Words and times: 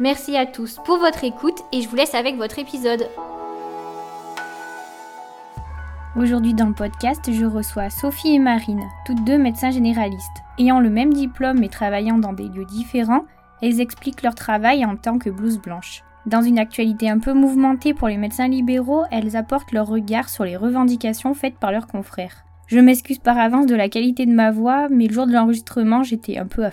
Merci 0.00 0.36
à 0.36 0.46
tous 0.46 0.78
pour 0.84 0.98
votre 0.98 1.24
écoute 1.24 1.58
et 1.72 1.82
je 1.82 1.88
vous 1.88 1.96
laisse 1.96 2.14
avec 2.14 2.36
votre 2.36 2.60
épisode. 2.60 3.08
Aujourd'hui 6.16 6.54
dans 6.54 6.68
le 6.68 6.72
podcast, 6.72 7.28
je 7.32 7.44
reçois 7.44 7.90
Sophie 7.90 8.36
et 8.36 8.38
Marine, 8.38 8.84
toutes 9.04 9.24
deux 9.24 9.38
médecins 9.38 9.72
généralistes. 9.72 10.44
Ayant 10.60 10.78
le 10.78 10.88
même 10.88 11.12
diplôme 11.12 11.64
et 11.64 11.68
travaillant 11.68 12.16
dans 12.16 12.32
des 12.32 12.46
lieux 12.48 12.64
différents, 12.64 13.24
elles 13.60 13.80
expliquent 13.80 14.22
leur 14.22 14.36
travail 14.36 14.84
en 14.84 14.94
tant 14.94 15.18
que 15.18 15.30
blouse 15.30 15.58
blanche. 15.58 16.04
Dans 16.26 16.42
une 16.42 16.60
actualité 16.60 17.10
un 17.10 17.18
peu 17.18 17.32
mouvementée 17.32 17.92
pour 17.92 18.06
les 18.06 18.18
médecins 18.18 18.48
libéraux, 18.48 19.02
elles 19.10 19.36
apportent 19.36 19.72
leur 19.72 19.88
regard 19.88 20.28
sur 20.28 20.44
les 20.44 20.56
revendications 20.56 21.34
faites 21.34 21.56
par 21.56 21.72
leurs 21.72 21.88
confrères. 21.88 22.44
Je 22.68 22.78
m'excuse 22.78 23.18
par 23.18 23.36
avance 23.36 23.66
de 23.66 23.74
la 23.74 23.88
qualité 23.88 24.26
de 24.26 24.32
ma 24.32 24.52
voix, 24.52 24.88
mais 24.90 25.08
le 25.08 25.12
jour 25.12 25.26
de 25.26 25.32
l'enregistrement, 25.32 26.04
j'étais 26.04 26.38
un 26.38 26.46
peu 26.46 26.64
à. 26.64 26.70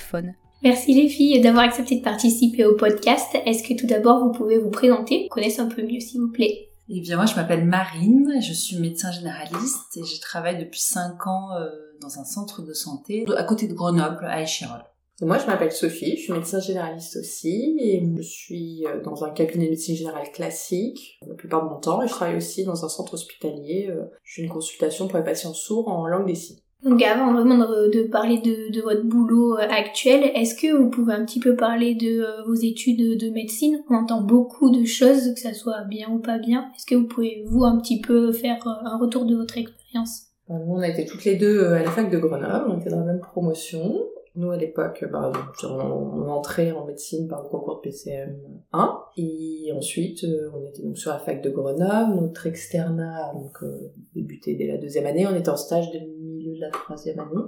Merci 0.66 0.96
les 0.96 1.10
filles 1.10 1.42
d'avoir 1.42 1.64
accepté 1.64 1.98
de 1.98 2.02
participer 2.02 2.66
au 2.66 2.76
podcast. 2.76 3.38
Est-ce 3.46 3.62
que 3.62 3.80
tout 3.80 3.86
d'abord 3.86 4.26
vous 4.26 4.32
pouvez 4.32 4.58
vous 4.58 4.72
présenter, 4.72 5.28
connaître 5.28 5.60
un 5.60 5.68
peu 5.68 5.84
mieux 5.84 6.00
s'il 6.00 6.22
vous 6.22 6.32
plaît? 6.32 6.72
Eh 6.90 7.02
bien 7.02 7.18
moi 7.18 7.28
je 7.28 7.36
m'appelle 7.36 7.66
Marine, 7.66 8.34
je 8.42 8.52
suis 8.52 8.80
médecin 8.80 9.12
généraliste 9.12 9.96
et 9.96 10.04
je 10.04 10.20
travaille 10.20 10.58
depuis 10.58 10.80
5 10.80 11.28
ans 11.28 11.50
euh, 11.54 11.70
dans 12.02 12.18
un 12.18 12.24
centre 12.24 12.64
de 12.64 12.74
santé 12.74 13.26
à 13.38 13.44
côté 13.44 13.68
de 13.68 13.76
Grenoble, 13.76 14.26
à 14.26 14.42
Échirol. 14.42 14.84
Moi, 15.22 15.38
je 15.38 15.46
m'appelle 15.46 15.72
Sophie, 15.72 16.18
je 16.18 16.24
suis 16.24 16.34
médecin 16.34 16.60
généraliste 16.60 17.16
aussi, 17.16 17.78
et 17.80 18.04
je 18.18 18.22
suis 18.22 18.86
euh, 18.86 19.02
dans 19.02 19.24
un 19.24 19.30
cabinet 19.30 19.66
de 19.66 19.70
médecine 19.70 19.96
générale 19.96 20.30
classique 20.34 21.20
la 21.26 21.36
plupart 21.36 21.64
de 21.64 21.70
mon 21.70 21.80
temps, 21.80 22.02
et 22.02 22.08
je 22.08 22.12
travaille 22.12 22.36
aussi 22.36 22.66
dans 22.66 22.84
un 22.84 22.90
centre 22.90 23.14
hospitalier. 23.14 23.88
Euh, 23.90 24.04
je 24.24 24.36
fais 24.36 24.42
une 24.42 24.50
consultation 24.50 25.08
pour 25.08 25.18
les 25.18 25.24
patients 25.24 25.54
sourds 25.54 25.88
en 25.88 26.06
langue 26.08 26.28
des 26.28 26.36
signes. 26.36 26.60
Donc 26.86 27.02
avant 27.02 27.34
vraiment 27.34 27.58
de, 27.58 28.08
parler 28.08 28.38
de, 28.38 28.82
votre 28.82 29.04
boulot 29.04 29.58
euh, 29.58 29.68
actuel, 29.70 30.32
est-ce 30.36 30.54
que 30.54 30.72
vous 30.72 30.92
pouvez 30.92 31.16
un 31.16 31.26
petit 31.26 31.40
peu 31.40 31.56
parler 31.56 31.96
de 31.96 32.24
vos 32.46 32.54
études 32.54 33.20
de 33.20 33.30
médecine? 33.32 33.82
On 33.90 33.96
entend 33.96 34.22
beaucoup 34.22 34.70
de 34.70 34.86
choses, 34.86 35.34
que 35.34 35.40
ça 35.40 35.54
soit 35.54 35.82
bien 35.90 36.10
ou 36.12 36.20
pas 36.20 36.38
bien. 36.38 36.70
Est-ce 36.76 36.86
que 36.86 36.94
vous 36.94 37.08
pouvez 37.08 37.44
vous 37.48 37.64
un 37.64 37.80
petit 37.80 38.02
peu 38.02 38.32
faire 38.32 38.60
un 38.86 38.98
retour 38.98 39.26
de 39.26 39.36
votre 39.36 39.58
expérience? 39.58 40.28
Nous, 40.48 40.58
on 40.58 40.80
a 40.80 40.88
été 40.88 41.06
toutes 41.06 41.26
les 41.26 41.38
deux 41.38 41.66
à 41.74 41.82
la 41.82 41.90
fac 41.90 42.12
de 42.12 42.20
Grenoble, 42.20 42.70
on 42.70 42.80
était 42.80 42.92
dans 42.92 43.00
la 43.00 43.06
même 43.06 43.20
promotion. 43.20 43.96
Nous, 44.36 44.52
à 44.52 44.58
l'époque, 44.58 45.06
bah, 45.12 45.32
on 45.64 46.28
entrait 46.28 46.72
en 46.72 46.86
médecine 46.86 47.28
par 47.28 47.44
le 47.44 47.50
concours 47.50 47.78
de 47.78 47.82
PCM 47.82 48.38
1. 48.74 49.00
Et 49.18 49.72
ensuite, 49.74 50.26
euh, 50.26 50.50
on 50.54 50.66
était 50.66 50.84
donc 50.84 50.98
sur 50.98 51.12
la 51.12 51.20
fac 51.20 51.42
de 51.42 51.50
Grenoble. 51.50 52.16
Notre 52.20 52.48
externat 52.48 53.32
donc, 53.34 53.64
euh, 53.64 53.94
débuté 54.14 54.56
dès 54.56 54.68
la 54.68 54.78
deuxième 54.78 55.06
année. 55.06 55.26
On 55.26 55.36
était 55.36 55.50
en 55.50 55.56
stage 55.56 55.92
de 55.92 56.00
milieu 56.00 56.56
de 56.56 56.62
la 56.62 56.70
troisième 56.70 57.20
année, 57.20 57.42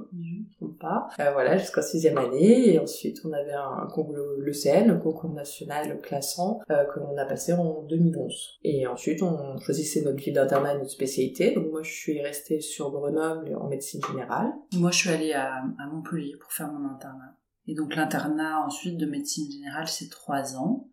je 0.60 0.66
ne 0.66 0.72
pas. 0.72 1.10
Euh, 1.20 1.32
voilà, 1.34 1.58
jusqu'en 1.58 1.82
sixième 1.82 2.18
année. 2.18 2.74
Et 2.74 2.80
ensuite, 2.80 3.20
on 3.26 3.34
avait 3.34 3.52
un, 3.52 3.88
concours, 3.94 4.16
le 4.38 4.54
CN, 4.54 4.88
le 4.88 4.98
concours 4.98 5.34
national 5.34 6.00
classant, 6.02 6.60
que 6.70 7.00
l'on 7.00 7.18
a 7.18 7.26
passé 7.26 7.52
en 7.52 7.84
2011. 7.84 8.60
Et 8.64 8.88
ensuite, 8.88 9.22
on 9.22 9.58
choisissait 9.60 10.04
notre 10.04 10.18
ville 10.18 10.34
d'internat 10.34 10.76
et 10.76 10.78
notre 10.78 10.90
spécialité. 10.90 11.54
Donc 11.54 11.70
moi, 11.72 11.82
je 11.84 11.92
suis 11.92 12.22
restée 12.22 12.62
sur 12.62 12.92
Grenoble 12.92 13.56
en 13.60 13.68
médecine 13.68 14.02
générale. 14.10 14.54
Moi, 14.78 14.92
je 14.92 14.98
suis 14.98 15.10
allée 15.10 15.34
à, 15.34 15.56
à 15.56 15.88
Montpellier 15.92 16.36
pour 16.40 16.52
faire 16.52 16.72
mon 16.72 16.77
internat. 16.86 17.36
Et 17.68 17.76
donc 17.76 17.96
l'internat 17.96 18.62
ensuite 18.66 18.98
de 18.98 19.06
médecine 19.06 19.52
générale, 19.52 19.88
c'est 19.88 20.10
trois 20.10 20.56
ans. 20.56 20.88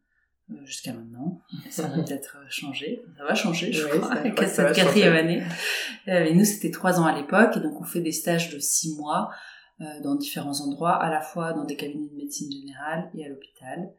Euh, 0.51 0.67
jusqu'à 0.67 0.93
maintenant. 0.93 1.41
Ça 1.71 1.87
va 1.89 2.03
peut-être 2.03 2.37
changer. 2.51 3.03
Ça 3.17 3.25
va 3.25 3.35
changer, 3.35 3.73
je 3.73 3.87
crois, 3.87 4.13
avec 4.13 4.39
cette 4.47 4.75
quatrième 4.75 5.15
année. 5.15 5.43
Euh, 6.09 6.35
nous, 6.35 6.45
c'était 6.45 6.71
trois 6.71 7.01
ans 7.01 7.07
à 7.07 7.17
l'époque, 7.17 7.57
et 7.57 7.61
donc 7.61 7.81
on 7.81 7.85
fait 7.85 8.03
des 8.03 8.13
stages 8.13 8.53
de 8.53 8.59
six 8.59 8.95
mois 8.95 9.31
euh, 9.81 9.85
dans 10.03 10.17
différents 10.17 10.61
endroits, 10.61 10.97
à 10.97 11.09
la 11.09 11.23
fois 11.23 11.55
dans 11.55 11.65
des 11.65 11.77
cabinets 11.77 12.11
de 12.11 12.17
médecine 12.17 12.53
générale 12.53 13.11
et 13.15 13.25
à 13.25 13.29
l'hôpital. 13.29 13.91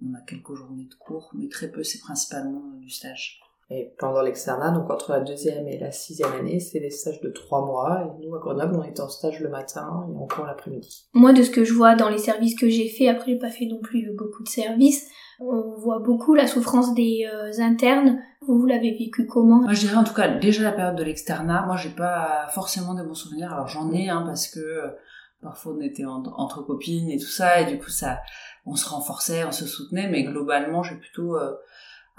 On 0.00 0.14
a 0.14 0.20
quelques 0.20 0.54
journées 0.54 0.86
de 0.86 0.94
cours, 0.94 1.32
mais 1.34 1.48
très 1.48 1.68
peu, 1.68 1.82
c'est 1.82 1.98
principalement 1.98 2.62
du 2.78 2.88
stage. 2.88 3.40
Et 3.72 3.94
pendant 3.98 4.22
l'externat, 4.22 4.72
donc 4.72 4.90
entre 4.90 5.12
la 5.12 5.20
deuxième 5.20 5.68
et 5.68 5.78
la 5.78 5.92
sixième 5.92 6.32
année, 6.32 6.58
c'est 6.58 6.80
des 6.80 6.90
stages 6.90 7.20
de 7.20 7.30
trois 7.30 7.64
mois. 7.64 8.02
Et 8.02 8.26
nous, 8.26 8.34
à 8.34 8.40
Grenoble, 8.40 8.74
on 8.74 8.82
était 8.82 9.00
en 9.00 9.08
stage 9.08 9.38
le 9.38 9.48
matin 9.48 10.08
et 10.12 10.16
encore 10.18 10.44
l'après-midi. 10.44 11.06
Moi, 11.14 11.32
de 11.32 11.44
ce 11.44 11.50
que 11.50 11.62
je 11.62 11.72
vois 11.72 11.94
dans 11.94 12.08
les 12.08 12.18
services 12.18 12.58
que 12.58 12.68
j'ai 12.68 12.88
fait, 12.88 13.08
après 13.08 13.32
j'ai 13.32 13.38
pas 13.38 13.50
fait 13.50 13.66
non 13.66 13.78
plus 13.78 14.10
beaucoup 14.16 14.42
de 14.42 14.48
services, 14.48 15.08
on 15.38 15.76
voit 15.78 16.00
beaucoup 16.00 16.34
la 16.34 16.48
souffrance 16.48 16.94
des 16.94 17.28
euh, 17.32 17.62
internes. 17.62 18.18
Vous, 18.42 18.58
vous 18.58 18.66
l'avez 18.66 18.90
vécu 18.90 19.26
comment? 19.26 19.60
Moi, 19.62 19.72
je 19.72 19.80
dirais 19.80 19.96
en 19.96 20.04
tout 20.04 20.14
cas 20.14 20.26
déjà 20.28 20.64
la 20.64 20.72
période 20.72 20.96
de 20.96 21.04
l'externat. 21.04 21.64
Moi, 21.64 21.76
j'ai 21.76 21.90
pas 21.90 22.48
forcément 22.50 22.94
de 22.94 23.04
bons 23.04 23.14
souvenirs. 23.14 23.52
Alors 23.52 23.68
j'en 23.68 23.92
ai, 23.92 24.08
hein, 24.08 24.24
parce 24.26 24.48
que 24.48 24.58
euh, 24.58 24.88
parfois 25.42 25.74
on 25.78 25.80
était 25.80 26.04
entre 26.04 26.62
copines 26.66 27.08
et 27.08 27.18
tout 27.18 27.26
ça, 27.26 27.60
et 27.60 27.66
du 27.66 27.78
coup 27.78 27.88
ça, 27.88 28.18
on 28.66 28.74
se 28.74 28.88
renforçait, 28.88 29.44
on 29.44 29.52
se 29.52 29.64
soutenait. 29.64 30.08
Mais 30.10 30.24
globalement, 30.24 30.82
j'ai 30.82 30.96
plutôt 30.96 31.36
euh, 31.36 31.54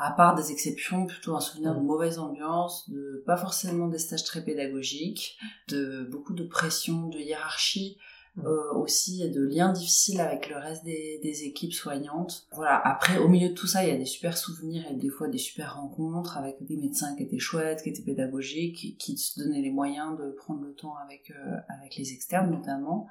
à 0.02 0.12
part 0.12 0.36
des 0.36 0.52
exceptions, 0.52 1.06
plutôt 1.06 1.36
un 1.36 1.40
souvenir 1.40 1.76
de 1.76 1.80
mm. 1.80 1.86
mauvaise 1.86 2.20
ambiance, 2.20 2.90
de 2.90 3.24
pas 3.26 3.38
forcément 3.38 3.88
des 3.88 4.00
stages 4.00 4.24
très 4.24 4.44
pédagogiques, 4.44 5.38
de 5.70 6.08
beaucoup 6.10 6.34
de 6.34 6.44
pression, 6.44 7.08
de 7.08 7.20
hiérarchie, 7.20 7.98
mm. 8.36 8.46
euh, 8.46 8.74
aussi 8.74 9.30
de 9.30 9.42
liens 9.42 9.72
difficiles 9.72 10.20
avec 10.20 10.50
le 10.50 10.58
reste 10.58 10.84
des, 10.84 11.20
des, 11.22 11.44
équipes 11.44 11.74
soignantes. 11.74 12.48
Voilà. 12.52 12.82
Après, 12.84 13.20
au 13.20 13.28
milieu 13.28 13.50
de 13.50 13.54
tout 13.54 13.68
ça, 13.68 13.84
il 13.84 13.90
y 13.90 13.94
a 13.94 13.98
des 13.98 14.06
super 14.06 14.38
souvenirs 14.38 14.84
et 14.90 14.96
des 14.96 15.10
fois 15.10 15.28
des 15.28 15.38
super 15.38 15.76
rencontres 15.76 16.38
avec 16.38 16.64
des 16.66 16.78
médecins 16.78 17.16
qui 17.16 17.24
étaient 17.24 17.40
chouettes, 17.40 17.84
qui 17.84 17.90
étaient 17.90 18.02
pédagogiques, 18.02 18.98
qui 18.98 19.18
se 19.18 19.40
donnaient 19.40 19.62
les 19.62 19.72
moyens 19.72 20.18
de 20.18 20.32
prendre 20.32 20.62
le 20.62 20.74
temps 20.74 20.96
avec 20.98 21.32
euh, 21.32 21.58
avec 21.70 21.96
les 21.96 22.12
externes 22.12 22.50
notamment. 22.50 23.08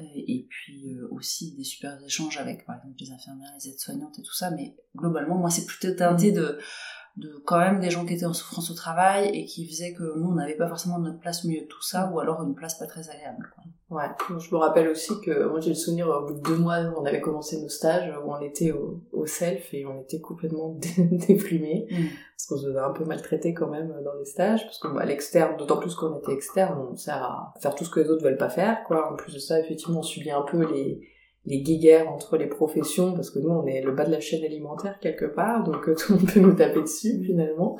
Euh, 0.00 0.04
et 0.14 0.46
puis 0.48 0.94
euh, 0.94 1.06
aussi 1.22 1.54
des 1.54 1.64
super 1.64 1.96
échanges 2.04 2.36
avec 2.36 2.66
par 2.66 2.76
exemple 2.76 2.96
les 2.98 3.12
infirmières, 3.12 3.52
les 3.54 3.70
aides-soignantes 3.70 4.18
et 4.18 4.22
tout 4.22 4.34
ça, 4.34 4.50
mais 4.50 4.74
globalement 4.96 5.36
moi 5.36 5.50
c'est 5.50 5.64
plutôt 5.64 5.94
teinté 5.94 6.32
de 6.32 6.58
de 7.16 7.42
quand 7.44 7.58
même 7.58 7.78
des 7.78 7.90
gens 7.90 8.06
qui 8.06 8.14
étaient 8.14 8.26
en 8.26 8.32
souffrance 8.32 8.70
au 8.70 8.74
travail 8.74 9.28
et 9.34 9.44
qui 9.44 9.66
faisaient 9.66 9.92
que 9.92 10.18
nous 10.18 10.30
on 10.30 10.34
n'avait 10.34 10.56
pas 10.56 10.66
forcément 10.66 10.98
notre 10.98 11.18
place 11.18 11.44
au 11.44 11.48
milieu 11.48 11.62
de 11.62 11.66
tout 11.66 11.82
ça 11.82 12.10
ou 12.10 12.18
alors 12.18 12.42
une 12.42 12.54
place 12.54 12.78
pas 12.78 12.86
très 12.86 13.08
agréable 13.10 13.50
quoi. 13.54 13.64
Ouais, 13.90 14.08
je 14.38 14.50
me 14.50 14.56
rappelle 14.58 14.88
aussi 14.88 15.20
que 15.20 15.48
moi 15.48 15.60
j'ai 15.60 15.68
le 15.70 15.74
souvenir 15.74 16.08
au 16.08 16.26
bout 16.26 16.34
de 16.34 16.40
deux 16.40 16.56
mois 16.56 16.80
où 16.80 16.98
on 16.98 17.04
avait 17.04 17.20
commencé 17.20 17.60
nos 17.60 17.68
stages 17.68 18.10
où 18.24 18.32
on 18.32 18.40
était 18.40 18.72
au, 18.72 19.02
au 19.22 19.26
self 19.26 19.72
et 19.72 19.86
on 19.86 20.02
était 20.02 20.20
complètement 20.20 20.76
déprimés 21.28 21.86
mm. 21.90 21.96
parce 22.36 22.46
qu'on 22.48 22.56
se 22.56 22.66
faisait 22.66 22.78
un 22.78 22.90
peu 22.90 23.04
maltraiter 23.04 23.54
quand 23.54 23.68
même 23.68 23.94
dans 24.04 24.14
les 24.18 24.24
stages. 24.24 24.64
Parce 24.64 24.78
que 24.78 24.88
bah, 24.88 25.04
l'externe, 25.04 25.56
d'autant 25.56 25.78
plus 25.78 25.94
qu'on 25.94 26.18
était 26.18 26.32
externe, 26.32 26.78
on 26.90 26.96
sert 26.96 27.22
à 27.22 27.54
faire 27.60 27.74
tout 27.74 27.84
ce 27.84 27.90
que 27.90 28.00
les 28.00 28.10
autres 28.10 28.24
veulent 28.24 28.36
pas 28.36 28.50
faire 28.50 28.82
quoi. 28.86 29.12
En 29.12 29.16
plus 29.16 29.32
de 29.32 29.38
ça, 29.38 29.60
effectivement, 29.60 30.00
on 30.00 30.02
subit 30.02 30.30
un 30.30 30.42
peu 30.42 30.70
les 30.72 31.00
les 31.44 31.60
guéguerres 31.60 32.08
entre 32.08 32.36
les 32.36 32.46
professions. 32.46 33.14
Parce 33.14 33.30
que 33.30 33.38
nous 33.38 33.50
on 33.50 33.66
est 33.66 33.80
le 33.80 33.92
bas 33.92 34.04
de 34.04 34.10
la 34.12 34.20
chaîne 34.20 34.44
alimentaire 34.44 34.98
quelque 35.00 35.26
part. 35.26 35.64
Donc 35.64 35.88
euh, 35.88 35.94
tout 35.98 36.12
le 36.12 36.18
monde 36.18 36.32
peut 36.32 36.40
nous 36.40 36.54
taper 36.54 36.82
dessus 36.82 37.22
finalement. 37.24 37.78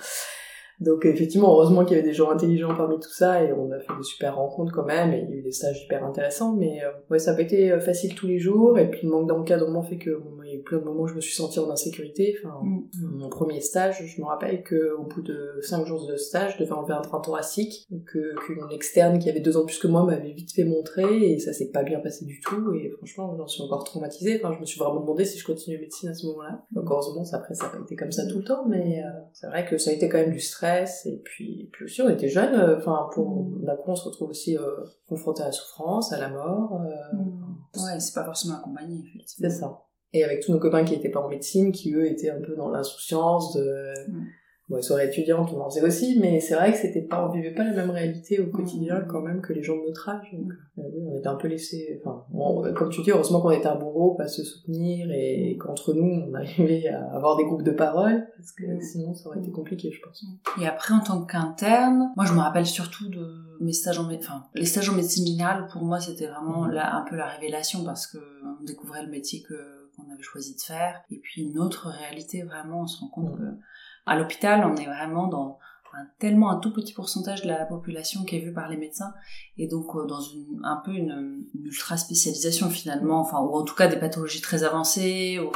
Donc 0.83 1.05
effectivement, 1.05 1.53
heureusement 1.53 1.85
qu'il 1.85 1.97
y 1.97 2.01
avait 2.01 2.09
des 2.09 2.15
gens 2.15 2.31
intelligents 2.31 2.75
parmi 2.75 2.99
tout 2.99 3.11
ça 3.11 3.45
et 3.45 3.53
on 3.53 3.71
a 3.71 3.79
fait 3.79 3.93
des 3.97 4.03
super 4.03 4.37
rencontres 4.37 4.73
quand 4.73 4.85
même. 4.85 5.13
Et 5.13 5.25
il 5.29 5.31
y 5.31 5.35
a 5.35 5.37
eu 5.37 5.43
des 5.43 5.53
stages 5.53 5.85
hyper 5.85 6.05
intéressants. 6.05 6.55
Mais 6.55 6.83
euh, 6.83 6.91
ouais, 7.11 7.19
ça 7.19 7.31
n'a 7.31 7.37
pas 7.37 7.43
été 7.43 7.71
euh, 7.71 7.81
facile 7.81 8.15
tous 8.15 8.27
les 8.27 8.39
jours. 8.39 8.79
Et 8.79 8.91
puis 8.91 9.01
le 9.05 9.11
manque 9.11 9.29
d'encadrement 9.29 9.83
fait 9.83 9.99
que 9.99 10.11
il 10.53 10.55
y 10.55 10.59
a 10.59 10.61
eu 10.61 10.63
plein 10.63 10.79
de 10.79 10.85
moments 10.85 11.03
où 11.03 11.07
je 11.07 11.15
me 11.15 11.21
suis 11.21 11.35
sentie 11.35 11.59
en 11.59 11.71
insécurité. 11.71 12.37
Enfin, 12.39 12.61
mm. 12.63 12.89
mon 13.01 13.29
premier 13.29 13.61
stage, 13.61 14.05
je 14.05 14.21
me 14.21 14.27
rappelle 14.27 14.63
qu'au 14.63 15.05
bout 15.05 15.23
de 15.23 15.59
cinq 15.63 15.87
jours 15.87 16.07
de 16.07 16.17
stage, 16.17 16.55
je 16.55 16.65
devais 16.65 16.73
enlever 16.73 16.95
un 16.95 17.03
train 17.03 17.21
thoracique 17.21 17.89
que 18.07 18.35
qu'une 18.45 18.71
externe 18.71 19.19
qui 19.19 19.29
avait 19.29 19.41
deux 19.41 19.57
ans 19.57 19.61
de 19.61 19.67
plus 19.67 19.79
que 19.79 19.89
moi 19.89 20.05
m'avait 20.05 20.33
vite 20.33 20.53
fait 20.53 20.65
montrer 20.65 21.33
et 21.33 21.39
ça 21.39 21.53
s'est 21.53 21.71
pas 21.71 21.83
bien 21.83 22.01
passé 22.01 22.25
du 22.25 22.41
tout 22.41 22.73
et 22.75 22.91
franchement 22.99 23.35
j'en 23.37 23.47
suis 23.47 23.63
encore 23.63 23.85
traumatisée. 23.85 24.41
Enfin, 24.43 24.55
je 24.55 24.61
me 24.61 24.67
suis 24.67 24.79
vraiment 24.79 25.01
demandé 25.01 25.25
si 25.25 25.39
je 25.39 25.45
continuais 25.45 25.79
médecine 25.79 26.09
à 26.09 26.15
ce 26.15 26.27
moment-là. 26.27 26.65
Donc 26.73 26.85
heureusement, 26.91 27.25
après 27.33 27.55
ça 27.55 27.67
n'a 27.67 27.71
pas 27.71 27.79
été 27.83 27.97
comme 27.97 28.13
ça 28.13 28.27
tout 28.27 28.39
le 28.39 28.45
temps, 28.45 28.67
mais 28.69 29.03
euh, 29.03 29.09
c'est 29.33 29.47
vrai 29.47 29.65
que 29.65 29.79
ça 29.79 29.91
a 29.91 29.95
été 29.95 30.09
quand 30.09 30.19
même 30.19 30.33
du 30.33 30.41
stress 30.41 31.07
et 31.07 31.21
puis, 31.25 31.69
puis 31.73 31.85
aussi 31.85 32.03
on 32.03 32.09
était 32.09 32.29
jeunes 32.29 32.55
euh, 32.55 32.79
enfin 32.79 33.09
pour 33.13 33.45
d'un 33.61 33.77
coup 33.77 33.91
on 33.91 33.97
se 33.97 34.05
retrouve 34.05 34.31
aussi 34.31 34.57
euh, 34.57 34.85
confronté 35.09 35.43
à 35.43 35.47
la 35.47 35.53
souffrance 35.53 36.13
à 36.13 36.19
la 36.19 36.29
mort 36.29 36.81
euh, 36.81 37.17
mm. 37.17 37.85
ouais 37.85 38.01
c'est 38.01 38.15
pas 38.15 38.25
forcément 38.25 38.57
accompagné 38.57 39.05
c'est 39.27 39.49
ça 39.51 39.85
et 40.13 40.25
avec 40.25 40.41
tous 40.41 40.53
nos 40.53 40.59
copains 40.59 40.85
qui 40.85 40.95
étaient 40.95 41.09
pas 41.09 41.21
en 41.21 41.29
médecine 41.29 41.73
qui 41.73 41.95
eux 41.95 42.07
étaient 42.07 42.31
un 42.31 42.41
peu 42.41 42.55
dans 42.55 42.71
l'insouciance 42.71 43.55
de 43.55 44.11
mm. 44.11 44.27
bon, 44.69 44.83
soirée 44.83 45.07
étudiante, 45.07 45.51
on 45.55 45.61
en 45.61 45.71
faisait 45.71 45.85
aussi, 45.85 46.19
mais 46.21 46.41
c'est 46.41 46.55
vrai 46.55 46.73
que 46.73 46.79
c'était 46.79 47.03
pas, 47.03 47.27
on 47.27 47.33
vivait 47.33 47.55
pas 47.55 47.65
la 47.65 47.73
même 47.73 47.91
réalité 47.91 48.39
au 48.41 48.47
quotidien 48.47 49.01
mmh. 49.01 49.07
quand 49.09 49.23
même 49.23 49.41
que 49.41 49.53
les 49.53 49.63
gens 49.63 49.77
de 49.77 49.87
notre 49.87 50.09
âge. 50.09 50.29
Donc, 50.33 50.53
euh, 50.79 50.83
oui, 50.95 51.03
on 51.07 51.19
était 51.19 51.29
un 51.29 51.37
peu 51.37 51.49
laissés, 51.49 52.01
enfin, 52.05 52.25
comme 52.75 52.91
tu 52.91 53.03
dis, 53.03 53.11
heureusement 53.11 53.41
qu'on 53.41 53.51
était 53.51 53.67
un 53.67 53.77
bon 53.77 53.91
groupe 53.91 54.21
à 54.21 54.29
se 54.29 54.43
soutenir 54.43 55.11
et 55.11 55.57
qu'entre 55.59 55.95
nous, 55.95 56.27
on 56.29 56.35
arrivait 56.35 56.89
à 56.89 57.05
avoir 57.15 57.37
des 57.37 57.45
groupes 57.45 57.63
de 57.63 57.73
parole, 57.73 58.27
parce 58.37 58.53
que 58.53 58.65
sinon 58.81 59.15
ça 59.15 59.29
aurait 59.29 59.39
été 59.39 59.51
compliqué, 59.51 59.91
je 59.91 60.01
pense. 60.03 60.25
Et 60.61 60.67
après, 60.67 60.93
en 60.93 61.01
tant 61.01 61.25
qu'interne, 61.25 62.13
moi 62.17 62.27
je 62.27 62.35
me 62.35 62.41
rappelle 62.41 62.67
surtout 62.67 63.09
de 63.09 63.27
mes 63.63 63.73
stages 63.73 63.99
en, 63.99 64.13
enfin, 64.13 64.45
les 64.55 64.67
stages 64.67 64.91
en 64.91 64.95
médecine 64.95 65.27
générale, 65.27 65.67
pour 65.73 65.83
moi, 65.83 66.01
c'était 66.01 66.27
vraiment 66.27 66.67
là, 66.67 66.97
un 66.97 67.05
peu 67.09 67.17
la 67.17 67.27
révélation 67.27 67.85
parce 67.85 68.07
que 68.07 68.19
on 68.19 68.65
découvrait 68.65 69.05
le 69.05 69.11
métier 69.11 69.43
que 69.43 69.82
qu'on 69.97 70.13
avait 70.13 70.23
choisi 70.23 70.55
de 70.55 70.61
faire. 70.61 71.03
Et 71.11 71.19
puis 71.19 71.43
une 71.43 71.59
autre 71.59 71.89
réalité, 71.89 72.43
vraiment, 72.43 72.83
on 72.83 72.87
se 72.87 73.01
rend 73.01 73.09
compte 73.09 73.37
que 73.37 73.59
à 74.07 74.17
l'hôpital, 74.17 74.65
on 74.65 74.75
est 74.77 74.87
vraiment 74.87 75.29
dans 75.29 75.59
un, 75.95 76.07
tellement 76.19 76.51
un 76.51 76.59
tout 76.59 76.73
petit 76.73 76.93
pourcentage 76.93 77.43
de 77.43 77.49
la 77.49 77.67
population 77.67 78.25
qui 78.25 78.37
est 78.37 78.41
vue 78.41 78.53
par 78.53 78.69
les 78.69 78.77
médecins 78.77 79.13
et 79.59 79.69
donc 79.69 79.95
euh, 79.95 80.07
dans 80.07 80.21
une, 80.21 80.61
un 80.65 80.77
peu 80.77 80.93
une, 80.93 81.45
une 81.55 81.67
ultra 81.67 81.97
spécialisation 81.97 82.71
finalement, 82.71 83.21
enfin 83.21 83.41
ou 83.41 83.55
en 83.55 83.63
tout 83.63 83.75
cas 83.75 83.89
des 83.89 83.99
pathologies 83.99 84.41
très 84.41 84.65
avancées. 84.65 85.39
Ou, 85.39 85.53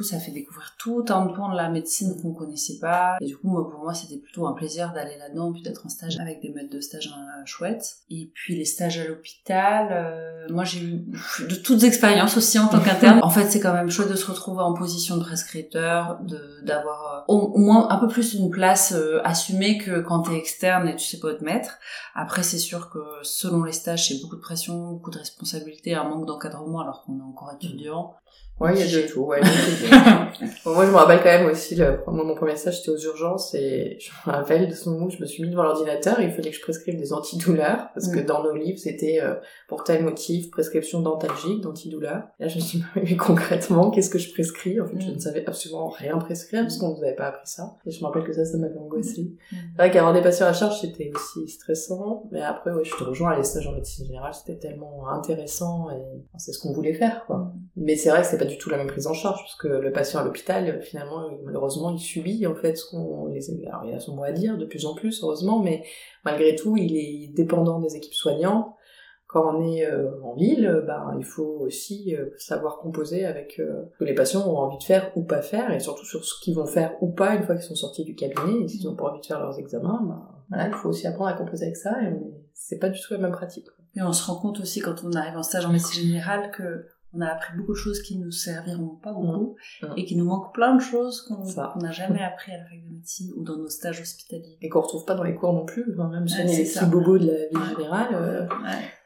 coup, 0.00 0.04
ça 0.04 0.18
fait 0.18 0.30
découvrir 0.30 0.74
tout 0.78 1.04
un 1.10 1.26
point 1.26 1.50
de 1.52 1.56
la 1.56 1.68
médecine 1.68 2.20
qu'on 2.20 2.32
connaissait 2.32 2.78
pas. 2.80 3.16
Et 3.20 3.26
du 3.26 3.36
coup, 3.36 3.48
moi, 3.48 3.68
pour 3.68 3.80
moi, 3.80 3.92
c'était 3.92 4.16
plutôt 4.16 4.46
un 4.46 4.54
plaisir 4.54 4.92
d'aller 4.94 5.16
là-dedans, 5.18 5.52
puis 5.52 5.62
d'être 5.62 5.84
en 5.84 5.90
stage 5.90 6.18
avec 6.18 6.40
des 6.40 6.48
maîtres 6.48 6.74
de 6.74 6.80
stage 6.80 7.08
euh, 7.08 7.42
chouettes. 7.44 7.96
Et 8.08 8.30
puis 8.32 8.56
les 8.56 8.64
stages 8.64 8.98
à 8.98 9.06
l'hôpital, 9.06 9.88
euh, 9.90 10.46
moi, 10.50 10.64
j'ai 10.64 10.80
eu 10.80 11.04
de 11.48 11.54
toutes 11.54 11.84
expériences 11.84 12.36
aussi 12.38 12.58
en 12.58 12.68
tant 12.68 12.80
qu'interne. 12.80 13.20
en 13.22 13.30
fait, 13.30 13.50
c'est 13.50 13.60
quand 13.60 13.74
même 13.74 13.90
chouette 13.90 14.08
de 14.08 14.16
se 14.16 14.26
retrouver 14.26 14.62
en 14.62 14.72
position 14.72 15.18
de 15.18 15.22
prescripteur, 15.22 16.18
de 16.22 16.40
d'avoir 16.64 17.24
euh, 17.28 17.34
au, 17.34 17.58
moins 17.58 17.90
un 17.90 17.98
peu 17.98 18.08
plus 18.08 18.34
une 18.34 18.50
place 18.50 18.94
assumée 19.24 19.78
que 19.78 20.00
quand 20.00 20.22
t'es 20.22 20.36
externe 20.36 20.88
et 20.88 20.96
tu 20.96 21.06
sais 21.06 21.20
pas 21.20 21.34
te 21.34 21.44
mettre. 21.44 21.78
Après, 22.14 22.42
c'est 22.42 22.58
sûr 22.58 22.88
que 22.90 23.00
selon 23.22 23.64
les 23.64 23.72
stages, 23.72 24.08
c'est 24.08 24.20
beaucoup 24.22 24.36
de 24.36 24.40
pression, 24.40 24.92
beaucoup 24.92 25.10
de 25.10 25.18
responsabilités, 25.18 25.94
un 25.94 26.04
manque 26.04 26.26
d'encadrement 26.26 26.80
alors 26.80 27.02
qu'on 27.04 27.18
est 27.18 27.22
encore 27.22 27.52
étudiant. 27.54 28.14
Ouais, 28.60 28.74
il 28.74 28.86
y 28.86 28.94
a 28.94 29.02
de 29.02 29.08
tout, 29.08 29.22
ouais. 29.22 29.40
bon, 30.66 30.74
moi, 30.74 30.84
je 30.84 30.90
me 30.90 30.96
rappelle 30.96 31.20
quand 31.22 31.30
même 31.30 31.50
aussi, 31.50 31.76
le, 31.76 32.00
mon 32.06 32.34
premier 32.34 32.56
stage, 32.56 32.80
c'était 32.80 32.90
aux 32.90 32.98
urgences, 32.98 33.54
et 33.54 33.96
je 33.98 34.10
me 34.26 34.36
rappelle 34.36 34.68
de 34.68 34.74
ce 34.74 34.90
moment 34.90 35.08
je 35.08 35.18
me 35.18 35.26
suis 35.26 35.42
mis 35.42 35.48
devant 35.48 35.62
l'ordinateur, 35.62 36.20
il 36.20 36.30
fallait 36.30 36.50
que 36.50 36.56
je 36.56 36.60
prescrive 36.60 36.98
des 36.98 37.14
antidouleurs, 37.14 37.88
parce 37.94 38.08
que 38.08 38.20
mm. 38.20 38.26
dans 38.26 38.42
nos 38.42 38.54
livres, 38.54 38.78
c'était 38.78 39.20
euh, 39.22 39.36
pour 39.66 39.82
tel 39.82 40.04
motif, 40.04 40.50
prescription 40.50 41.00
dentalgique, 41.00 41.62
d'antidouleurs. 41.62 42.24
Et 42.38 42.42
là, 42.42 42.48
je 42.48 42.56
me 42.56 42.60
suis 42.60 42.78
dit, 42.80 42.84
mais 42.96 43.16
concrètement, 43.16 43.90
qu'est-ce 43.90 44.10
que 44.10 44.18
je 44.18 44.30
prescris? 44.30 44.78
En 44.78 44.86
fait, 44.86 45.00
je 45.00 45.08
mm. 45.08 45.14
ne 45.14 45.18
savais 45.18 45.46
absolument 45.46 45.88
rien 45.88 46.18
prescrire, 46.18 46.60
parce 46.60 46.76
qu'on 46.76 46.90
nous 46.90 47.02
avait 47.02 47.16
pas 47.16 47.28
appris 47.28 47.46
ça. 47.46 47.76
Et 47.86 47.90
je 47.90 48.00
me 48.00 48.08
rappelle 48.08 48.24
que 48.24 48.34
ça, 48.34 48.44
ça 48.44 48.58
m'avait 48.58 48.76
angoissé. 48.76 49.22
Mm. 49.22 49.56
C'est 49.56 49.78
vrai 49.78 49.90
qu'avoir 49.90 50.12
des 50.12 50.20
patients 50.20 50.46
à 50.46 50.52
charge, 50.52 50.82
c'était 50.82 51.10
aussi 51.14 51.48
stressant, 51.48 52.28
mais 52.30 52.42
après, 52.42 52.72
ouais, 52.72 52.84
je 52.84 52.94
te 52.94 53.04
rejoins, 53.04 53.38
les 53.38 53.44
stages 53.44 53.66
en 53.66 53.72
médecine 53.72 54.04
générale, 54.04 54.34
c'était 54.34 54.58
tellement 54.58 55.08
intéressant, 55.08 55.88
et 55.90 56.20
c'est 56.36 56.52
ce 56.52 56.58
qu'on 56.58 56.74
voulait 56.74 56.92
faire, 56.92 57.24
quoi. 57.26 57.54
Mais 57.74 57.96
c'est 57.96 58.10
vrai 58.10 58.20
que 58.20 58.26
c'est 58.26 58.36
pas 58.36 58.49
du 58.50 58.58
tout 58.58 58.68
la 58.68 58.76
même 58.76 58.88
prise 58.88 59.06
en 59.06 59.14
charge, 59.14 59.40
parce 59.40 59.56
que 59.56 59.68
le 59.68 59.92
patient 59.92 60.20
à 60.20 60.24
l'hôpital, 60.24 60.82
finalement, 60.82 61.28
malheureusement, 61.44 61.90
il 61.90 61.98
subit 61.98 62.46
en 62.46 62.54
fait 62.54 62.76
ce 62.76 62.90
qu'on 62.90 63.26
les 63.26 63.50
alors 63.66 63.84
il 63.86 63.94
a 63.94 64.00
son 64.00 64.14
mot 64.14 64.24
à 64.24 64.32
dire 64.32 64.58
de 64.58 64.66
plus 64.66 64.84
en 64.86 64.94
plus, 64.94 65.22
heureusement, 65.22 65.60
mais 65.60 65.84
malgré 66.24 66.54
tout, 66.54 66.76
il 66.76 66.96
est 66.96 67.32
dépendant 67.34 67.80
des 67.80 67.96
équipes 67.96 68.14
soignantes. 68.14 68.74
Quand 69.26 69.54
on 69.54 69.62
est 69.64 69.86
euh, 69.86 70.20
en 70.24 70.34
ville, 70.34 70.82
ben 70.88 71.14
il 71.16 71.24
faut 71.24 71.58
aussi 71.60 72.16
euh, 72.16 72.30
savoir 72.36 72.78
composer 72.78 73.24
avec 73.24 73.60
euh, 73.60 73.84
ce 73.92 73.98
que 73.98 74.04
les 74.04 74.14
patients 74.14 74.44
ont 74.48 74.56
envie 74.56 74.78
de 74.78 74.82
faire 74.82 75.12
ou 75.14 75.22
pas 75.22 75.40
faire, 75.40 75.72
et 75.72 75.78
surtout 75.78 76.04
sur 76.04 76.24
ce 76.24 76.40
qu'ils 76.42 76.56
vont 76.56 76.66
faire 76.66 77.00
ou 77.00 77.12
pas 77.12 77.36
une 77.36 77.44
fois 77.44 77.54
qu'ils 77.54 77.64
sont 77.64 77.76
sortis 77.76 78.04
du 78.04 78.16
cabinet, 78.16 78.64
et 78.64 78.68
s'ils 78.68 78.84
n'ont 78.86 78.96
pas 78.96 79.04
envie 79.04 79.20
de 79.20 79.26
faire 79.26 79.38
leurs 79.38 79.58
examens, 79.60 80.00
ben, 80.02 80.28
voilà, 80.48 80.66
il 80.66 80.74
faut 80.74 80.88
aussi 80.88 81.06
apprendre 81.06 81.30
à 81.30 81.34
composer 81.34 81.66
avec 81.66 81.76
ça, 81.76 82.02
et 82.02 82.12
c'est 82.54 82.80
pas 82.80 82.88
du 82.88 83.00
tout 83.00 83.12
la 83.12 83.20
même 83.20 83.30
pratique. 83.30 83.66
Et 83.96 84.02
on 84.02 84.12
se 84.12 84.28
rend 84.28 84.36
compte 84.40 84.60
aussi 84.60 84.80
quand 84.80 85.04
on 85.04 85.12
arrive 85.12 85.36
en 85.36 85.42
stage 85.42 85.64
en 85.64 85.72
médecine 85.72 86.08
générale 86.08 86.50
que 86.50 86.86
on 87.12 87.20
a 87.20 87.26
appris 87.26 87.56
beaucoup 87.56 87.72
de 87.72 87.78
choses 87.78 88.02
qui 88.02 88.16
nous 88.16 88.30
serviront 88.30 88.96
pas 89.02 89.12
beaucoup 89.12 89.56
mmh. 89.82 89.86
Mmh. 89.86 89.94
et 89.96 90.04
qui 90.04 90.16
nous 90.16 90.24
manquent 90.24 90.54
plein 90.54 90.76
de 90.76 90.80
choses 90.80 91.22
qu'on 91.22 91.80
n'a 91.80 91.90
jamais 91.90 92.22
appris 92.22 92.52
à 92.52 92.58
la 92.58 92.64
fac 92.64 92.82
de 92.84 92.94
médecine 92.94 93.32
ou 93.36 93.42
dans 93.42 93.56
nos 93.56 93.68
stages 93.68 94.00
hospitaliers. 94.00 94.58
Et 94.62 94.68
qu'on 94.68 94.80
retrouve 94.80 95.04
pas 95.04 95.14
dans 95.14 95.24
les 95.24 95.34
cours 95.34 95.52
non 95.52 95.64
plus, 95.64 95.84
enfin, 95.92 96.08
même 96.08 96.28
si 96.28 96.36
on 96.40 96.46
est 96.46 96.56
les 96.56 96.64
petits 96.64 96.86
bobos 96.86 97.18
de 97.18 97.26
la 97.26 97.48
vie 97.48 97.74
générale. 97.76 98.08
Euh, 98.14 98.46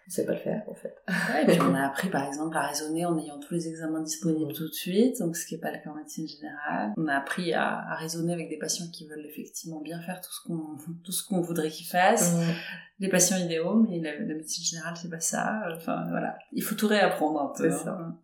on 0.06 0.10
sait 0.10 0.26
pas 0.26 0.32
le 0.32 0.38
faire 0.38 0.62
en 0.68 0.74
fait. 0.74 0.94
Ouais, 1.08 1.42
et 1.42 1.46
puis 1.46 1.60
on 1.60 1.74
a 1.74 1.82
appris 1.86 2.08
par 2.08 2.26
exemple 2.26 2.56
à 2.56 2.66
raisonner 2.66 3.06
en 3.06 3.18
ayant 3.18 3.38
tous 3.38 3.54
les 3.54 3.68
examens 3.68 4.02
disponibles 4.02 4.52
tout 4.52 4.68
de 4.68 4.74
suite, 4.74 5.18
donc 5.18 5.36
ce 5.36 5.46
qui 5.46 5.54
est 5.54 5.58
pas 5.58 5.72
le 5.72 5.78
cas 5.78 5.90
en 5.90 5.94
médecine 5.94 6.28
générale. 6.28 6.92
On 6.96 7.06
a 7.06 7.14
appris 7.14 7.52
à, 7.52 7.78
à, 7.78 7.94
raisonner 7.94 8.32
avec 8.32 8.48
des 8.48 8.58
patients 8.58 8.86
qui 8.92 9.06
veulent 9.06 9.26
effectivement 9.26 9.80
bien 9.80 10.00
faire 10.00 10.20
tout 10.20 10.32
ce 10.32 10.46
qu'on 10.46 10.76
tout 11.02 11.12
ce 11.12 11.26
qu'on 11.26 11.40
voudrait 11.40 11.70
qu'ils 11.70 11.86
fassent. 11.86 12.36
Les 13.00 13.08
patients 13.08 13.38
idéaux, 13.38 13.74
mais 13.74 13.98
la, 13.98 14.18
médecine 14.18 14.64
générale 14.64 14.94
c'est 15.00 15.10
pas 15.10 15.20
ça. 15.20 15.62
Enfin 15.74 16.04
voilà, 16.10 16.38
il 16.52 16.62
faut 16.62 16.74
tout 16.74 16.86
réapprendre 16.86 17.40
un 17.40 17.52
peu. 17.56 17.70
Ça. 17.70 17.98
Hein. 18.00 18.18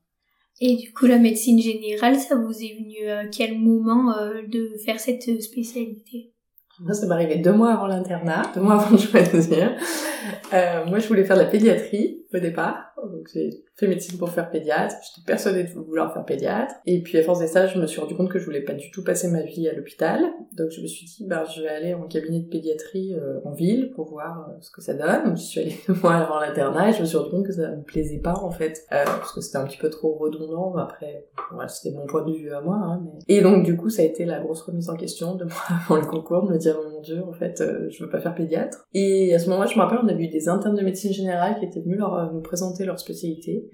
Et 0.61 0.77
du 0.77 0.93
coup, 0.93 1.07
la 1.07 1.19
médecine 1.19 1.59
générale, 1.59 2.17
ça 2.17 2.37
vous 2.37 2.53
est 2.53 2.77
venu 2.79 3.09
à 3.09 3.27
quel 3.27 3.59
moment 3.59 4.15
euh, 4.19 4.43
de 4.47 4.77
faire 4.85 5.01
cette 5.01 5.41
spécialité? 5.41 6.35
Moi, 6.83 6.95
ça 6.95 7.07
m'est 7.07 7.13
arrivé 7.13 7.37
deux 7.37 7.53
mois 7.53 7.75
avant 7.75 7.87
l'internat, 7.87 8.43
deux 8.55 8.63
mois 8.63 8.81
avant 8.81 8.97
de 8.97 9.01
choisir. 9.01 9.77
Euh, 10.55 10.87
moi, 10.87 10.99
je 10.99 11.07
voulais 11.07 11.25
faire 11.25 11.37
de 11.37 11.43
la 11.43 11.49
pédiatrie 11.49 12.23
au 12.33 12.39
départ. 12.39 12.90
Donc, 13.09 13.29
j'ai 13.33 13.51
fait 13.77 13.87
médecine 13.87 14.19
pour 14.19 14.31
faire 14.31 14.51
pédiatre. 14.51 14.95
J'étais 15.03 15.27
persuadée 15.27 15.65
de 15.65 15.69
vouloir 15.71 16.13
faire 16.13 16.25
pédiatre. 16.25 16.75
Et 16.87 17.03
puis, 17.03 17.19
à 17.19 17.23
force 17.23 17.41
des 17.41 17.47
stages, 17.47 17.75
je 17.75 17.81
me 17.81 17.87
suis 17.87 18.01
rendu 18.01 18.15
compte 18.15 18.31
que 18.31 18.39
je 18.39 18.45
voulais 18.45 18.63
pas 18.63 18.75
du 18.75 18.91
tout 18.91 19.03
passer 19.03 19.29
ma 19.29 19.43
vie 19.43 19.69
à 19.69 19.75
l'hôpital. 19.75 20.21
Donc, 20.57 20.71
je 20.71 20.81
me 20.83 20.87
suis 20.87 21.07
dit, 21.07 21.27
bah, 21.27 21.45
je 21.45 21.63
vais 21.63 21.69
aller 21.69 21.95
en 21.95 22.07
cabinet 22.07 22.41
de 22.41 22.49
pédiatrie 22.49 23.15
euh, 23.15 23.41
en 23.45 23.53
ville 23.53 23.91
pour 23.95 24.11
voir 24.11 24.49
euh, 24.49 24.53
ce 24.61 24.71
que 24.71 24.83
ça 24.83 24.95
donne. 24.95 25.25
Donc, 25.25 25.37
je 25.37 25.43
suis 25.43 25.61
allée 25.61 25.77
deux 25.89 25.95
mois 25.95 26.15
avant 26.15 26.41
l'internat 26.41 26.91
et 26.91 26.93
je 26.93 27.01
me 27.01 27.07
suis 27.07 27.17
rendu 27.17 27.31
compte 27.31 27.47
que 27.47 27.53
ça 27.53 27.69
me 27.71 27.83
plaisait 27.83 28.19
pas, 28.19 28.35
en 28.35 28.51
fait. 28.51 28.85
Euh, 28.93 29.05
parce 29.05 29.33
que 29.33 29.41
c'était 29.41 29.59
un 29.59 29.65
petit 29.65 29.79
peu 29.79 29.91
trop 29.91 30.15
redondant. 30.15 30.77
Après, 30.77 31.27
c'était 31.69 31.97
mon 31.97 32.07
point 32.07 32.25
de 32.25 32.33
vue 32.33 32.53
à 32.53 32.61
moi. 32.61 32.77
Hein. 32.77 33.03
Et 33.29 33.41
donc, 33.41 33.65
du 33.65 33.77
coup, 33.77 33.89
ça 33.89 34.03
a 34.03 34.05
été 34.05 34.25
la 34.25 34.41
grosse 34.41 34.63
remise 34.63 34.89
en 34.91 34.97
question 34.97 35.35
de 35.37 35.45
moi 35.45 35.55
avant 35.85 35.97
le 36.01 36.07
concours, 36.07 36.47
de 36.47 36.53
me 36.53 36.59
dire, 36.59 36.77
oh 36.81 36.91
mon 36.91 37.01
dieu, 37.01 37.23
en 37.27 37.33
fait, 37.33 37.63
je 37.91 38.05
veux 38.05 38.11
pas 38.11 38.21
faire 38.21 38.35
pédiatre. 38.35 38.87
Et 38.95 39.35
à 39.35 39.39
ce 39.39 39.49
moment-là, 39.51 39.67
je 39.67 39.77
me 39.77 39.83
rappelle, 39.83 40.01
on 40.03 40.09
avait 40.09 40.25
eu 40.25 40.29
des 40.29 40.49
internes 40.49 40.77
de 40.77 40.83
médecine 40.83 41.13
générale 41.13 41.59
qui 41.59 41.65
étaient 41.65 41.81
venus 41.81 41.99
leur, 41.99 42.33
nous 42.33 42.41
présenter 42.41 42.85
leur 42.85 42.90
spécialité. 42.99 43.69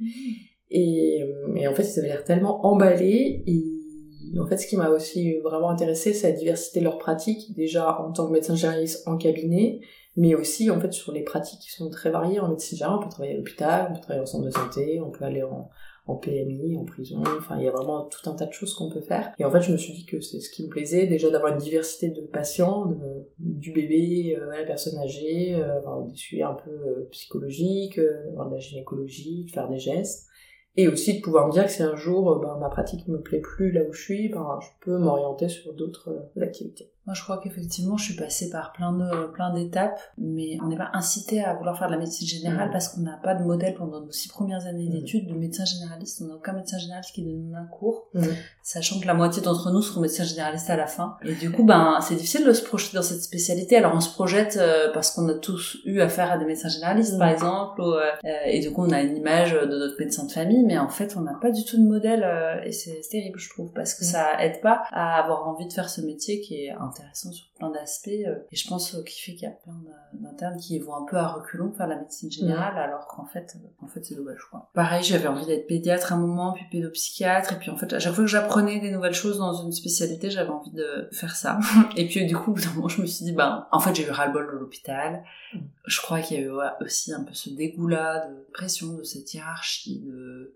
Et, 0.71 1.21
et, 1.55 1.69
en 1.69 1.75
fait, 1.75 1.85
ils 1.85 1.99
avaient 1.99 2.09
l'air 2.09 2.25
tellement 2.25 2.67
emballés. 2.67 3.45
Et 3.47 4.39
en 4.39 4.47
fait, 4.47 4.59
ce 4.59 4.67
qui 4.67 4.77
m'a 4.77 4.91
aussi 4.91 5.39
vraiment 5.39 5.71
intéressé, 5.71 6.13
c'est 6.13 6.33
la 6.33 6.37
diversité 6.37 6.81
de 6.81 6.85
leurs 6.85 6.99
pratiques, 6.99 7.55
déjà 7.55 8.01
en 8.01 8.13
tant 8.13 8.27
que 8.27 8.33
médecin 8.33 8.55
généraliste 8.55 9.07
en 9.07 9.17
cabinet, 9.17 9.81
mais 10.17 10.35
aussi 10.35 10.71
en 10.71 10.81
fait 10.81 10.93
sur 10.93 11.13
les 11.13 11.23
pratiques 11.23 11.61
qui 11.61 11.71
sont 11.71 11.91
très 11.91 12.11
variées 12.11 12.41
en 12.41 12.49
médecine 12.49 12.77
générale. 12.79 12.99
On 12.99 13.03
peut 13.05 13.11
travailler 13.11 13.35
à 13.35 13.37
l'hôpital, 13.37 13.89
on 13.91 13.95
peut 13.95 14.01
travailler 14.01 14.23
au 14.23 14.27
centre 14.27 14.45
de 14.45 14.51
santé, 14.51 15.01
on 15.01 15.11
peut 15.11 15.25
aller 15.25 15.43
en, 15.43 15.69
en 16.06 16.17
PMI, 16.17 16.76
en 16.76 16.85
prison, 16.85 17.23
enfin 17.37 17.56
il 17.58 17.64
y 17.64 17.69
a 17.69 17.73
vraiment 17.73 18.05
tout 18.05 18.31
un 18.31 18.35
tas 18.35 18.47
de 18.47 18.53
choses 18.53 18.75
qu'on 18.75 18.89
peut 18.89 19.01
faire. 19.01 19.32
Et 19.39 19.44
en 19.44 19.51
fait 19.51 19.60
je 19.60 19.72
me 19.72 19.77
suis 19.77 19.93
dit 19.93 20.06
que 20.06 20.20
c'est 20.20 20.41
ce 20.41 20.51
qui 20.51 20.65
me 20.65 20.69
plaisait, 20.69 21.06
déjà 21.06 21.31
d'avoir 21.31 21.53
une 21.53 21.58
diversité 21.58 22.10
de 22.10 22.20
patients, 22.20 22.93
du 23.39 23.72
bébé 23.72 24.36
euh, 24.39 24.51
à 24.51 24.58
la 24.60 24.65
personne 24.65 24.98
âgée, 24.98 25.55
euh, 25.55 25.79
avoir 25.79 26.03
des 26.05 26.15
sujets 26.15 26.43
un 26.43 26.55
peu 26.55 26.70
euh, 26.70 27.08
psychologiques, 27.10 27.98
avoir 28.31 28.48
de 28.48 28.55
la 28.55 28.60
gynécologie, 28.60 29.48
faire 29.48 29.69
des 29.69 29.79
gestes. 29.79 30.29
Et 30.79 30.89
aussi 30.89 31.19
de 31.19 31.22
pouvoir 31.22 31.46
me 31.46 31.53
dire 31.53 31.65
que 31.65 31.70
si 31.70 31.82
un 31.82 31.96
jour 31.96 32.39
ben, 32.41 32.58
ma 32.60 32.69
pratique 32.69 33.08
me 33.08 33.20
plaît 33.20 33.41
plus 33.41 33.72
là 33.72 33.82
où 33.89 33.93
je 33.93 34.03
suis, 34.03 34.29
ben, 34.29 34.58
je 34.60 34.69
peux 34.84 34.98
m'orienter 34.98 35.48
sur 35.48 35.72
d'autres 35.72 36.31
activités. 36.41 36.93
Moi, 37.06 37.15
je 37.15 37.22
crois 37.22 37.39
qu'effectivement, 37.39 37.96
je 37.96 38.05
suis 38.05 38.17
passée 38.17 38.51
par 38.51 38.72
plein 38.72 38.93
de 38.93 39.27
plein 39.32 39.55
d'étapes, 39.55 40.01
mais 40.19 40.58
on 40.60 40.67
n'est 40.67 40.77
pas 40.77 40.91
incité 40.93 41.44
à 41.44 41.55
vouloir 41.55 41.79
faire 41.79 41.86
de 41.86 41.93
la 41.93 42.01
médecine 42.01 42.27
générale 42.27 42.69
mmh. 42.69 42.72
parce 42.72 42.89
qu'on 42.89 43.03
n'a 43.03 43.17
pas 43.22 43.36
de 43.36 43.44
modèle 43.44 43.75
pendant 43.75 44.01
nos 44.01 44.10
six 44.10 44.29
premières 44.29 44.67
années 44.67 44.89
mmh. 44.89 44.93
d'études 44.93 45.29
de 45.29 45.34
médecin 45.34 45.65
généraliste. 45.65 46.20
On 46.25 46.29
n'a 46.29 46.34
aucun 46.34 46.55
médecin 46.55 46.79
généraliste 46.79 47.15
qui 47.15 47.22
donne 47.22 47.55
un 47.55 47.67
cours, 47.67 48.08
mmh. 48.15 48.22
sachant 48.65 48.98
que 48.98 49.06
la 49.06 49.15
moitié 49.15 49.41
d'entre 49.41 49.70
nous 49.70 49.82
seront 49.82 50.01
médecins 50.01 50.25
généralistes 50.25 50.69
à 50.69 50.77
la 50.77 50.89
fin. 50.89 51.17
Et 51.25 51.34
du 51.34 51.53
coup, 51.53 51.63
ben, 51.63 51.98
c'est 52.01 52.17
difficile 52.17 52.44
de 52.44 52.53
se 52.53 52.65
projeter 52.65 52.96
dans 52.96 53.05
cette 53.05 53.22
spécialité. 53.22 53.77
Alors, 53.77 53.93
on 53.94 54.01
se 54.01 54.13
projette 54.13 54.56
euh, 54.56 54.93
parce 54.93 55.13
qu'on 55.13 55.29
a 55.29 55.34
tous 55.34 55.79
eu 55.84 56.01
affaire 56.01 56.32
à 56.32 56.39
des 56.39 56.44
médecins 56.44 56.69
généralistes, 56.69 57.17
par 57.19 57.29
exemple, 57.29 57.82
euh, 57.82 58.01
et 58.46 58.58
du 58.58 58.72
coup, 58.72 58.84
on 58.84 58.91
a 58.91 59.01
une 59.01 59.17
image 59.17 59.53
de 59.53 59.79
notre 59.79 59.94
médecin 60.01 60.25
de 60.25 60.32
famille, 60.32 60.65
mais 60.65 60.77
en 60.77 60.89
fait, 60.89 61.15
on 61.17 61.20
n'a 61.20 61.34
pas 61.41 61.53
du 61.53 61.65
tout 61.65 61.77
de 61.77 61.86
modèle, 61.86 62.25
euh, 62.25 62.65
et 62.65 62.72
c'est 62.72 63.01
terrible, 63.08 63.39
je 63.39 63.48
trouve, 63.51 63.70
parce 63.72 63.94
que 63.94 64.05
ça 64.05 64.43
aide 64.43 64.60
pas 64.60 64.82
à 64.91 65.22
avoir 65.22 65.46
envie 65.46 65.69
de 65.69 65.72
faire 65.72 65.89
ce 65.89 66.01
métier 66.01 66.41
qui 66.41 66.65
est 66.65 66.70
un 66.70 66.91
intéressant 66.96 67.32
sur 67.32 67.46
plein 67.58 67.70
d'aspects. 67.70 68.08
Euh, 68.08 68.36
et 68.50 68.56
je 68.56 68.69
pense 68.69 68.91
qu'il 68.91 69.22
fait 69.22 69.32
qu'il 69.32 69.43
y 69.43 69.46
a 69.46 69.50
plein 69.50 69.74
d'internes 70.15 70.56
qui 70.56 70.79
vont 70.79 70.94
un 70.94 71.05
peu 71.05 71.17
à 71.17 71.29
reculons 71.29 71.72
faire 71.72 71.86
la 71.86 71.96
médecine 71.96 72.31
générale, 72.31 72.76
alors 72.79 73.06
qu'en 73.06 73.26
fait, 73.26 73.56
euh, 73.56 73.84
en 73.84 73.88
fait, 73.88 74.05
c'est 74.05 74.15
dommage, 74.15 74.41
quoi. 74.50 74.70
Pareil, 74.74 75.03
j'avais 75.03 75.29
envie 75.29 75.46
d'être 75.46 75.67
pédiatre 75.67 76.12
un 76.12 76.19
moment, 76.19 76.53
puis 76.53 76.65
pédopsychiatre, 76.70 77.55
et 77.55 77.56
puis 77.56 77.70
en 77.70 77.76
fait, 77.76 77.93
à 77.93 77.98
chaque 77.98 78.15
fois 78.15 78.24
que 78.24 78.31
j'apprenais 78.31 78.81
des 78.81 78.91
nouvelles 78.91 79.15
choses 79.15 79.38
dans 79.38 79.55
une 79.55 79.72
spécialité, 79.72 80.31
j'avais 80.31 80.50
envie 80.50 80.72
de 80.72 81.08
faire 81.12 81.36
ça. 81.36 81.58
et 81.96 82.06
puis 82.06 82.26
du 82.26 82.36
coup, 82.36 82.53
au 82.53 82.74
moment, 82.74 82.88
je 82.88 83.00
me 83.00 83.06
suis 83.06 83.24
dit, 83.24 83.32
ben, 83.32 83.67
en 83.72 83.81
fait, 83.81 83.94
j'ai 83.94 84.06
eu 84.06 84.10
ras-le-bol 84.10 84.46
de 84.46 84.58
l'hôpital. 84.58 85.24
Mm. 85.55 85.58
Je 85.86 86.00
crois 86.00 86.20
qu'il 86.20 86.41
y 86.41 86.43
a 86.43 86.44
eu 86.44 86.53
aussi 86.81 87.12
un 87.12 87.24
peu 87.24 87.34
ce 87.34 87.50
dégoût-là 87.50 88.29
de 88.29 88.46
pression, 88.53 88.94
de 88.94 89.03
cette 89.03 89.32
hiérarchie, 89.32 90.00
de 90.00 90.55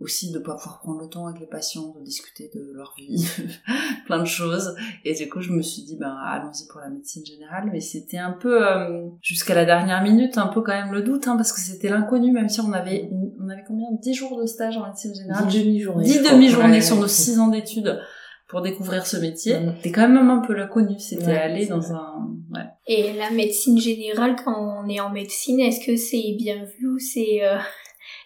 aussi 0.00 0.32
de 0.32 0.38
pas 0.38 0.54
pouvoir 0.54 0.80
prendre 0.80 1.00
le 1.00 1.08
temps 1.08 1.26
avec 1.26 1.40
les 1.40 1.46
patients, 1.46 1.94
de 1.98 2.04
discuter 2.04 2.50
de 2.54 2.72
leur 2.74 2.94
vie, 2.96 3.26
plein 4.06 4.20
de 4.20 4.26
choses. 4.26 4.74
Et 5.04 5.14
du 5.14 5.28
coup, 5.28 5.40
je 5.40 5.52
me 5.52 5.62
suis 5.62 5.82
dit, 5.82 5.96
ben, 5.96 6.16
allons-y 6.24 6.66
pour 6.68 6.80
la 6.80 6.88
médecine 6.88 7.24
générale. 7.24 7.68
Mais 7.70 7.80
c'était 7.80 8.18
un 8.18 8.32
peu, 8.32 8.66
euh, 8.66 9.08
jusqu'à 9.20 9.54
la 9.54 9.64
dernière 9.64 10.02
minute, 10.02 10.38
un 10.38 10.48
peu 10.48 10.62
quand 10.62 10.72
même 10.72 10.92
le 10.92 11.02
doute, 11.02 11.28
hein, 11.28 11.36
parce 11.36 11.52
que 11.52 11.60
c'était 11.60 11.90
l'inconnu, 11.90 12.32
même 12.32 12.48
si 12.48 12.60
on 12.60 12.72
avait, 12.72 13.10
on 13.38 13.48
avait 13.48 13.64
combien? 13.66 13.86
10 14.02 14.14
jours 14.14 14.40
de 14.40 14.46
stage 14.46 14.76
en 14.78 14.86
médecine 14.86 15.14
générale? 15.14 15.46
10 15.46 15.64
demi-journées. 15.64 16.04
10 16.04 16.22
demi-journées 16.22 16.80
sur 16.80 16.96
nos 16.96 17.08
6 17.08 17.38
ans 17.38 17.48
d'études 17.48 18.00
pour 18.48 18.62
découvrir 18.62 19.06
ce 19.06 19.16
métier. 19.16 19.56
C'était 19.76 19.92
quand 19.92 20.08
même 20.08 20.30
un 20.30 20.40
peu 20.40 20.54
l'inconnu, 20.54 20.98
c'était 20.98 21.36
aller 21.36 21.66
dans 21.66 21.92
un... 21.92 22.28
Ouais. 22.52 22.64
Et 22.88 23.12
la 23.12 23.30
médecine 23.30 23.78
générale, 23.78 24.34
quand 24.44 24.82
on 24.84 24.88
est 24.88 24.98
en 24.98 25.10
médecine, 25.10 25.60
est-ce 25.60 25.86
que 25.86 25.96
c'est 25.96 26.34
bien 26.36 26.64
vu 26.64 26.88
ou 26.88 26.98
c'est... 26.98 27.44
Euh, 27.44 27.58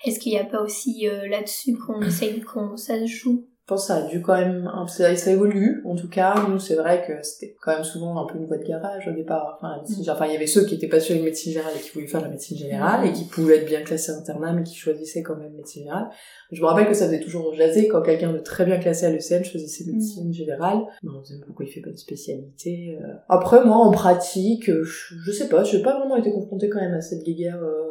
est-ce 0.04 0.18
qu'il 0.18 0.32
n'y 0.32 0.38
a 0.38 0.44
pas 0.44 0.60
aussi 0.60 1.08
euh, 1.08 1.28
là-dessus 1.28 1.74
qu'on 1.74 2.00
essaye, 2.06 2.40
qu'on 2.40 2.76
ça 2.76 2.98
se 3.00 3.06
joue? 3.06 3.46
Je 3.66 3.72
pense 3.72 3.80
que 3.80 3.86
ça 3.86 3.96
a 3.96 4.02
dû 4.02 4.20
quand 4.20 4.36
même, 4.36 4.70
ça, 4.88 5.16
ça 5.16 5.30
évolue, 5.30 5.80
en 5.86 5.96
tout 5.96 6.10
cas. 6.10 6.34
Nous, 6.50 6.58
c'est 6.58 6.74
vrai 6.74 7.02
que 7.06 7.22
c'était 7.22 7.56
quand 7.62 7.72
même 7.72 7.82
souvent 7.82 8.22
un 8.22 8.26
peu 8.30 8.36
une 8.36 8.44
voie 8.44 8.58
de 8.58 8.64
garage 8.64 9.08
au 9.08 9.12
départ. 9.12 9.56
Enfin, 9.56 9.80
mm. 9.88 10.10
enfin, 10.10 10.26
il 10.26 10.34
y 10.34 10.36
avait 10.36 10.46
ceux 10.46 10.66
qui 10.66 10.74
étaient 10.74 10.86
pas 10.86 11.00
sur 11.00 11.16
une 11.16 11.22
médecine 11.22 11.54
générale 11.54 11.72
et 11.74 11.80
qui 11.80 11.88
voulaient 11.92 12.06
faire 12.06 12.20
la 12.20 12.28
médecine 12.28 12.58
générale 12.58 13.06
et 13.06 13.12
qui 13.12 13.24
pouvaient 13.24 13.56
être 13.56 13.66
bien 13.66 13.80
classés 13.80 14.12
internat 14.12 14.52
mais 14.52 14.64
qui 14.64 14.74
choisissaient 14.74 15.22
quand 15.22 15.36
même 15.36 15.54
médecine 15.54 15.84
générale. 15.84 16.10
Je 16.52 16.60
me 16.60 16.66
rappelle 16.66 16.86
que 16.86 16.92
ça 16.92 17.06
faisait 17.06 17.20
toujours 17.20 17.54
jaser 17.54 17.88
quand 17.88 18.02
quelqu'un 18.02 18.34
de 18.34 18.38
très 18.38 18.66
bien 18.66 18.76
classé 18.76 19.06
à 19.06 19.10
l'ECN 19.10 19.42
choisissait 19.42 19.90
médecine 19.90 20.28
mm. 20.28 20.32
générale. 20.34 20.80
Mais 21.02 21.10
on 21.16 21.22
disait 21.22 21.40
pourquoi 21.46 21.64
il 21.64 21.70
fait 21.70 21.80
pas 21.80 21.90
de 21.90 21.96
spécialité. 21.96 22.98
Euh. 23.00 23.14
Après, 23.30 23.64
moi, 23.64 23.76
en 23.76 23.92
pratique, 23.92 24.66
je, 24.66 25.14
je 25.24 25.32
sais 25.32 25.48
pas, 25.48 25.64
j'ai 25.64 25.80
pas 25.80 25.98
vraiment 25.98 26.18
été 26.18 26.30
confrontée 26.30 26.68
quand 26.68 26.82
même 26.82 26.92
à 26.92 27.00
cette 27.00 27.22
guéguerre, 27.22 27.62
euh, 27.62 27.83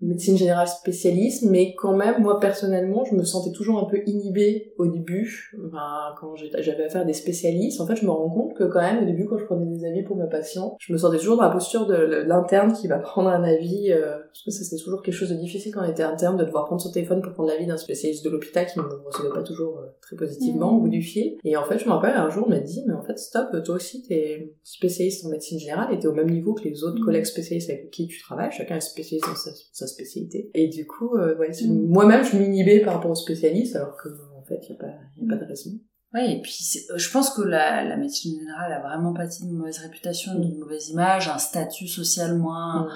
médecine 0.00 0.36
générale 0.36 0.68
spécialiste, 0.68 1.44
mais 1.50 1.74
quand 1.74 1.94
même, 1.94 2.22
moi 2.22 2.40
personnellement, 2.40 3.04
je 3.04 3.14
me 3.14 3.24
sentais 3.24 3.52
toujours 3.52 3.78
un 3.78 3.84
peu 3.84 3.98
inhibée 4.06 4.72
au 4.78 4.86
début, 4.86 5.52
enfin, 5.66 6.14
quand 6.20 6.34
j'avais 6.36 6.84
affaire 6.84 7.02
à 7.02 7.04
des 7.04 7.12
spécialistes. 7.12 7.80
En 7.80 7.86
fait, 7.86 7.96
je 7.96 8.04
me 8.04 8.10
rends 8.10 8.30
compte 8.30 8.54
que 8.54 8.64
quand 8.64 8.80
même, 8.80 9.02
au 9.02 9.06
début, 9.06 9.26
quand 9.26 9.38
je 9.38 9.44
prenais 9.44 9.66
des 9.66 9.84
avis 9.84 10.02
pour 10.02 10.16
mes 10.16 10.28
patients, 10.28 10.76
je 10.78 10.92
me 10.92 10.98
sentais 10.98 11.18
toujours 11.18 11.36
dans 11.36 11.44
la 11.44 11.50
posture 11.50 11.86
de 11.86 12.24
l'interne 12.26 12.72
qui 12.72 12.88
va 12.88 12.98
prendre 12.98 13.28
un 13.28 13.42
avis, 13.42 13.92
euh, 13.92 14.18
parce 14.18 14.44
que 14.44 14.50
c'était 14.50 14.82
toujours 14.82 15.02
quelque 15.02 15.14
chose 15.14 15.30
de 15.30 15.36
difficile 15.36 15.72
quand 15.74 15.82
on 15.84 15.90
était 15.90 16.02
interne, 16.02 16.36
de 16.36 16.44
devoir 16.44 16.66
prendre 16.66 16.80
son 16.80 16.90
téléphone 16.90 17.22
pour 17.22 17.32
prendre 17.32 17.48
l'avis 17.50 17.66
d'un 17.66 17.76
spécialiste 17.76 18.24
de 18.24 18.30
l'hôpital 18.30 18.66
qui 18.66 18.78
ne 18.78 18.84
me 18.84 18.88
recevait 19.04 19.34
pas 19.34 19.42
toujours 19.42 19.78
euh, 19.78 19.86
très 20.00 20.16
positivement 20.16 20.76
au 20.76 20.80
bout 20.80 20.88
du 20.88 21.02
fil. 21.02 21.36
Et 21.44 21.56
en 21.56 21.64
fait, 21.64 21.78
je 21.78 21.86
me 21.86 21.90
rappelle, 21.90 22.16
un 22.16 22.30
jour, 22.30 22.44
on 22.46 22.50
m'a 22.50 22.60
dit, 22.60 22.82
mais 22.86 22.94
en 22.94 23.02
fait, 23.02 23.18
stop, 23.18 23.48
toi 23.64 23.74
aussi, 23.74 24.02
t'es 24.02 24.54
spécialiste 24.62 25.26
en 25.26 25.30
médecine 25.30 25.58
générale 25.58 25.92
et 25.92 25.98
t'es 25.98 26.06
au 26.06 26.14
même 26.14 26.30
niveau 26.30 26.54
que 26.54 26.64
les 26.64 26.84
autres 26.84 27.00
mmh. 27.00 27.04
collègues 27.04 27.24
spécialistes 27.24 27.70
avec 27.70 27.90
qui 27.90 28.06
tu 28.06 28.20
travailles, 28.20 28.50
chacun 28.50 28.76
est 28.76 28.80
spécialiste 28.80 29.26
dans 29.26 29.34
sa 29.34 29.86
spécialité. 29.90 30.50
Et 30.54 30.68
du 30.68 30.86
coup, 30.86 31.16
euh, 31.16 31.36
ouais, 31.36 31.50
mm. 31.50 31.88
moi-même, 31.88 32.24
je 32.24 32.36
m'inhibais 32.36 32.80
par 32.80 32.94
rapport 32.94 33.10
aux 33.10 33.16
spécialistes, 33.16 33.76
alors 33.76 33.96
que 33.96 34.08
en 34.08 34.42
fait, 34.44 34.60
il 34.68 34.72
n'y 34.72 34.78
a, 34.78 34.80
pas, 34.80 34.92
y 35.18 35.24
a 35.24 35.28
pas 35.28 35.44
de 35.44 35.48
raison. 35.48 35.70
Oui, 36.12 36.20
et 36.32 36.40
puis 36.40 36.56
euh, 36.90 36.98
je 36.98 37.10
pense 37.10 37.30
que 37.30 37.42
la, 37.42 37.84
la 37.84 37.96
médecine 37.96 38.38
générale 38.38 38.72
a 38.72 38.80
vraiment 38.80 39.12
pâti 39.12 39.44
d'une 39.44 39.56
mauvaise 39.56 39.78
réputation, 39.78 40.34
d'une 40.38 40.56
mm. 40.56 40.60
mauvaise 40.60 40.88
image, 40.88 41.28
un 41.28 41.38
statut 41.38 41.88
social 41.88 42.36
moins... 42.36 42.84
Mm. 42.84 42.88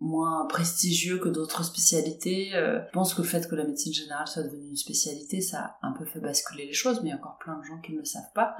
moins 0.00 0.46
prestigieux 0.46 1.18
que 1.18 1.28
d'autres 1.28 1.64
spécialités. 1.64 2.54
Euh, 2.54 2.80
je 2.86 2.92
pense 2.92 3.14
que 3.14 3.22
le 3.22 3.28
fait 3.28 3.48
que 3.48 3.56
la 3.56 3.64
médecine 3.64 3.92
générale 3.92 4.26
soit 4.26 4.42
devenue 4.42 4.68
une 4.68 4.76
spécialité, 4.76 5.40
ça 5.40 5.58
a 5.58 5.86
un 5.88 5.92
peu 5.92 6.04
fait 6.04 6.20
basculer 6.20 6.66
les 6.66 6.74
choses, 6.74 7.00
mais 7.02 7.08
il 7.08 7.12
y 7.12 7.14
a 7.14 7.16
encore 7.16 7.38
plein 7.38 7.58
de 7.58 7.64
gens 7.64 7.80
qui 7.80 7.92
ne 7.92 7.98
le 7.98 8.04
savent 8.04 8.32
pas. 8.34 8.56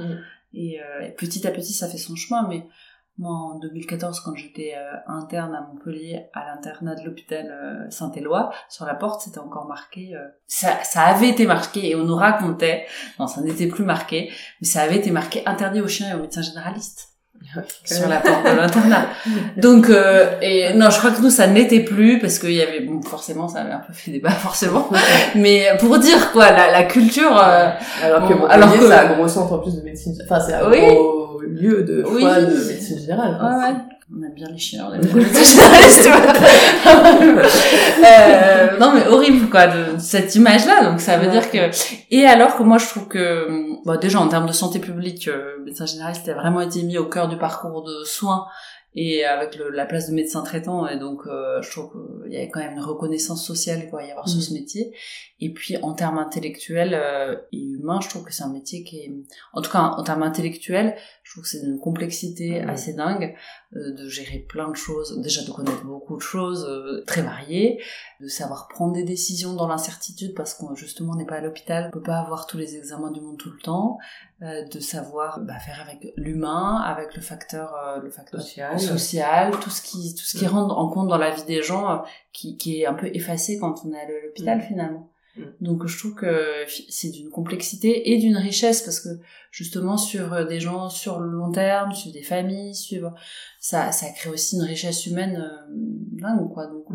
Et, 0.54 0.78
et, 1.02 1.10
petit 1.16 1.46
à 1.46 1.50
petit, 1.50 1.74
ça 1.74 1.88
fait 1.88 1.98
son 1.98 2.16
chemin, 2.16 2.48
mais 2.48 2.66
moi, 3.18 3.32
en 3.32 3.58
2014, 3.58 4.20
quand 4.20 4.34
j'étais 4.34 4.74
euh, 4.76 4.96
interne 5.06 5.54
à 5.54 5.62
Montpellier, 5.62 6.26
à 6.34 6.44
l'internat 6.46 6.96
de 6.96 7.04
l'hôpital 7.04 7.46
euh, 7.50 7.90
Saint-Éloi, 7.90 8.50
sur 8.68 8.84
la 8.84 8.94
porte, 8.94 9.22
c'était 9.22 9.38
encore 9.38 9.66
marqué... 9.66 10.14
Euh, 10.14 10.26
ça, 10.46 10.68
ça 10.84 11.00
avait 11.02 11.30
été 11.30 11.46
marqué, 11.46 11.90
et 11.90 11.96
on 11.96 12.04
nous 12.04 12.14
racontait... 12.14 12.84
Non, 13.18 13.26
ça 13.26 13.40
n'était 13.40 13.68
plus 13.68 13.84
marqué, 13.84 14.30
mais 14.60 14.66
ça 14.66 14.82
avait 14.82 14.96
été 14.96 15.10
marqué 15.10 15.42
interdit 15.46 15.80
aux 15.80 15.88
chiens 15.88 16.10
et 16.10 16.14
aux 16.14 16.20
médecins 16.20 16.42
généralistes. 16.42 17.08
sur 17.86 18.06
la 18.06 18.20
porte 18.20 18.44
de 18.44 18.50
l'internat. 18.50 19.06
Donc, 19.56 19.90
et 20.42 20.74
non, 20.74 20.90
je 20.90 20.98
crois 20.98 21.10
que 21.10 21.22
nous, 21.22 21.30
ça 21.30 21.46
n'était 21.46 21.80
plus, 21.80 22.18
parce 22.18 22.38
qu'il 22.38 22.52
y 22.52 22.60
avait... 22.60 22.80
Bon, 22.80 23.00
forcément, 23.00 23.48
ça 23.48 23.60
avait 23.60 23.72
un 23.72 23.78
peu 23.80 23.94
fait 23.94 24.10
débat, 24.10 24.30
forcément. 24.48 24.90
mais 25.34 25.68
pour 25.80 25.98
dire, 25.98 26.32
quoi, 26.32 26.50
la, 26.50 26.70
la 26.70 26.82
culture... 26.82 27.34
alors 27.34 28.28
que, 28.28 28.34
bon, 28.34 28.44
alors 28.44 28.74
que 28.74 28.86
ça 28.86 29.00
a 29.00 29.14
gros 29.14 29.26
centre 29.26 29.54
en 29.54 29.58
plus 29.60 29.74
de 29.74 29.80
médecine... 29.80 30.14
Enfin, 30.22 30.38
c'est 30.38 30.52
un 30.52 30.68
oui. 30.68 30.86
gros 30.86 31.35
lieu 31.40 31.82
de 31.82 32.04
choix 32.04 32.40
de 32.40 32.46
médecine 32.46 32.98
générale. 32.98 33.38
ouais, 33.42 33.68
ouais. 33.68 33.76
On 34.08 34.22
aime 34.22 34.34
bien 34.34 34.48
les 34.48 34.58
chiens, 34.58 34.86
on 34.88 34.94
aime 34.94 35.00
bien 35.04 35.14
les 35.14 35.24
médecins 35.24 35.42
généralistes, 35.42 36.08
euh, 38.06 38.78
non, 38.78 38.92
mais 38.94 39.04
horrible, 39.08 39.50
quoi, 39.50 39.66
de, 39.66 39.98
cette 39.98 40.32
image-là. 40.36 40.84
Donc, 40.84 41.00
ça 41.00 41.18
veut 41.18 41.28
dire 41.28 41.50
que, 41.50 41.70
et 42.12 42.24
alors 42.24 42.56
que 42.56 42.62
moi, 42.62 42.78
je 42.78 42.86
trouve 42.86 43.08
que, 43.08 43.48
bon, 43.84 43.98
déjà, 43.98 44.20
en 44.20 44.28
termes 44.28 44.46
de 44.46 44.52
santé 44.52 44.78
publique, 44.78 45.26
euh, 45.26 45.58
médecin 45.64 45.86
généraliste 45.86 46.28
a 46.28 46.34
vraiment 46.34 46.60
été 46.60 46.84
mis 46.84 46.98
au 46.98 47.06
cœur 47.06 47.26
du 47.26 47.36
parcours 47.36 47.82
de 47.82 48.04
soins 48.04 48.46
et 48.96 49.24
avec 49.24 49.56
le, 49.56 49.70
la 49.70 49.84
place 49.84 50.08
de 50.08 50.14
médecin 50.14 50.42
traitant 50.42 50.88
et 50.88 50.98
donc 50.98 51.26
euh, 51.26 51.60
je 51.60 51.70
trouve 51.70 51.90
qu'il 52.24 52.32
y 52.32 52.38
a 52.38 52.46
quand 52.46 52.60
même 52.60 52.72
une 52.72 52.80
reconnaissance 52.80 53.46
sociale 53.46 53.82
qu'il 53.82 53.90
va 53.90 54.02
y 54.02 54.10
avoir 54.10 54.26
sur 54.26 54.40
ce 54.40 54.54
métier 54.54 54.94
et 55.40 55.52
puis 55.52 55.76
en 55.78 55.92
termes 55.92 56.18
intellectuels 56.18 56.94
euh, 56.94 57.36
et 57.52 57.62
humains 57.62 58.00
je 58.00 58.08
trouve 58.08 58.24
que 58.24 58.32
c'est 58.32 58.42
un 58.42 58.52
métier 58.52 58.84
qui 58.84 58.98
est 58.98 59.12
en 59.52 59.62
tout 59.62 59.70
cas 59.70 59.80
en 59.80 60.02
termes 60.02 60.22
intellectuels 60.22 60.96
je 61.22 61.32
trouve 61.32 61.44
que 61.44 61.48
c'est 61.48 61.60
une 61.60 61.78
complexité 61.78 62.62
mm. 62.62 62.68
assez 62.68 62.94
dingue 62.94 63.36
euh, 63.74 63.94
de 63.94 64.08
gérer 64.08 64.38
plein 64.38 64.70
de 64.70 64.76
choses 64.76 65.20
déjà 65.20 65.42
de 65.42 65.50
connaître 65.50 65.84
beaucoup 65.84 66.16
de 66.16 66.22
choses 66.22 66.66
très 67.06 67.22
variées 67.22 67.82
de 68.20 68.28
savoir 68.28 68.68
prendre 68.68 68.94
des 68.94 69.04
décisions 69.04 69.54
dans 69.54 69.68
l'incertitude 69.68 70.34
parce 70.34 70.54
qu'on 70.54 70.74
justement 70.74 71.14
n'est 71.16 71.26
pas 71.26 71.36
à 71.36 71.40
l'hôpital 71.40 71.88
on 71.88 71.90
peut 71.90 72.02
pas 72.02 72.18
avoir 72.18 72.46
tous 72.46 72.58
les 72.58 72.76
examens 72.76 73.10
du 73.10 73.20
monde 73.20 73.38
tout 73.38 73.50
le 73.50 73.58
temps 73.58 73.98
euh, 74.42 74.66
de 74.66 74.80
savoir 74.80 75.40
bah, 75.40 75.58
faire 75.58 75.80
avec 75.80 76.12
l'humain, 76.14 76.82
avec 76.84 77.16
le 77.16 77.22
facteur, 77.22 77.74
euh, 77.74 78.02
le 78.02 78.10
facteur 78.10 78.42
social. 78.42 78.78
social, 78.78 79.58
tout 79.62 79.70
ce 79.70 79.80
qui, 79.80 80.14
tout 80.14 80.26
ce 80.26 80.36
qui 80.36 80.44
mm. 80.44 80.48
rentre 80.48 80.76
en 80.76 80.90
compte 80.90 81.08
dans 81.08 81.16
la 81.16 81.30
vie 81.30 81.44
des 81.44 81.62
gens, 81.62 81.90
euh, 81.90 81.96
qui, 82.34 82.58
qui 82.58 82.82
est 82.82 82.86
un 82.86 82.92
peu 82.92 83.06
effacé 83.14 83.58
quand 83.58 83.86
on 83.86 83.94
est 83.94 83.98
à 83.98 84.06
l'hôpital 84.26 84.58
mm. 84.58 84.60
finalement. 84.60 85.08
Mm. 85.36 85.42
Donc 85.60 85.86
je 85.86 85.98
trouve 85.98 86.14
que 86.14 86.64
c'est 86.88 87.10
d'une 87.10 87.30
complexité 87.30 88.12
et 88.12 88.18
d'une 88.18 88.36
richesse 88.36 88.82
parce 88.82 89.00
que 89.00 89.08
justement 89.50 89.96
sur 89.96 90.46
des 90.46 90.60
gens 90.60 90.88
sur 90.88 91.20
le 91.20 91.30
long 91.30 91.50
terme, 91.50 91.92
sur 91.92 92.12
des 92.12 92.22
familles, 92.22 92.74
sur 92.74 93.12
ça, 93.60 93.92
ça 93.92 94.10
crée 94.10 94.30
aussi 94.30 94.56
une 94.56 94.62
richesse 94.62 95.06
humaine 95.06 95.44
dingue 95.70 96.52
quoi. 96.52 96.66
Donc 96.66 96.86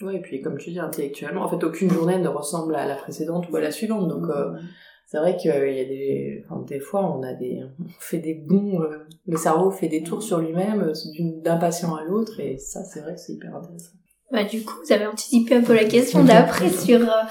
oui, 0.00 0.16
et 0.16 0.20
puis 0.20 0.42
comme 0.42 0.58
tu 0.58 0.70
dis 0.70 0.80
intellectuellement, 0.80 1.42
en 1.42 1.48
fait 1.48 1.64
aucune 1.64 1.90
journée 1.90 2.18
ne 2.18 2.28
ressemble 2.28 2.74
à 2.74 2.86
la 2.86 2.96
précédente 2.96 3.48
ou 3.50 3.56
à 3.56 3.60
la 3.60 3.70
suivante. 3.70 4.08
Donc 4.08 4.26
c'est 5.06 5.18
vrai 5.18 5.36
qu'il 5.36 5.50
y 5.50 5.80
a 5.80 5.84
des, 5.84 6.44
enfin, 6.44 6.64
des 6.66 6.80
fois, 6.80 7.16
on 7.16 7.22
a 7.22 7.34
des, 7.34 7.62
on 7.78 7.84
fait 8.00 8.18
des 8.18 8.34
bons, 8.34 8.80
euh, 8.80 9.06
le 9.26 9.36
cerveau 9.36 9.70
fait 9.70 9.88
des 9.88 10.02
tours 10.02 10.22
sur 10.22 10.38
lui-même 10.38 10.80
euh, 10.80 11.40
d'un 11.42 11.56
patient 11.56 11.94
à 11.94 12.02
l'autre, 12.02 12.40
et 12.40 12.58
ça, 12.58 12.82
c'est 12.84 13.00
vrai 13.00 13.14
que 13.14 13.20
c'est 13.20 13.34
hyper 13.34 13.54
intéressant. 13.54 13.92
Bah, 14.32 14.44
du 14.44 14.64
coup, 14.64 14.74
vous 14.84 14.92
avez 14.92 15.06
anticipé 15.06 15.54
un 15.54 15.62
peu 15.62 15.74
la 15.74 15.84
question 15.84 16.24
d'après 16.24 16.70
sur, 16.70 17.00
euh, 17.00 17.22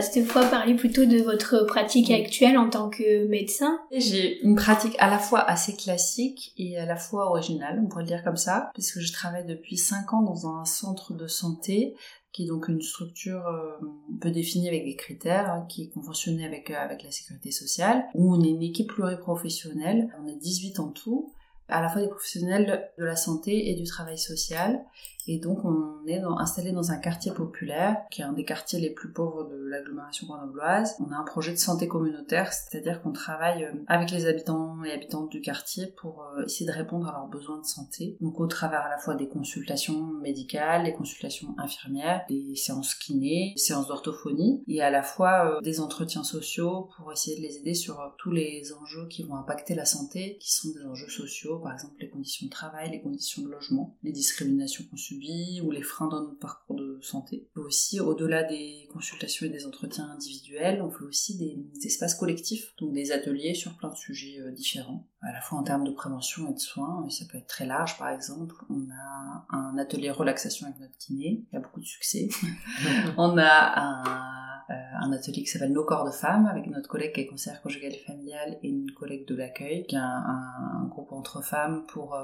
cette 0.00 0.26
fois, 0.26 0.44
parler 0.46 0.74
plutôt 0.74 1.04
de 1.04 1.18
votre 1.18 1.64
pratique 1.64 2.10
actuelle 2.10 2.56
en 2.56 2.70
tant 2.70 2.88
que 2.88 3.26
médecin. 3.28 3.78
J'ai 3.90 4.40
une 4.42 4.56
pratique 4.56 4.96
à 4.98 5.10
la 5.10 5.18
fois 5.18 5.40
assez 5.40 5.76
classique 5.76 6.54
et 6.56 6.78
à 6.78 6.86
la 6.86 6.96
fois 6.96 7.26
originale, 7.26 7.80
on 7.82 7.88
pourrait 7.88 8.04
le 8.04 8.08
dire 8.08 8.24
comme 8.24 8.36
ça, 8.36 8.70
puisque 8.74 9.00
je 9.00 9.12
travaille 9.12 9.44
depuis 9.44 9.76
5 9.76 10.14
ans 10.14 10.22
dans 10.22 10.46
un 10.46 10.64
centre 10.64 11.12
de 11.12 11.26
santé 11.26 11.94
qui 12.32 12.44
est 12.44 12.46
donc 12.46 12.68
une 12.68 12.80
structure 12.80 13.46
euh, 13.46 13.76
un 13.82 14.18
peu 14.18 14.30
définie 14.30 14.68
avec 14.68 14.84
des 14.84 14.96
critères, 14.96 15.50
hein, 15.50 15.66
qui 15.68 15.82
est 15.82 15.88
conventionnée 15.88 16.46
avec, 16.46 16.70
euh, 16.70 16.76
avec 16.76 17.02
la 17.02 17.10
sécurité 17.10 17.50
sociale, 17.50 18.06
où 18.14 18.34
on 18.34 18.42
est 18.42 18.48
une 18.48 18.62
équipe 18.62 18.88
pluriprofessionnelle, 18.88 20.08
on 20.22 20.26
est 20.26 20.36
18 20.36 20.80
en 20.80 20.88
tout, 20.88 21.32
à 21.68 21.82
la 21.82 21.88
fois 21.88 22.00
des 22.00 22.08
professionnels 22.08 22.90
de 22.98 23.04
la 23.04 23.16
santé 23.16 23.70
et 23.70 23.74
du 23.74 23.84
travail 23.84 24.18
social, 24.18 24.82
et 25.26 25.38
donc 25.38 25.64
on 25.64 26.06
est 26.06 26.20
installé 26.38 26.72
dans 26.72 26.90
un 26.90 26.96
quartier 26.96 27.32
populaire, 27.32 27.98
qui 28.10 28.22
est 28.22 28.24
un 28.24 28.32
des 28.32 28.44
quartiers 28.44 28.80
les 28.80 28.90
plus 28.90 29.12
pauvres 29.12 29.44
de 29.44 29.56
l'agglomération 29.68 30.26
grenobloise. 30.26 30.96
On 31.00 31.12
a 31.12 31.16
un 31.16 31.24
projet 31.24 31.52
de 31.52 31.58
santé 31.58 31.86
communautaire, 31.88 32.52
c'est-à-dire 32.52 33.02
qu'on 33.02 33.12
travaille 33.12 33.64
euh, 33.64 33.72
avec 33.86 34.10
les 34.10 34.26
habitants 34.26 34.82
et 34.84 34.92
habitantes 34.92 35.30
du 35.30 35.40
quartier 35.40 35.86
pour 35.86 36.24
euh, 36.36 36.44
essayer 36.44 36.66
de 36.66 36.72
répondre 36.72 37.08
à 37.08 37.12
leurs 37.12 37.28
besoins 37.28 37.60
de 37.60 37.66
santé. 37.66 38.16
Donc 38.20 38.40
au 38.40 38.46
travers 38.46 38.80
à 38.80 38.88
la 38.88 38.98
fois 38.98 39.14
des 39.14 39.28
consultations 39.28 40.02
médicales, 40.20 40.84
des 40.84 40.92
consultations 40.92 41.54
infirmières, 41.58 42.22
des 42.28 42.56
séances 42.56 42.94
kiné, 42.94 43.52
des 43.54 43.62
séances 43.62 43.88
d'orthophonie, 43.88 44.62
et 44.66 44.82
à 44.82 44.90
la 44.90 45.02
fois 45.02 45.56
euh, 45.56 45.60
des 45.60 45.80
entretiens 45.80 46.24
sociaux 46.24 46.88
pour 46.96 47.12
essayer 47.12 47.36
de 47.36 47.42
les 47.42 47.58
aider 47.58 47.74
sur 47.74 48.14
tous 48.18 48.32
les 48.32 48.72
enjeux 48.72 49.06
qui 49.08 49.22
vont 49.22 49.36
impacter 49.36 49.74
la 49.74 49.84
santé, 49.84 50.36
qui 50.40 50.52
sont 50.52 50.70
des 50.70 50.84
enjeux 50.84 51.10
sociaux, 51.10 51.58
par 51.58 51.72
exemple 51.72 51.94
les 52.00 52.08
conditions 52.08 52.46
de 52.46 52.50
travail, 52.50 52.90
les 52.90 53.00
conditions 53.00 53.42
de 53.42 53.48
logement, 53.48 53.96
les 54.02 54.12
discriminations 54.12 54.84
conçues 55.12 55.60
ou 55.62 55.70
les 55.70 55.82
freins 55.82 56.08
dans 56.08 56.22
notre 56.22 56.38
parcours 56.38 56.76
de 56.76 56.98
santé. 57.02 57.48
aussi, 57.56 58.00
au-delà 58.00 58.42
des 58.42 58.88
consultations 58.92 59.46
et 59.46 59.48
des 59.48 59.66
entretiens 59.66 60.08
individuels, 60.10 60.82
on 60.82 60.90
fait 60.90 61.04
aussi 61.04 61.36
des, 61.36 61.86
espaces 61.86 62.14
collectifs, 62.14 62.74
donc 62.78 62.92
des 62.92 63.12
ateliers 63.12 63.54
sur 63.54 63.76
plein 63.76 63.90
de 63.90 63.96
sujets 63.96 64.40
euh, 64.40 64.50
différents, 64.52 65.06
à 65.20 65.32
la 65.32 65.40
fois 65.40 65.58
en 65.58 65.62
termes 65.62 65.84
de 65.84 65.90
prévention 65.90 66.48
et 66.50 66.54
de 66.54 66.58
soins, 66.58 67.04
et 67.06 67.10
ça 67.10 67.24
peut 67.30 67.38
être 67.38 67.46
très 67.46 67.66
large 67.66 67.98
par 67.98 68.08
exemple. 68.10 68.54
On 68.70 68.86
a 68.90 69.46
un 69.50 69.78
atelier 69.78 70.10
relaxation 70.10 70.66
avec 70.66 70.80
notre 70.80 70.96
kiné, 70.96 71.44
il 71.50 71.54
y 71.54 71.56
a 71.56 71.60
beaucoup 71.60 71.80
de 71.80 71.86
succès. 71.86 72.28
on 73.16 73.36
a 73.36 73.80
un 73.80 74.52
un 74.68 75.12
atelier 75.12 75.42
qui 75.42 75.46
s'appelle 75.46 75.72
Nos 75.72 75.84
corps 75.84 76.04
de 76.04 76.10
femmes 76.10 76.46
avec 76.46 76.66
notre 76.66 76.88
collègue 76.88 77.12
qui 77.12 77.20
est 77.20 77.26
conseillère 77.26 77.60
conjugale 77.62 77.94
et 77.94 77.98
familiale 77.98 78.58
et 78.62 78.68
une 78.68 78.90
collègue 78.92 79.26
de 79.26 79.34
l'accueil 79.34 79.86
qui 79.86 79.96
est 79.96 79.98
un, 79.98 80.86
groupe 80.88 81.12
entre 81.12 81.42
femmes 81.42 81.84
pour 81.86 82.16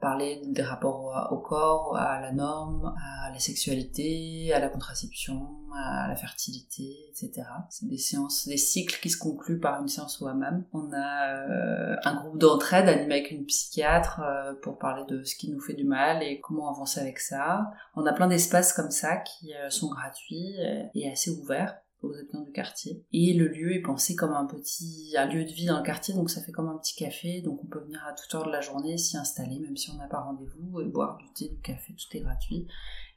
parler 0.00 0.40
des 0.44 0.62
rapports 0.62 1.28
au 1.30 1.38
corps, 1.38 1.96
à 1.96 2.20
la 2.20 2.32
norme, 2.32 2.94
à 3.02 3.30
la 3.30 3.38
sexualité, 3.38 4.52
à 4.52 4.60
la 4.60 4.68
contraception, 4.68 5.48
à 5.74 6.08
la 6.08 6.16
fertilité, 6.16 6.96
etc. 7.10 7.46
C'est 7.70 7.88
des 7.88 7.98
séances, 7.98 8.46
des 8.46 8.56
cycles 8.56 9.00
qui 9.00 9.10
se 9.10 9.18
concluent 9.18 9.60
par 9.60 9.80
une 9.80 9.88
séance 9.88 10.20
au 10.20 10.26
hammam. 10.26 10.64
On 10.72 10.92
a 10.92 11.34
euh, 11.34 11.96
un 12.04 12.14
groupe 12.14 12.38
d'entraide 12.38 12.88
animé 12.88 13.16
avec 13.16 13.30
une 13.30 13.46
psychiatre 13.46 14.20
euh, 14.20 14.54
pour 14.62 14.78
parler 14.78 15.04
de 15.08 15.24
ce 15.24 15.34
qui 15.36 15.50
nous 15.50 15.60
fait 15.60 15.74
du 15.74 15.84
mal 15.84 16.22
et 16.22 16.40
comment 16.40 16.70
avancer 16.70 17.00
avec 17.00 17.18
ça. 17.18 17.70
On 17.94 18.06
a 18.06 18.12
plein 18.12 18.28
d'espaces 18.28 18.72
comme 18.72 18.90
ça 18.90 19.16
qui 19.16 19.54
euh, 19.54 19.70
sont 19.70 19.88
gratuits 19.88 20.56
et 20.94 21.10
assez 21.10 21.30
ouverts 21.30 21.76
aux 22.02 22.14
habitants 22.14 22.42
du 22.42 22.52
quartier. 22.52 23.04
Et 23.12 23.32
le 23.34 23.48
lieu 23.48 23.74
est 23.74 23.82
pensé 23.82 24.14
comme 24.14 24.32
un 24.32 24.46
petit 24.46 25.14
un 25.16 25.26
lieu 25.26 25.44
de 25.44 25.50
vie 25.50 25.66
dans 25.66 25.78
le 25.78 25.84
quartier, 25.84 26.14
donc 26.14 26.30
ça 26.30 26.42
fait 26.42 26.52
comme 26.52 26.68
un 26.68 26.76
petit 26.76 26.94
café, 26.94 27.40
donc 27.42 27.60
on 27.64 27.66
peut 27.66 27.80
venir 27.80 28.02
à 28.06 28.12
toute 28.12 28.34
heure 28.34 28.46
de 28.46 28.52
la 28.52 28.60
journée 28.60 28.98
s'y 28.98 29.16
installer, 29.16 29.58
même 29.58 29.76
si 29.76 29.90
on 29.90 29.96
n'a 29.96 30.06
pas 30.06 30.20
rendez-vous, 30.20 30.80
et 30.80 30.84
boire 30.84 31.18
du 31.18 31.32
thé, 31.32 31.48
du 31.48 31.60
café, 31.60 31.94
tout 31.94 32.16
est 32.16 32.20
gratuit. 32.20 32.66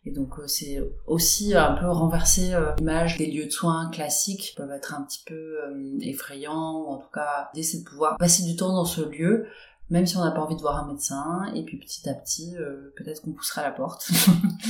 Et 0.05 0.11
donc 0.11 0.39
euh, 0.39 0.47
c'est 0.47 0.79
aussi 1.07 1.53
un 1.55 1.73
peu 1.73 1.89
renverser 1.89 2.53
euh, 2.53 2.73
l'image 2.77 3.17
des 3.17 3.29
lieux 3.29 3.45
de 3.45 3.51
soins 3.51 3.89
classiques 3.89 4.41
qui 4.41 4.55
peuvent 4.55 4.71
être 4.71 4.93
un 4.93 5.03
petit 5.03 5.23
peu 5.25 5.33
euh, 5.35 5.97
effrayants, 6.01 6.83
ou 6.83 6.87
en 6.87 6.97
tout 6.97 7.09
cas 7.13 7.49
d'essayer 7.53 7.83
de 7.83 7.89
pouvoir 7.89 8.17
passer 8.17 8.43
du 8.43 8.55
temps 8.55 8.73
dans 8.73 8.85
ce 8.85 9.01
lieu, 9.01 9.47
même 9.89 10.05
si 10.05 10.15
on 10.17 10.23
n'a 10.23 10.31
pas 10.31 10.41
envie 10.41 10.55
de 10.55 10.61
voir 10.61 10.77
un 10.77 10.87
médecin, 10.87 11.51
et 11.53 11.63
puis 11.63 11.77
petit 11.77 12.07
à 12.07 12.13
petit, 12.13 12.53
peut-être 12.95 13.23
qu'on 13.23 13.33
poussera 13.33 13.63
la 13.63 13.71
porte. 13.71 14.09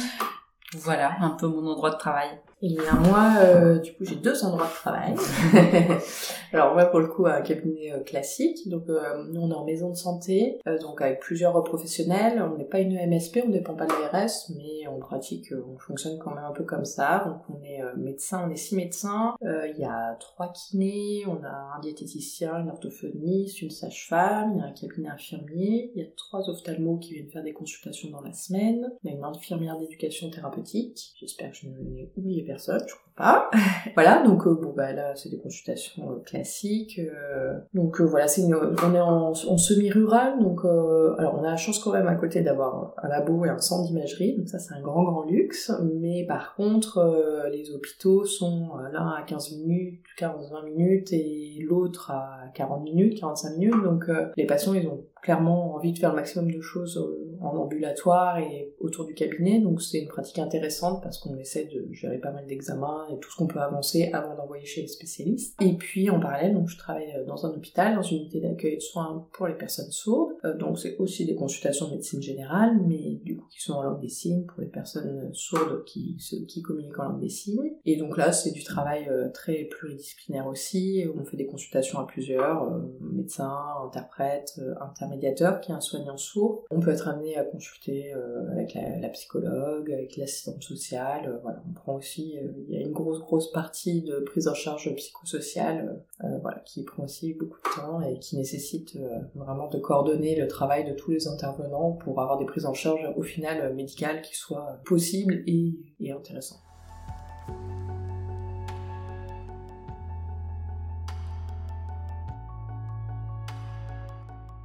voilà, 0.73 1.17
un 1.19 1.31
peu 1.31 1.47
mon 1.47 1.67
endroit 1.67 1.91
de 1.91 1.97
travail. 1.97 2.39
Et 2.61 2.67
bien 2.67 2.99
moi, 3.07 3.35
euh, 3.39 3.79
du 3.79 3.93
coup, 3.93 4.03
j'ai 4.03 4.17
deux 4.17 4.43
endroits 4.43 4.67
de 4.67 4.73
travail. 4.73 5.15
Alors 6.51 6.73
moi, 6.73 6.85
pour 6.85 6.99
le 6.99 7.07
coup, 7.07 7.25
un 7.25 7.41
cabinet 7.41 7.93
euh, 7.93 7.99
classique. 8.01 8.67
Donc 8.67 8.89
euh, 8.89 9.23
nous, 9.31 9.39
on 9.39 9.49
est 9.49 9.53
en 9.53 9.63
maison 9.63 9.89
de 9.91 9.95
santé, 9.95 10.59
donc 10.81 11.01
avec 11.01 11.21
plusieurs 11.21 11.63
professionnels. 11.63 12.41
On 12.41 12.57
n'est 12.57 12.65
pas 12.65 12.81
une 12.81 12.95
MSP, 12.95 13.43
on 13.45 13.49
dépend 13.49 13.75
pas 13.75 13.85
de 13.85 13.93
l'ARS, 13.93 14.51
mais 14.57 14.87
on 14.89 14.99
pratique, 14.99 15.53
on 15.53 15.77
fonctionne 15.77 16.17
quand 16.19 16.35
même 16.35 16.43
un 16.43 16.51
peu 16.51 16.65
comme 16.65 16.83
ça. 16.83 17.23
Donc 17.25 17.41
on 17.49 17.63
est 17.63 17.81
médecin, 17.95 18.45
on 18.45 18.51
est 18.51 18.57
six 18.57 18.75
médecins. 18.75 19.35
Il 19.41 19.75
y 19.77 19.85
a 19.85 20.17
trois 20.19 20.51
kinés, 20.51 21.23
on 21.27 21.41
a 21.45 21.77
un 21.77 21.79
diététicien, 21.79 22.59
une 22.59 22.69
orthophoniste, 22.69 23.61
une 23.61 23.69
sage-femme, 23.69 24.53
il 24.55 24.59
y 24.59 24.61
a 24.61 24.65
un 24.65 24.73
cabinet 24.73 25.09
infirmier, 25.09 25.91
il 25.95 26.01
y 26.01 26.05
a 26.05 26.09
trois 26.17 26.49
ophtalmos 26.49 26.99
qui 26.99 27.13
viennent 27.13 27.29
faire 27.29 27.43
des 27.43 27.53
consultations 27.53 28.09
dans 28.09 28.21
la 28.21 28.33
semaine. 28.33 28.91
Il 29.03 29.11
y 29.11 29.13
a 29.13 29.17
une 29.17 29.23
infirmière 29.23 29.77
d'éducation 29.77 30.29
thérapeutique. 30.29 31.13
J'espère 31.19 31.51
que 31.51 31.57
je 31.57 31.67
ne 31.67 31.77
l'ai 31.77 32.11
oublié 32.17 32.48
personne, 32.49 32.85
je 32.87 32.95
voilà, 33.95 34.23
donc 34.23 34.47
euh, 34.47 34.53
bon 34.53 34.73
bah 34.75 34.93
là 34.93 35.13
c'est 35.15 35.29
des 35.29 35.39
consultations 35.39 36.11
euh, 36.11 36.19
classiques. 36.25 36.99
Euh, 36.99 37.57
donc 37.73 37.99
voilà, 38.01 38.27
c'est 38.27 38.43
on 38.43 38.95
est 38.95 38.99
en, 38.99 39.33
semi-rural, 39.33 40.39
donc 40.41 40.61
alors 40.63 41.37
on 41.39 41.43
a 41.43 41.51
la 41.51 41.57
chance 41.57 41.79
quand 41.79 41.91
même 41.91 42.07
à 42.07 42.15
côté 42.15 42.41
d'avoir 42.41 42.93
un 43.01 43.09
labo 43.09 43.45
et 43.45 43.49
un 43.49 43.59
centre 43.59 43.87
d'imagerie, 43.87 44.37
donc 44.37 44.47
ça 44.47 44.59
c'est 44.59 44.73
un 44.73 44.81
grand 44.81 45.03
grand 45.03 45.23
luxe. 45.23 45.71
Mais 45.93 46.25
par 46.25 46.55
contre, 46.55 47.47
les 47.51 47.71
hôpitaux 47.71 48.23
sont 48.23 48.69
l'un 48.91 49.07
à 49.07 49.23
15 49.23 49.57
minutes, 49.57 49.99
15-20 50.17 50.65
minutes 50.65 51.13
et 51.13 51.59
l'autre 51.67 52.11
à 52.11 52.49
40 52.55 52.83
minutes, 52.83 53.19
45 53.19 53.57
minutes. 53.57 53.83
Donc 53.83 54.09
les 54.37 54.45
patients 54.45 54.73
ils 54.73 54.87
ont 54.87 55.03
clairement 55.21 55.75
envie 55.75 55.91
de 55.91 55.99
faire 55.99 56.11
le 56.11 56.15
maximum 56.15 56.51
de 56.51 56.61
choses 56.61 56.97
en 57.41 57.57
ambulatoire 57.57 58.39
et 58.39 58.73
autour 58.79 59.05
du 59.05 59.13
cabinet, 59.13 59.59
donc 59.59 59.81
c'est 59.81 59.99
une 59.99 60.07
pratique 60.07 60.39
intéressante 60.39 61.01
parce 61.03 61.19
qu'on 61.19 61.37
essaie 61.37 61.65
de 61.65 61.87
gérer 61.91 62.17
pas 62.17 62.31
mal 62.31 62.45
d'examens 62.47 63.08
et 63.11 63.19
tout 63.19 63.29
ce 63.31 63.37
qu'on 63.37 63.47
peut 63.47 63.59
avancer 63.59 64.09
avant 64.13 64.35
d'envoyer 64.35 64.65
chez 64.65 64.81
les 64.81 64.87
spécialistes. 64.87 65.55
Et 65.61 65.73
puis 65.73 66.09
en 66.09 66.19
parallèle, 66.19 66.53
donc 66.53 66.69
je 66.69 66.77
travaille 66.77 67.13
euh, 67.17 67.25
dans 67.25 67.45
un 67.45 67.49
hôpital, 67.49 67.95
dans 67.95 68.01
une 68.01 68.19
unité 68.19 68.39
d'accueil 68.39 68.75
de 68.75 68.81
soins 68.81 69.27
pour 69.33 69.47
les 69.47 69.55
personnes 69.55 69.91
sourdes, 69.91 70.33
euh, 70.45 70.55
donc 70.55 70.79
c'est 70.79 70.97
aussi 70.97 71.25
des 71.25 71.35
consultations 71.35 71.87
de 71.87 71.93
médecine 71.93 72.21
générale, 72.21 72.79
mais 72.85 73.19
du 73.23 73.37
coup 73.37 73.47
qui 73.49 73.61
sont 73.61 73.73
en 73.73 73.83
langue 73.83 74.01
des 74.01 74.09
signes 74.09 74.45
pour 74.45 74.61
les 74.61 74.67
personnes 74.67 75.29
sourdes 75.33 75.83
qui, 75.85 76.17
communiquent 76.63 76.99
en 76.99 77.03
langue 77.03 77.21
des 77.21 77.29
signes. 77.29 77.73
Et 77.85 77.95
donc 77.95 78.17
là, 78.17 78.31
c'est 78.31 78.51
du 78.51 78.63
travail 78.63 79.07
euh, 79.09 79.29
très 79.29 79.63
pluridisciplinaire 79.65 80.47
aussi, 80.47 81.05
on 81.15 81.23
fait 81.23 81.37
des 81.37 81.45
consultations 81.45 81.99
à 81.99 82.05
plusieurs, 82.05 82.69
médecins, 82.99 83.57
interprètes, 83.85 84.59
intermédiateurs, 84.81 85.61
qui 85.61 85.71
est 85.71 85.75
un 85.75 85.81
soignant 85.81 86.17
sourd. 86.17 86.65
On 86.69 86.79
peut 86.79 86.91
être 86.91 87.07
amené 87.07 87.37
à 87.37 87.43
consulter 87.43 88.13
euh, 88.13 88.51
avec 88.51 88.73
la, 88.73 89.09
psychologue, 89.09 89.91
avec 89.91 90.17
l'assistante 90.17 90.63
sociale. 90.63 91.27
Euh, 91.27 91.37
voilà, 91.41 91.61
on 91.69 91.73
prend 91.73 91.95
aussi, 91.95 92.37
euh, 92.37 92.51
il 92.67 92.73
y 92.73 92.77
a 92.77 92.81
une 92.81 92.93
grosse 93.03 93.51
partie 93.51 94.01
de 94.01 94.19
prise 94.19 94.47
en 94.47 94.53
charge 94.53 94.93
psychosociale, 94.95 96.03
voilà, 96.41 96.59
qui 96.59 96.83
prend 96.83 97.03
aussi 97.03 97.33
beaucoup 97.33 97.57
de 97.57 97.81
temps 97.81 98.01
et 98.01 98.19
qui 98.19 98.37
nécessite 98.37 98.97
vraiment 99.35 99.67
de 99.67 99.77
coordonner 99.77 100.35
le 100.35 100.47
travail 100.47 100.85
de 100.85 100.93
tous 100.93 101.11
les 101.11 101.27
intervenants 101.27 101.93
pour 101.93 102.21
avoir 102.21 102.37
des 102.37 102.45
prises 102.45 102.65
en 102.65 102.73
charge 102.73 103.01
au 103.15 103.23
final 103.23 103.73
médicales 103.73 104.21
qui 104.21 104.35
soient 104.35 104.79
possibles 104.85 105.43
et, 105.47 105.75
et 105.99 106.11
intéressantes. 106.11 106.61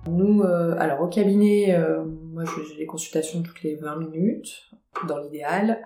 Nous, 0.06 0.42
alors 0.42 1.00
au 1.00 1.08
cabinet, 1.08 1.78
moi, 2.32 2.44
j'ai 2.68 2.76
des 2.76 2.86
consultations 2.86 3.42
toutes 3.42 3.62
les 3.62 3.76
20 3.76 3.96
minutes, 3.96 4.70
dans 5.08 5.18
l'idéal. 5.18 5.82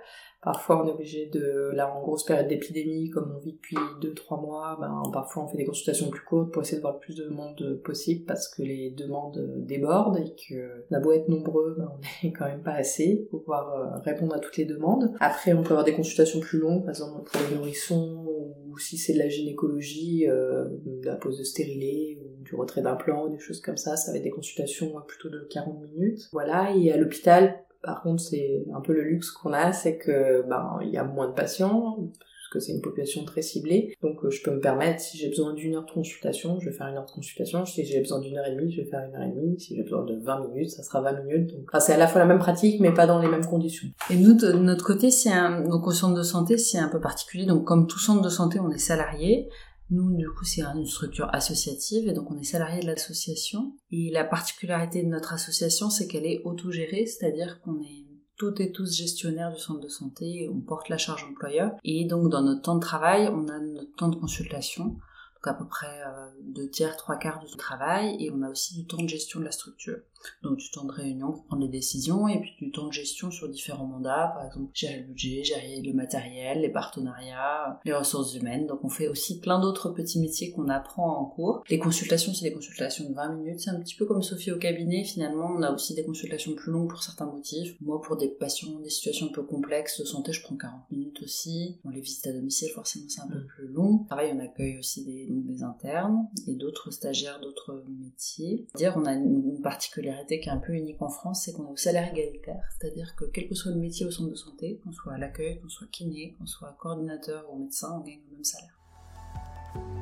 Parfois, 0.48 0.82
on 0.82 0.88
est 0.88 0.92
obligé 0.92 1.26
de, 1.26 1.72
là, 1.74 1.94
en 1.94 2.00
grosse 2.00 2.24
période 2.24 2.48
d'épidémie, 2.48 3.10
comme 3.10 3.34
on 3.36 3.38
vit 3.38 3.52
depuis 3.52 3.76
2-3 4.00 4.40
mois, 4.40 4.78
ben, 4.80 5.02
parfois 5.12 5.44
on 5.44 5.46
fait 5.46 5.58
des 5.58 5.66
consultations 5.66 6.08
plus 6.08 6.24
courtes 6.24 6.50
pour 6.52 6.62
essayer 6.62 6.78
de 6.78 6.80
voir 6.80 6.94
le 6.94 7.00
plus 7.00 7.16
de 7.16 7.28
monde 7.28 7.82
possible 7.84 8.24
parce 8.24 8.48
que 8.48 8.62
les 8.62 8.88
demandes 8.88 9.38
débordent 9.66 10.16
et 10.16 10.34
que, 10.48 10.86
on 10.90 10.94
a 10.94 11.14
être 11.14 11.28
nombreux, 11.28 11.74
ben, 11.76 11.92
on 11.92 12.26
n'est 12.26 12.32
quand 12.32 12.46
même 12.46 12.62
pas 12.62 12.72
assez 12.72 13.26
pour 13.30 13.40
pouvoir 13.40 13.74
euh, 13.74 13.98
répondre 14.06 14.34
à 14.34 14.38
toutes 14.38 14.56
les 14.56 14.64
demandes. 14.64 15.12
Après, 15.20 15.52
on 15.52 15.62
peut 15.62 15.72
avoir 15.72 15.84
des 15.84 15.92
consultations 15.92 16.40
plus 16.40 16.60
longues, 16.60 16.80
par 16.80 16.90
exemple 16.92 17.30
pour 17.30 17.40
les 17.50 17.54
nourrissons 17.54 18.24
ou 18.26 18.78
si 18.78 18.96
c'est 18.96 19.12
de 19.12 19.18
la 19.18 19.28
gynécologie, 19.28 20.26
euh, 20.28 20.64
de 20.86 21.04
la 21.04 21.16
pose 21.16 21.38
de 21.38 21.44
stérilet 21.44 22.16
ou 22.22 22.42
du 22.42 22.54
retrait 22.54 22.80
d'implant, 22.80 23.28
des 23.28 23.38
choses 23.38 23.60
comme 23.60 23.76
ça, 23.76 23.96
ça 23.96 24.12
va 24.12 24.16
être 24.16 24.24
des 24.24 24.30
consultations 24.30 24.94
plutôt 25.06 25.28
de 25.28 25.46
40 25.50 25.82
minutes. 25.82 26.28
Voilà, 26.32 26.74
et 26.74 26.90
à 26.90 26.96
l'hôpital, 26.96 27.66
par 27.82 28.02
contre, 28.02 28.22
c'est 28.22 28.64
un 28.74 28.80
peu 28.80 28.92
le 28.92 29.02
luxe 29.02 29.30
qu'on 29.30 29.52
a, 29.52 29.72
c'est 29.72 29.98
que 29.98 30.42
ben 30.48 30.78
il 30.82 30.90
y 30.90 30.96
a 30.96 31.04
moins 31.04 31.28
de 31.28 31.34
patients, 31.34 31.96
parce 31.96 32.48
que 32.52 32.60
c'est 32.60 32.72
une 32.72 32.82
population 32.82 33.24
très 33.24 33.42
ciblée. 33.42 33.94
Donc 34.02 34.24
euh, 34.24 34.30
je 34.30 34.42
peux 34.42 34.50
me 34.50 34.60
permettre, 34.60 35.00
si 35.00 35.18
j'ai 35.18 35.28
besoin 35.28 35.52
d'une 35.52 35.74
heure 35.74 35.84
de 35.84 35.90
consultation, 35.90 36.58
je 36.60 36.70
vais 36.70 36.76
faire 36.76 36.86
une 36.88 36.96
heure 36.96 37.04
de 37.04 37.10
consultation. 37.10 37.64
Si 37.66 37.84
j'ai 37.84 38.00
besoin 38.00 38.20
d'une 38.20 38.36
heure 38.38 38.46
et 38.46 38.54
demie, 38.54 38.72
je 38.72 38.80
vais 38.80 38.88
faire 38.88 39.06
une 39.06 39.14
heure 39.14 39.22
et 39.22 39.32
demie. 39.32 39.60
Si 39.60 39.76
j'ai 39.76 39.82
besoin 39.82 40.04
de 40.04 40.16
20 40.16 40.48
minutes, 40.48 40.70
ça 40.70 40.82
sera 40.82 41.02
20 41.02 41.24
minutes. 41.24 41.50
Donc 41.52 41.68
c'est 41.80 41.92
à 41.92 41.98
la 41.98 42.06
fois 42.06 42.20
la 42.20 42.26
même 42.26 42.38
pratique, 42.38 42.80
mais 42.80 42.92
pas 42.92 43.06
dans 43.06 43.20
les 43.20 43.28
mêmes 43.28 43.44
conditions. 43.44 43.88
Et 44.10 44.16
nous, 44.16 44.34
de 44.34 44.52
notre 44.52 44.84
côté, 44.84 45.10
c'est 45.10 45.32
un 45.32 45.60
donc 45.60 45.86
au 45.86 45.92
centre 45.92 46.16
de 46.16 46.22
santé, 46.22 46.58
c'est 46.58 46.78
un 46.78 46.88
peu 46.88 47.00
particulier. 47.00 47.46
Donc 47.46 47.64
comme 47.64 47.86
tout 47.86 47.98
centre 47.98 48.22
de 48.22 48.30
santé, 48.30 48.58
on 48.60 48.70
est 48.70 48.78
salarié. 48.78 49.48
Nous, 49.90 50.14
du 50.16 50.28
coup, 50.28 50.44
c'est 50.44 50.62
une 50.62 50.86
structure 50.86 51.28
associative 51.32 52.08
et 52.08 52.12
donc 52.12 52.30
on 52.30 52.38
est 52.38 52.44
salarié 52.44 52.80
de 52.80 52.86
l'association. 52.86 53.74
Et 53.90 54.10
la 54.10 54.24
particularité 54.24 55.02
de 55.02 55.08
notre 55.08 55.32
association, 55.32 55.88
c'est 55.88 56.06
qu'elle 56.06 56.26
est 56.26 56.42
autogérée, 56.44 57.06
c'est-à-dire 57.06 57.60
qu'on 57.62 57.80
est 57.80 58.08
toutes 58.38 58.60
et 58.60 58.70
tous 58.70 58.96
gestionnaires 58.96 59.52
du 59.52 59.58
centre 59.58 59.80
de 59.80 59.88
santé, 59.88 60.48
on 60.52 60.60
porte 60.60 60.88
la 60.88 60.96
charge 60.96 61.24
employeur. 61.24 61.72
Et 61.84 62.06
donc, 62.06 62.30
dans 62.30 62.42
notre 62.42 62.62
temps 62.62 62.76
de 62.76 62.80
travail, 62.80 63.28
on 63.28 63.48
a 63.48 63.58
notre 63.58 63.94
temps 63.96 64.08
de 64.08 64.16
consultation, 64.16 64.84
donc 64.84 65.46
à 65.46 65.54
peu 65.54 65.66
près 65.66 66.02
euh, 66.06 66.30
deux 66.44 66.70
tiers, 66.70 66.96
trois 66.96 67.16
quarts 67.16 67.44
du 67.44 67.56
travail, 67.56 68.16
et 68.20 68.30
on 68.30 68.42
a 68.42 68.50
aussi 68.50 68.74
du 68.74 68.86
temps 68.86 69.02
de 69.02 69.08
gestion 69.08 69.40
de 69.40 69.44
la 69.44 69.50
structure. 69.50 69.98
Donc 70.42 70.58
du 70.58 70.70
temps 70.70 70.84
de 70.84 70.92
réunion 70.92 71.32
pour 71.32 71.44
prendre 71.44 71.62
les 71.62 71.68
décisions 71.68 72.28
et 72.28 72.40
puis 72.40 72.54
du 72.58 72.70
temps 72.70 72.86
de 72.86 72.92
gestion 72.92 73.30
sur 73.30 73.48
différents 73.48 73.86
mandats, 73.86 74.32
par 74.34 74.46
exemple 74.46 74.70
gérer 74.74 74.98
le 75.00 75.06
budget, 75.06 75.44
gérer 75.44 75.82
le 75.82 75.92
matériel, 75.92 76.60
les 76.60 76.70
partenariats, 76.70 77.80
les 77.84 77.92
ressources 77.92 78.34
humaines. 78.34 78.66
Donc 78.66 78.80
on 78.84 78.88
fait 78.88 79.08
aussi 79.08 79.40
plein 79.40 79.60
d'autres 79.60 79.90
petits 79.90 80.20
métiers 80.20 80.50
qu'on 80.52 80.68
apprend 80.68 81.18
en 81.18 81.24
cours. 81.26 81.62
Les 81.68 81.78
consultations, 81.78 82.32
c'est 82.32 82.48
des 82.48 82.54
consultations 82.54 83.08
de 83.08 83.14
20 83.14 83.36
minutes, 83.36 83.60
c'est 83.60 83.70
un 83.70 83.80
petit 83.80 83.94
peu 83.94 84.06
comme 84.06 84.22
Sophie 84.22 84.52
au 84.52 84.58
cabinet 84.58 85.04
finalement. 85.04 85.52
On 85.56 85.62
a 85.62 85.72
aussi 85.72 85.94
des 85.94 86.04
consultations 86.04 86.54
plus 86.54 86.72
longues 86.72 86.88
pour 86.88 87.02
certains 87.02 87.26
motifs. 87.26 87.76
Moi 87.80 88.00
pour 88.00 88.16
des 88.16 88.28
patients, 88.28 88.78
des 88.80 88.90
situations 88.90 89.26
un 89.28 89.32
peu 89.32 89.42
complexes 89.42 90.00
de 90.00 90.04
santé, 90.04 90.32
je 90.32 90.42
prends 90.42 90.56
40 90.56 90.90
minutes 90.90 91.22
aussi. 91.22 91.78
Bon, 91.84 91.90
les 91.90 92.00
visites 92.00 92.26
à 92.26 92.32
domicile, 92.32 92.70
forcément 92.74 93.06
c'est 93.08 93.20
un 93.20 93.28
peu 93.28 93.38
mm. 93.38 93.46
plus 93.46 93.68
long. 93.68 93.98
Pareil, 94.08 94.32
on 94.34 94.40
accueille 94.40 94.78
aussi 94.78 95.04
des, 95.04 95.26
des 95.28 95.62
internes 95.62 96.28
et 96.46 96.54
d'autres 96.54 96.90
stagiaires 96.90 97.40
d'autres 97.40 97.84
métiers. 98.00 98.66
Dire 98.74 98.94
on 98.96 99.04
a 99.04 99.12
une 99.12 99.60
particularité 99.62 100.07
qui 100.26 100.34
est 100.34 100.48
un 100.48 100.58
peu 100.58 100.72
unique 100.72 101.00
en 101.02 101.08
France, 101.08 101.42
c'est 101.44 101.52
qu'on 101.52 101.66
est 101.66 101.72
au 101.72 101.76
salaire 101.76 102.12
égalitaire, 102.12 102.68
c'est-à-dire 102.78 103.14
que 103.16 103.24
quel 103.26 103.48
que 103.48 103.54
soit 103.54 103.72
le 103.72 103.78
métier 103.78 104.06
au 104.06 104.10
centre 104.10 104.30
de 104.30 104.34
santé, 104.34 104.80
qu'on 104.84 104.92
soit 104.92 105.14
à 105.14 105.18
l'accueil, 105.18 105.60
qu'on 105.60 105.68
soit 105.68 105.88
kiné, 105.90 106.34
qu'on 106.38 106.46
soit 106.46 106.76
coordinateur 106.78 107.44
ou 107.52 107.58
médecin, 107.58 108.00
on 108.00 108.04
gagne 108.04 108.20
le 108.28 108.36
même 108.36 108.44
salaire. 108.44 109.97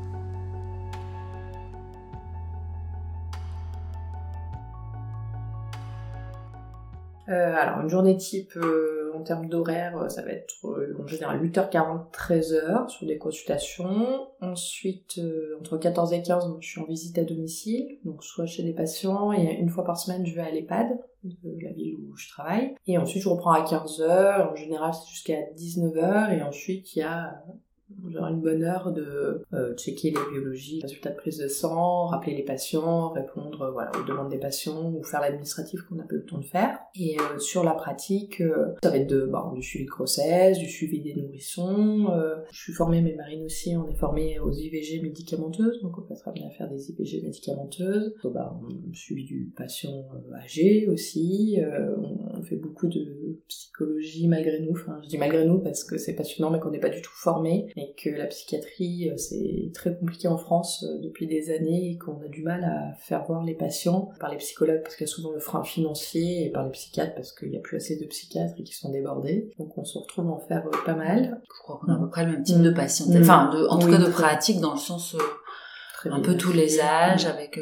Euh, 7.29 7.55
alors, 7.57 7.81
une 7.81 7.89
journée 7.89 8.17
type 8.17 8.53
euh, 8.57 9.13
en 9.15 9.23
termes 9.23 9.49
d'horaire, 9.49 9.99
euh, 9.99 10.09
ça 10.09 10.23
va 10.23 10.31
être 10.31 10.55
en 10.99 11.07
général 11.07 11.43
8h40, 11.43 12.11
13h 12.13 12.89
sur 12.89 13.07
des 13.07 13.19
consultations. 13.19 14.29
Ensuite, 14.41 15.21
entre 15.61 15.77
14 15.79 16.13
et 16.13 16.23
15, 16.23 16.57
je 16.61 16.67
suis 16.67 16.81
en 16.81 16.85
visite 16.85 17.19
à 17.19 17.25
domicile, 17.25 17.99
donc 18.05 18.23
soit 18.23 18.47
chez 18.47 18.63
des 18.63 18.75
patients, 18.75 19.33
et 19.33 19.59
une 19.59 19.69
fois 19.69 19.85
par 19.85 19.99
semaine, 19.99 20.25
je 20.25 20.35
vais 20.35 20.43
à 20.43 20.51
l'EHPAD 20.51 20.99
de 21.25 21.65
la 21.65 21.73
ville 21.73 21.97
où 21.97 22.17
je 22.17 22.29
travaille. 22.29 22.75
Et 22.87 22.99
ensuite, 22.99 23.23
je 23.23 23.29
reprends 23.29 23.53
à 23.53 23.65
15h, 23.65 24.53
en 24.53 24.55
général, 24.55 24.93
c'est 24.95 25.11
jusqu'à 25.11 25.41
19h, 25.57 26.39
et 26.39 26.43
ensuite, 26.43 26.95
il 26.95 27.01
y 27.01 27.03
a 27.03 27.43
genre 28.09 28.29
une 28.29 28.41
bonne 28.41 28.65
heure 28.65 28.93
de 28.93 29.43
euh, 29.53 29.75
checker 29.75 30.11
les 30.11 30.33
biologies, 30.33 30.81
résultats 30.83 31.11
de 31.11 31.17
prise 31.17 31.39
de 31.39 31.49
sang, 31.49 32.07
rappeler 32.07 32.35
les 32.35 32.43
patients, 32.43 33.11
répondre 33.11 33.63
euh, 33.63 34.01
aux 34.01 34.05
demandes 34.05 34.31
des 34.31 34.39
patients 34.39 34.93
ou 34.93 35.03
faire 35.03 35.21
l'administratif 35.21 35.83
qu'on 35.83 35.97
n'a 35.97 36.05
pas 36.05 36.15
le 36.15 36.25
temps 36.25 36.39
de 36.39 36.45
faire. 36.45 36.79
Et 36.95 37.17
euh, 37.19 37.39
sur 37.39 37.63
la 37.63 37.73
pratique, 37.73 38.43
ça 38.83 38.91
va 38.91 38.97
être 38.97 39.09
de, 39.09 39.31
du 39.55 39.63
suivi 39.63 39.85
de 39.85 39.91
grossesse, 39.91 40.59
du 40.59 40.69
suivi 40.69 41.01
des 41.01 41.15
nourrissons. 41.15 42.09
je 42.51 42.59
suis 42.59 42.73
formée, 42.73 43.03
mais 43.03 43.15
Marine 43.15 43.45
aussi, 43.45 43.77
on 43.77 43.89
est 43.89 43.97
formée 43.97 44.39
aux 44.39 44.51
IVG 44.51 45.01
médicamenteuses, 45.03 45.81
donc 45.83 45.99
on 45.99 46.03
peut 46.03 46.15
être 46.15 46.29
amené 46.29 46.47
à 46.47 46.51
faire 46.51 46.69
des 46.69 46.91
IVG 46.91 47.23
médicamenteuses. 47.23 48.15
Bah, 48.25 48.59
on 48.63 48.93
suivi 48.93 49.25
du 49.25 49.53
patient 49.57 50.09
âgé 50.35 50.89
aussi. 50.89 51.59
on, 51.99 52.43
fait 52.43 52.57
beaucoup 52.57 52.87
de 52.87 53.41
psychologie 53.49 54.29
malgré 54.29 54.61
nous. 54.61 54.73
Enfin, 54.73 55.01
je 55.03 55.09
dis 55.09 55.19
malgré 55.19 55.45
nous 55.45 55.59
parce 55.59 55.85
que 55.85 55.99
c'est 55.99 56.15
passionnant, 56.15 56.51
mais 56.51 56.61
qu'on 56.61 56.71
n'est 56.71 56.79
pas 56.79 56.91
du 56.91 57.03
tout 57.03 57.15
formé 57.15 57.67
et 57.77 57.93
que 57.93 58.09
la 58.09 58.27
psychiatrie, 58.27 59.11
euh, 59.11 59.17
c'est 59.19 59.71
très 59.75 59.95
compliqué 59.95 60.29
en 60.29 60.39
France 60.39 60.83
euh, 60.85 60.99
depuis 61.03 61.27
des 61.27 61.51
années 61.51 61.91
et 61.91 61.99
qu'on 61.99 62.19
a 62.23 62.29
du 62.29 62.43
mal 62.43 62.65
à 62.65 62.95
faire 63.01 63.25
voir 63.25 63.45
les 63.45 63.55
patients 63.55 64.11
par 64.19 64.31
les 64.31 64.39
psychologues 64.39 64.83
parce 64.83 64.97
qu'il 64.97 65.07
y 65.07 65.11
a 65.11 65.13
souvent 65.13 65.33
le 65.33 65.41
frein 65.41 65.63
financier 65.63 66.47
et 66.47 66.51
par 66.51 66.65
les 66.65 66.71
psychiatres 66.71 67.15
parce 67.15 67.33
qu'il 67.33 67.51
n'y 67.51 67.57
a 67.59 67.61
plus 67.61 67.77
assez 67.77 67.97
de 67.97 68.07
psychiatres 68.07 68.55
et 68.59 68.63
qui 68.63 68.73
sont 68.73 68.91
débordés. 68.91 69.51
Donc 69.59 69.77
on 69.77 69.85
se 69.85 69.99
retrouve 69.99 70.29
à 70.29 70.31
en 70.31 70.41
faire 70.41 70.67
euh, 70.67 70.85
pas 70.87 70.95
mal. 70.95 71.43
Je 71.45 71.63
crois 71.63 71.79
qu'on 71.81 71.93
a 71.93 71.97
à 71.97 71.99
peu 71.99 72.09
près 72.09 72.25
le 72.25 72.33
même 72.33 72.43
type 72.43 72.63
de 72.63 72.71
patient. 72.71 73.07
Mm. 73.09 73.21
Enfin, 73.21 73.51
en 73.69 73.79
tout 73.79 73.91
cas 73.91 73.99
de 73.99 74.11
pratique 74.11 74.61
dans 74.61 74.73
le 74.73 74.79
sens 74.79 75.15
un 76.07 76.21
peu 76.21 76.37
tous 76.37 76.53
les 76.53 76.81
âges 76.81 77.27
avec 77.27 77.59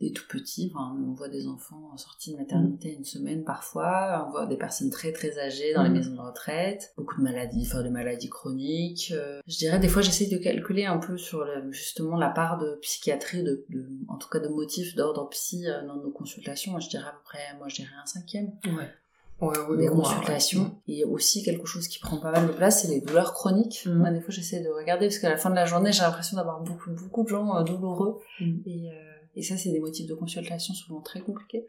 des 0.00 0.12
tout 0.12 0.26
petits. 0.28 0.72
on 0.74 1.12
voit 1.14 1.28
des 1.28 1.46
enfants 1.46 1.90
en 1.92 1.96
sortie 1.96 2.32
de 2.32 2.38
maternité 2.38 2.94
une 2.94 3.04
semaine 3.04 3.44
parfois. 3.44 4.26
On 4.26 4.30
voit 4.30 4.46
des 4.46 4.56
personnes 4.56 4.90
très 4.90 5.12
très 5.12 5.38
âgées 5.38 5.72
dans 5.74 5.82
les 5.82 5.90
mm. 5.90 5.94
maisons 5.94 6.14
de 6.14 6.20
retraite. 6.20 6.92
Beaucoup 6.96 7.16
de 7.18 7.22
maladies, 7.22 7.66
enfin 7.66 7.82
de 7.82 7.88
maladies 7.88 8.28
chroniques. 8.28 9.12
Euh, 9.14 9.40
je 9.46 9.56
dirais 9.56 9.78
des 9.78 9.88
fois 9.88 10.02
j'essaye 10.02 10.28
de 10.28 10.38
calculer 10.38 10.84
un 10.84 10.98
peu 10.98 11.16
sur 11.16 11.46
justement 11.70 12.16
la 12.16 12.30
part 12.30 12.58
de 12.58 12.78
psychiatrie, 12.82 13.42
de, 13.42 13.64
en 14.08 14.16
tout 14.16 14.28
cas 14.28 14.40
de 14.40 14.48
motifs 14.48 14.94
d'ordre 14.94 15.28
psy 15.30 15.66
euh, 15.68 15.86
dans 15.86 15.96
nos 15.96 16.10
consultations. 16.10 16.78
Je 16.80 16.88
dirais 16.88 17.08
à 17.08 17.12
peu 17.12 17.22
près, 17.24 17.56
moi 17.58 17.68
je 17.68 17.76
dirais 17.76 17.94
un 18.02 18.06
cinquième. 18.06 18.52
Ouais. 18.64 18.90
Ouais, 19.40 19.76
des 19.76 19.88
consultations. 19.88 20.80
Et 20.86 21.04
aussi 21.04 21.42
quelque 21.42 21.66
chose 21.66 21.88
qui 21.88 21.98
prend 21.98 22.18
pas 22.18 22.30
mal 22.30 22.46
de 22.46 22.52
place, 22.52 22.82
c'est 22.82 22.88
les 22.88 23.00
douleurs 23.00 23.34
chroniques. 23.34 23.84
Mm. 23.86 24.14
des 24.14 24.20
fois, 24.20 24.32
j'essaie 24.32 24.60
de 24.60 24.68
regarder 24.68 25.06
parce 25.06 25.18
qu'à 25.18 25.28
la 25.28 25.36
fin 25.36 25.50
de 25.50 25.56
la 25.56 25.66
journée, 25.66 25.92
j'ai 25.92 26.02
l'impression 26.02 26.36
d'avoir 26.36 26.60
beaucoup, 26.60 26.90
beaucoup 26.92 27.24
de 27.24 27.28
gens 27.28 27.56
euh, 27.56 27.62
douloureux. 27.62 28.20
Mm. 28.40 28.56
Et 28.66 28.90
et 29.36 29.42
ça, 29.42 29.56
c'est 29.56 29.70
des 29.70 29.80
motifs 29.80 30.06
de 30.06 30.14
consultation 30.14 30.74
souvent 30.74 31.00
très 31.00 31.20
compliqués, 31.20 31.66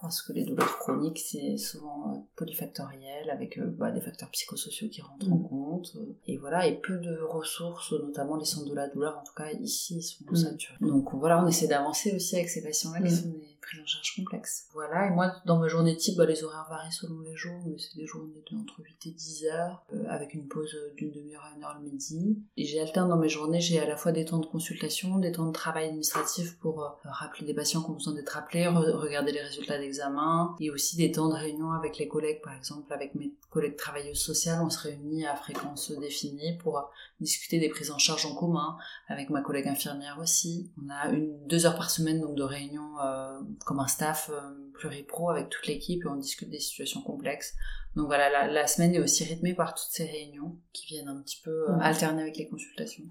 parce 0.00 0.22
que 0.22 0.32
les 0.32 0.44
douleurs 0.44 0.78
chroniques, 0.78 1.18
c'est 1.18 1.56
souvent 1.56 2.12
euh, 2.12 2.18
polyfactoriel, 2.34 3.30
avec 3.30 3.58
euh, 3.58 3.66
bah, 3.66 3.92
des 3.92 4.00
facteurs 4.00 4.30
psychosociaux 4.30 4.88
qui 4.88 5.00
rentrent 5.02 5.30
en 5.30 5.36
mm. 5.36 5.48
compte. 5.48 5.92
Euh, 5.96 6.16
et 6.26 6.36
voilà, 6.36 6.66
et 6.66 6.80
peu 6.80 6.98
de 6.98 7.16
ressources, 7.22 7.92
notamment 7.92 8.36
les 8.36 8.44
centres 8.44 8.68
de 8.68 8.74
la 8.74 8.88
douleur, 8.88 9.18
en 9.18 9.24
tout 9.24 9.34
cas 9.34 9.50
ici, 9.52 10.02
sont 10.02 10.24
mm. 10.28 10.36
saturés. 10.36 10.76
Donc 10.80 11.14
voilà, 11.14 11.42
on 11.42 11.46
essaie 11.46 11.68
d'avancer 11.68 12.14
aussi 12.14 12.36
avec 12.36 12.48
ces 12.48 12.62
patients-là 12.62 13.00
qui 13.00 13.12
mm. 13.12 13.16
sont 13.16 13.28
des 13.28 13.55
en 13.82 13.86
charge 13.86 14.16
complexes. 14.16 14.68
Voilà, 14.72 15.06
et 15.06 15.10
moi, 15.10 15.32
dans 15.44 15.58
mes 15.58 15.68
journées 15.68 15.96
type, 15.96 16.16
bah, 16.16 16.26
les 16.26 16.42
horaires 16.44 16.66
varient 16.68 16.92
selon 16.92 17.20
les 17.20 17.34
jours, 17.34 17.62
mais 17.66 17.76
c'est 17.78 17.96
des 17.96 18.06
journées 18.06 18.32
de 18.50 18.56
entre 18.56 18.80
8 18.80 19.06
et 19.06 19.10
10 19.10 19.46
heures, 19.46 19.84
avec 20.08 20.34
une 20.34 20.46
pause 20.46 20.76
d'une 20.96 21.10
demi-heure 21.10 21.44
à 21.44 21.56
une 21.56 21.64
heure 21.64 21.76
le 21.78 21.88
midi. 21.90 22.38
Et 22.56 22.64
j'ai 22.64 22.80
alterné 22.80 23.08
dans 23.08 23.16
mes 23.16 23.28
journées, 23.28 23.60
j'ai 23.60 23.78
à 23.80 23.86
la 23.86 23.96
fois 23.96 24.12
des 24.12 24.24
temps 24.24 24.38
de 24.38 24.46
consultation, 24.46 25.18
des 25.18 25.32
temps 25.32 25.46
de 25.46 25.52
travail 25.52 25.86
administratif 25.86 26.58
pour 26.58 26.98
rappeler 27.04 27.46
des 27.46 27.54
patients 27.54 27.82
qui 27.82 27.90
ont 27.90 27.94
besoin 27.94 28.14
d'être 28.14 28.30
rappelés, 28.30 28.66
regarder 28.66 29.32
les 29.32 29.42
résultats 29.42 29.78
d'examen, 29.78 30.54
et 30.60 30.70
aussi 30.70 30.96
des 30.96 31.12
temps 31.12 31.28
de 31.28 31.34
réunion 31.34 31.72
avec 31.72 31.98
les 31.98 32.08
collègues, 32.08 32.40
par 32.42 32.54
exemple 32.54 32.92
avec 32.92 33.14
mes 33.14 33.32
collègues 33.56 33.76
travailleuses 33.76 34.20
sociales, 34.20 34.60
on 34.62 34.68
se 34.68 34.80
réunit 34.80 35.26
à 35.26 35.34
fréquence 35.34 35.90
définie 35.90 36.58
pour 36.58 36.90
discuter 37.20 37.58
des 37.58 37.70
prises 37.70 37.90
en 37.90 37.96
charge 37.96 38.26
en 38.26 38.34
commun, 38.34 38.76
avec 39.08 39.30
ma 39.30 39.40
collègue 39.40 39.66
infirmière 39.66 40.18
aussi. 40.20 40.70
On 40.76 40.90
a 40.90 41.08
une 41.08 41.46
deux 41.46 41.64
heures 41.64 41.74
par 41.74 41.90
semaine 41.90 42.20
donc 42.20 42.36
de 42.36 42.42
réunion 42.42 42.98
euh, 43.02 43.40
comme 43.64 43.80
un 43.80 43.86
staff 43.86 44.30
euh, 44.30 44.40
pluripro 44.74 45.30
avec 45.30 45.48
toute 45.48 45.66
l'équipe 45.66 46.04
et 46.04 46.08
on 46.08 46.16
discute 46.16 46.50
des 46.50 46.60
situations 46.60 47.00
complexes. 47.00 47.54
Donc 47.94 48.08
voilà, 48.08 48.28
la, 48.28 48.46
la, 48.46 48.66
semaine 48.66 48.94
est 48.94 49.00
aussi 49.00 49.24
rythmée 49.24 49.54
par 49.54 49.74
toutes 49.74 49.90
ces 49.90 50.04
réunions 50.04 50.58
qui 50.74 50.84
viennent 50.88 51.08
un 51.08 51.22
petit 51.22 51.40
peu 51.42 51.70
euh, 51.70 51.78
alterner 51.80 52.20
avec 52.20 52.36
les 52.36 52.48
consultations. 52.48 53.04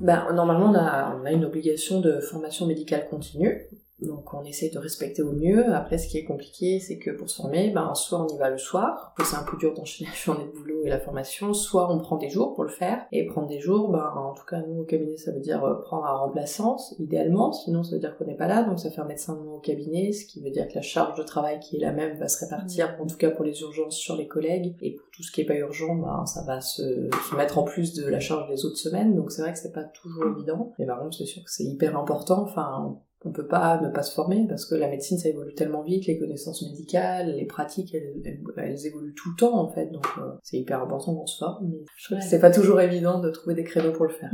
Ben, 0.00 0.26
Normalement, 0.32 0.70
on 0.70 0.74
a, 0.74 1.16
on 1.20 1.24
a 1.24 1.32
une 1.32 1.44
obligation 1.44 2.00
de 2.00 2.20
formation 2.20 2.66
médicale 2.66 3.06
continue. 3.08 3.68
Donc 4.00 4.34
on 4.34 4.44
essaye 4.44 4.70
de 4.70 4.78
respecter 4.78 5.22
au 5.22 5.32
mieux. 5.32 5.72
Après, 5.74 5.96
ce 5.96 6.08
qui 6.08 6.18
est 6.18 6.24
compliqué, 6.24 6.80
c'est 6.80 6.98
que 6.98 7.10
pour 7.10 7.30
se 7.30 7.36
former, 7.36 7.70
ben, 7.70 7.94
soit 7.94 8.22
on 8.22 8.28
y 8.28 8.36
va 8.36 8.50
le 8.50 8.58
soir, 8.58 9.14
c'est 9.24 9.36
un 9.36 9.42
peu 9.42 9.56
dur 9.56 9.72
d'enchaîner 9.72 10.10
la 10.10 10.16
journée 10.16 10.44
de 10.44 10.58
boulot 10.58 10.82
et 10.84 10.90
la 10.90 11.00
formation, 11.00 11.54
soit 11.54 11.90
on 11.90 11.98
prend 11.98 12.16
des 12.16 12.28
jours 12.28 12.54
pour 12.54 12.64
le 12.64 12.70
faire. 12.70 13.06
Et 13.10 13.24
prendre 13.26 13.46
des 13.46 13.58
jours, 13.58 13.88
ben, 13.88 14.12
en 14.14 14.34
tout 14.34 14.44
cas, 14.44 14.60
nous, 14.60 14.82
au 14.82 14.84
cabinet, 14.84 15.16
ça 15.16 15.32
veut 15.32 15.40
dire 15.40 15.64
euh, 15.64 15.80
prendre 15.80 16.04
un 16.04 16.16
remplaçant, 16.16 16.76
idéalement, 16.98 17.52
sinon 17.52 17.82
ça 17.82 17.92
veut 17.94 18.00
dire 18.00 18.16
qu'on 18.18 18.26
n'est 18.26 18.36
pas 18.36 18.48
là, 18.48 18.64
donc 18.64 18.78
ça 18.78 18.90
fait 18.90 19.00
un 19.00 19.06
médecin 19.06 19.34
au 19.34 19.58
cabinet, 19.60 20.12
ce 20.12 20.26
qui 20.26 20.42
veut 20.42 20.50
dire 20.50 20.68
que 20.68 20.74
la 20.74 20.82
charge 20.82 21.16
de 21.16 21.22
travail 21.22 21.58
qui 21.60 21.76
est 21.76 21.80
la 21.80 21.92
même 21.92 22.18
va 22.18 22.28
se 22.28 22.44
répartir, 22.44 22.96
en 23.00 23.06
tout 23.06 23.16
cas 23.16 23.30
pour 23.30 23.44
les 23.44 23.60
urgences, 23.62 23.96
sur 23.96 24.16
les 24.16 24.28
collègues, 24.28 24.76
et 24.82 24.92
pour 24.92 25.06
tout 25.10 25.22
ce 25.22 25.32
qui 25.32 25.40
est 25.40 25.46
pas 25.46 25.56
urgent, 25.56 25.94
ben, 25.94 26.26
ça 26.26 26.42
va 26.44 26.60
se, 26.60 27.08
se 27.10 27.34
mettre 27.34 27.58
en 27.58 27.62
plus 27.62 27.94
de 27.94 28.06
la 28.06 28.20
charge 28.20 28.48
des 28.50 28.66
autres 28.66 28.76
semaines, 28.76 29.14
donc 29.14 29.32
c'est 29.32 29.40
vrai 29.40 29.52
que 29.52 29.58
c'est 29.58 29.72
pas 29.72 29.84
toujours 29.84 30.24
évident. 30.36 30.72
Mais 30.78 30.86
par 30.86 31.00
contre, 31.00 31.16
c'est 31.16 31.24
sûr 31.24 31.42
que 31.42 31.50
c'est 31.50 31.64
hyper 31.64 31.98
important, 31.98 32.42
enfin, 32.42 32.98
on 33.26 33.32
peut 33.32 33.46
pas 33.46 33.80
ne 33.80 33.90
pas 33.90 34.02
se 34.02 34.14
former 34.14 34.46
parce 34.48 34.66
que 34.66 34.74
la 34.74 34.88
médecine 34.88 35.18
ça 35.18 35.28
évolue 35.28 35.54
tellement 35.54 35.82
vite, 35.82 36.06
les 36.06 36.18
connaissances 36.18 36.62
médicales, 36.62 37.34
les 37.34 37.46
pratiques 37.46 37.94
elles, 37.94 38.86
évoluent 38.86 39.14
tout 39.14 39.30
le 39.30 39.36
temps 39.36 39.58
en 39.58 39.68
fait, 39.68 39.90
donc 39.90 40.06
euh, 40.18 40.32
c'est 40.42 40.58
hyper 40.58 40.82
important 40.82 41.14
qu'on 41.14 41.26
se 41.26 41.38
forme. 41.38 41.68
Mais 41.68 41.84
je 41.96 42.06
trouve 42.06 42.18
que 42.18 42.24
c'est 42.24 42.40
pas 42.40 42.50
toujours 42.50 42.80
évident 42.80 43.20
de 43.20 43.30
trouver 43.30 43.54
des 43.54 43.64
créneaux 43.64 43.92
pour 43.92 44.06
le 44.06 44.12
faire. 44.12 44.30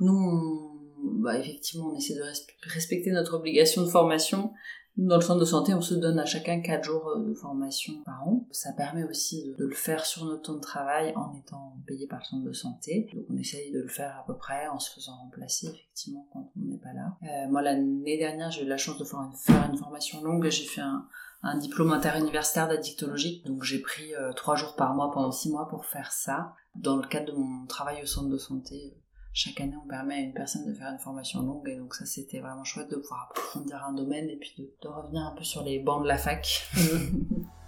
Nous, 0.00 0.70
bah, 1.20 1.38
effectivement, 1.38 1.90
on 1.92 1.96
essaie 1.96 2.14
de 2.14 2.22
respecter 2.72 3.10
notre 3.10 3.34
obligation 3.34 3.82
de 3.82 3.88
formation, 3.88 4.52
dans 4.96 5.16
le 5.16 5.22
centre 5.22 5.40
de 5.40 5.44
santé, 5.44 5.72
on 5.72 5.80
se 5.80 5.94
donne 5.94 6.18
à 6.18 6.24
chacun 6.24 6.60
4 6.60 6.84
jours 6.84 7.08
euh, 7.08 7.28
de 7.28 7.34
formation 7.34 8.02
par 8.04 8.26
an. 8.26 8.46
Ça 8.50 8.72
permet 8.72 9.04
aussi 9.04 9.54
de, 9.58 9.64
le 9.64 9.74
faire 9.74 10.04
sur 10.04 10.24
notre 10.24 10.42
temps 10.42 10.54
de 10.54 10.60
travail 10.60 11.12
en 11.16 11.34
étant 11.38 11.76
payé 11.86 12.06
par 12.06 12.18
le 12.18 12.24
centre 12.24 12.44
de 12.44 12.52
santé. 12.52 13.08
Donc 13.14 13.24
on 13.30 13.36
essaye 13.36 13.70
de 13.72 13.80
le 13.80 13.88
faire 13.88 14.18
à 14.18 14.26
peu 14.26 14.36
près 14.36 14.66
en 14.68 14.78
se 14.78 14.92
faisant 14.92 15.16
remplacer 15.16 15.68
effectivement 15.68 16.26
quand 16.32 16.50
on 16.56 16.64
n'est 16.70 16.78
pas 16.78 16.92
là. 16.92 17.16
Euh, 17.22 17.48
moi 17.48 17.62
l'année 17.62 18.18
dernière 18.18 18.50
j'ai 18.50 18.64
eu 18.64 18.68
la 18.68 18.76
chance 18.76 18.98
de 18.98 19.04
faire 19.04 19.20
une, 19.20 19.78
formation 19.78 20.22
longue. 20.22 20.48
J'ai 20.50 20.64
fait 20.64 20.82
un, 20.82 21.56
diplôme 21.58 21.92
interuniversitaire 21.92 22.68
d'addictologie. 22.68 23.42
Donc 23.46 23.62
j'ai 23.62 23.80
pris 23.80 24.12
3 24.36 24.54
euh, 24.54 24.56
jours 24.56 24.74
par 24.76 24.94
mois 24.94 25.10
pendant 25.12 25.32
6 25.32 25.50
mois 25.50 25.68
pour 25.68 25.86
faire 25.86 26.12
ça. 26.12 26.54
Dans 26.74 26.96
le 26.96 27.06
cadre 27.06 27.32
de 27.32 27.38
mon 27.38 27.66
travail 27.66 28.02
au 28.02 28.06
centre 28.06 28.28
de 28.28 28.38
santé, 28.38 28.94
chaque 29.42 29.58
année 29.62 29.76
on 29.82 29.88
permet 29.88 30.16
à 30.16 30.18
une 30.18 30.34
personne 30.34 30.66
de 30.66 30.74
faire 30.74 30.92
une 30.92 30.98
formation 30.98 31.40
longue 31.40 31.66
et 31.66 31.76
donc 31.76 31.94
ça 31.94 32.04
c'était 32.04 32.40
vraiment 32.40 32.62
chouette 32.62 32.90
de 32.90 32.96
pouvoir 32.96 33.28
approfondir 33.30 33.82
un 33.86 33.94
domaine 33.94 34.28
et 34.28 34.36
puis 34.36 34.54
de, 34.82 34.88
revenir 34.88 35.22
un 35.22 35.34
peu 35.34 35.44
sur 35.44 35.62
les 35.62 35.78
bancs 35.78 36.02
de 36.02 36.08
la 36.08 36.18
fac. 36.18 36.68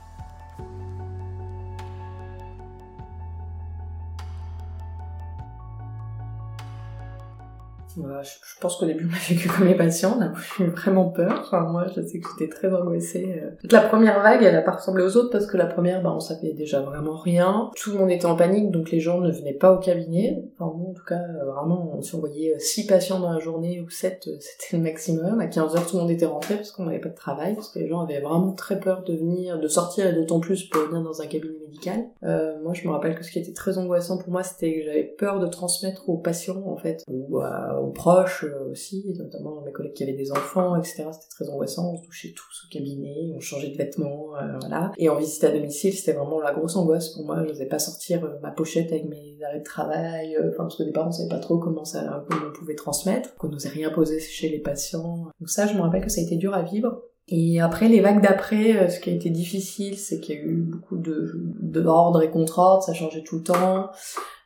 je, 7.96 8.60
pense 8.60 8.76
qu'au 8.76 8.86
début, 8.86 9.08
on 9.10 9.14
a 9.14 9.28
vécu 9.28 9.48
comme 9.48 9.66
les 9.66 9.74
patients, 9.74 10.18
on 10.18 10.22
a 10.22 10.32
eu 10.64 10.70
vraiment 10.70 11.08
peur. 11.08 11.42
Enfin, 11.44 11.60
moi, 11.70 11.86
je 11.94 12.00
sais 12.00 12.20
que 12.20 12.28
j'étais 12.38 12.54
très 12.54 12.72
angoissée. 12.72 13.42
Euh. 13.42 13.50
La 13.70 13.80
première 13.80 14.22
vague, 14.22 14.42
elle 14.42 14.56
a 14.56 14.62
pas 14.62 14.72
ressemblé 14.72 15.02
aux 15.04 15.16
autres 15.16 15.30
parce 15.30 15.46
que 15.46 15.56
la 15.56 15.66
première, 15.66 16.02
bah, 16.02 16.12
on 16.14 16.20
savait 16.20 16.52
déjà 16.52 16.80
vraiment 16.80 17.16
rien. 17.16 17.70
Tout 17.76 17.92
le 17.92 17.98
monde 17.98 18.10
était 18.10 18.26
en 18.26 18.36
panique, 18.36 18.70
donc 18.70 18.90
les 18.90 19.00
gens 19.00 19.20
ne 19.20 19.30
venaient 19.30 19.52
pas 19.52 19.72
au 19.72 19.78
cabinet. 19.78 20.42
Enfin, 20.58 20.72
bon, 20.74 20.90
en 20.90 20.94
tout 20.94 21.04
cas, 21.04 21.20
euh, 21.20 21.50
vraiment, 21.50 21.92
on 21.92 22.18
voyait 22.18 22.58
6 22.58 22.86
patients 22.86 23.20
dans 23.20 23.32
la 23.32 23.40
journée 23.40 23.80
ou 23.80 23.90
7, 23.90 24.24
euh, 24.26 24.36
c'était 24.40 24.76
le 24.76 24.82
maximum. 24.82 25.40
À 25.40 25.46
15 25.46 25.76
heures, 25.76 25.86
tout 25.86 25.96
le 25.96 26.02
monde 26.02 26.10
était 26.10 26.26
rentré 26.26 26.56
parce 26.56 26.72
qu'on 26.72 26.84
n'avait 26.84 27.00
pas 27.00 27.08
de 27.08 27.14
travail, 27.14 27.54
parce 27.54 27.70
que 27.70 27.78
les 27.78 27.88
gens 27.88 28.00
avaient 28.00 28.20
vraiment 28.20 28.52
très 28.52 28.78
ppeur 28.78 29.02
de 29.04 29.14
venir, 29.14 29.58
de 29.58 29.68
sortir 29.68 30.06
et 30.06 30.12
d'autant 30.12 30.40
plus 30.40 30.68
pour 30.68 30.82
venir 30.82 31.02
dans 31.02 31.20
un 31.20 31.26
cabinet 31.26 31.58
médical. 31.60 32.04
Euh, 32.22 32.60
moi, 32.62 32.74
je 32.74 32.86
me 32.86 32.92
rappelle 32.92 33.14
que 33.14 33.24
ce 33.24 33.30
qui 33.30 33.38
était 33.38 33.52
très 33.52 33.78
angoissant 33.78 34.18
pour 34.18 34.30
moi, 34.30 34.42
c'était 34.42 34.74
que 34.74 34.84
j'avais 34.84 35.04
peur 35.04 35.40
de 35.40 35.46
transmettre 35.46 36.08
aux 36.08 36.18
patients, 36.18 36.62
en 36.66 36.76
fait, 36.76 37.02
ou 37.08 37.40
aux 37.82 37.90
proches 37.90 38.44
aussi, 38.70 39.14
notamment 39.18 39.60
mes 39.62 39.72
collègues 39.72 39.94
qui 39.94 40.02
avaient 40.02 40.12
des 40.12 40.32
enfants, 40.32 40.76
etc. 40.76 41.04
C'était 41.12 41.28
très 41.30 41.48
angoissant, 41.48 41.92
on 41.92 41.96
se 41.96 42.04
touchait 42.04 42.32
tous 42.34 42.64
au 42.64 42.68
cabinet, 42.72 43.32
on 43.34 43.40
changeait 43.40 43.70
de 43.70 43.76
vêtements, 43.76 44.30
voilà. 44.60 44.92
Et 44.98 45.08
en 45.08 45.16
visite 45.16 45.44
à 45.44 45.50
domicile, 45.50 45.92
c'était 45.92 46.12
vraiment 46.12 46.40
la 46.40 46.52
grosse 46.52 46.76
angoisse 46.76 47.10
pour 47.10 47.24
moi. 47.24 47.42
Je 47.42 47.48
n'osais 47.48 47.66
pas 47.66 47.78
sortir 47.78 48.28
ma 48.42 48.50
pochette 48.50 48.92
avec 48.92 49.08
mes 49.08 49.38
arrêts 49.46 49.60
de 49.60 49.64
travail, 49.64 50.36
enfin 50.48 50.64
parce 50.64 50.76
que 50.76 50.82
des 50.82 50.92
parents 50.92 51.08
ne 51.08 51.12
savaient 51.12 51.28
pas 51.28 51.38
trop 51.38 51.58
comment 51.58 51.84
ça, 51.84 52.24
comment 52.28 52.46
on 52.48 52.52
pouvait 52.52 52.74
transmettre, 52.74 53.34
qu'on 53.36 53.48
n'osait 53.48 53.68
rien 53.68 53.90
poser 53.90 54.20
chez 54.20 54.48
les 54.48 54.60
patients. 54.60 55.28
Donc 55.40 55.48
ça, 55.48 55.66
je 55.66 55.74
me 55.74 55.80
rappelle 55.80 56.04
que 56.04 56.10
ça 56.10 56.20
a 56.20 56.24
été 56.24 56.36
dur 56.36 56.54
à 56.54 56.62
vivre. 56.62 57.02
Et 57.28 57.60
après, 57.60 57.88
les 57.88 58.00
vagues 58.00 58.20
d'après, 58.20 58.76
euh, 58.76 58.88
ce 58.88 59.00
qui 59.00 59.10
a 59.10 59.12
été 59.12 59.30
difficile, 59.30 59.96
c'est 59.96 60.20
qu'il 60.20 60.34
y 60.34 60.38
a 60.38 60.42
eu 60.42 60.56
beaucoup 60.56 60.96
de, 60.96 61.32
de 61.60 62.22
et 62.22 62.30
contre-ordre, 62.30 62.82
ça 62.82 62.92
changeait 62.92 63.22
tout 63.22 63.36
le 63.36 63.42
temps. 63.42 63.90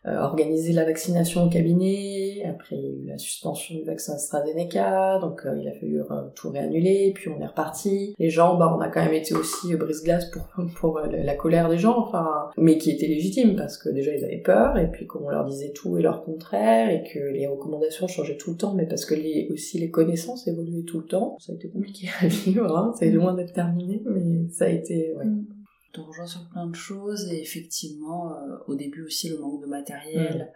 Euh, 0.06 0.20
organiser 0.20 0.72
la 0.72 0.84
vaccination 0.84 1.44
au 1.44 1.48
cabinet, 1.48 2.44
après 2.48 2.76
il 2.76 2.82
y 2.82 2.86
a 2.86 2.90
eu 2.90 3.06
la 3.06 3.18
suspension 3.18 3.74
du 3.74 3.82
vaccin 3.82 4.14
AstraZeneca, 4.14 5.18
donc 5.18 5.44
euh, 5.44 5.58
il 5.60 5.66
a 5.66 5.72
fallu 5.72 6.00
tout 6.36 6.50
réannuler, 6.50 7.10
puis 7.12 7.28
on 7.28 7.40
est 7.40 7.46
reparti. 7.46 8.14
Les 8.20 8.30
gens, 8.30 8.56
bah 8.56 8.72
on 8.76 8.80
a 8.80 8.88
quand 8.88 9.02
même 9.02 9.14
été 9.14 9.34
aussi 9.34 9.74
brise-glace 9.74 10.30
pour 10.30 10.46
pour 10.76 11.00
la 11.00 11.34
colère 11.34 11.68
des 11.68 11.78
gens, 11.78 11.98
enfin, 11.98 12.50
mais 12.56 12.78
qui 12.78 12.92
était 12.92 13.08
légitime 13.08 13.56
parce 13.56 13.78
que 13.78 13.88
déjà 13.88 14.14
ils 14.14 14.24
avaient 14.24 14.42
peur 14.42 14.78
et 14.78 14.88
puis 14.92 15.06
qu'on 15.06 15.28
leur 15.28 15.44
disait 15.44 15.72
tout 15.72 15.98
et 15.98 16.02
leur 16.02 16.22
contraire 16.22 16.88
et 16.88 17.02
que 17.02 17.18
les 17.18 17.48
recommandations 17.48 18.06
changeaient 18.06 18.36
tout 18.36 18.52
le 18.52 18.56
temps, 18.56 18.74
mais 18.74 18.86
parce 18.86 19.06
que 19.06 19.14
les 19.14 19.48
aussi 19.52 19.80
les 19.80 19.90
connaissances 19.90 20.46
évoluaient 20.46 20.84
tout 20.84 21.00
le 21.00 21.06
temps. 21.06 21.36
Ça 21.40 21.52
a 21.52 21.56
été 21.56 21.68
compliqué 21.68 22.08
à 22.20 22.26
vivre, 22.28 22.76
hein. 22.76 22.94
c'est 22.96 23.10
loin 23.10 23.34
d'être 23.34 23.54
terminé, 23.54 24.00
mais 24.04 24.48
ça 24.52 24.66
a 24.66 24.68
été 24.68 25.14
ouais. 25.16 25.24
Mm 25.24 25.55
te 25.96 26.00
rejoins 26.00 26.26
sur 26.26 26.48
plein 26.48 26.66
de 26.66 26.74
choses 26.74 27.30
et 27.32 27.40
effectivement 27.40 28.32
euh, 28.32 28.58
au 28.66 28.74
début 28.74 29.04
aussi 29.04 29.28
le 29.28 29.38
manque 29.38 29.60
de 29.60 29.66
matériel 29.66 30.52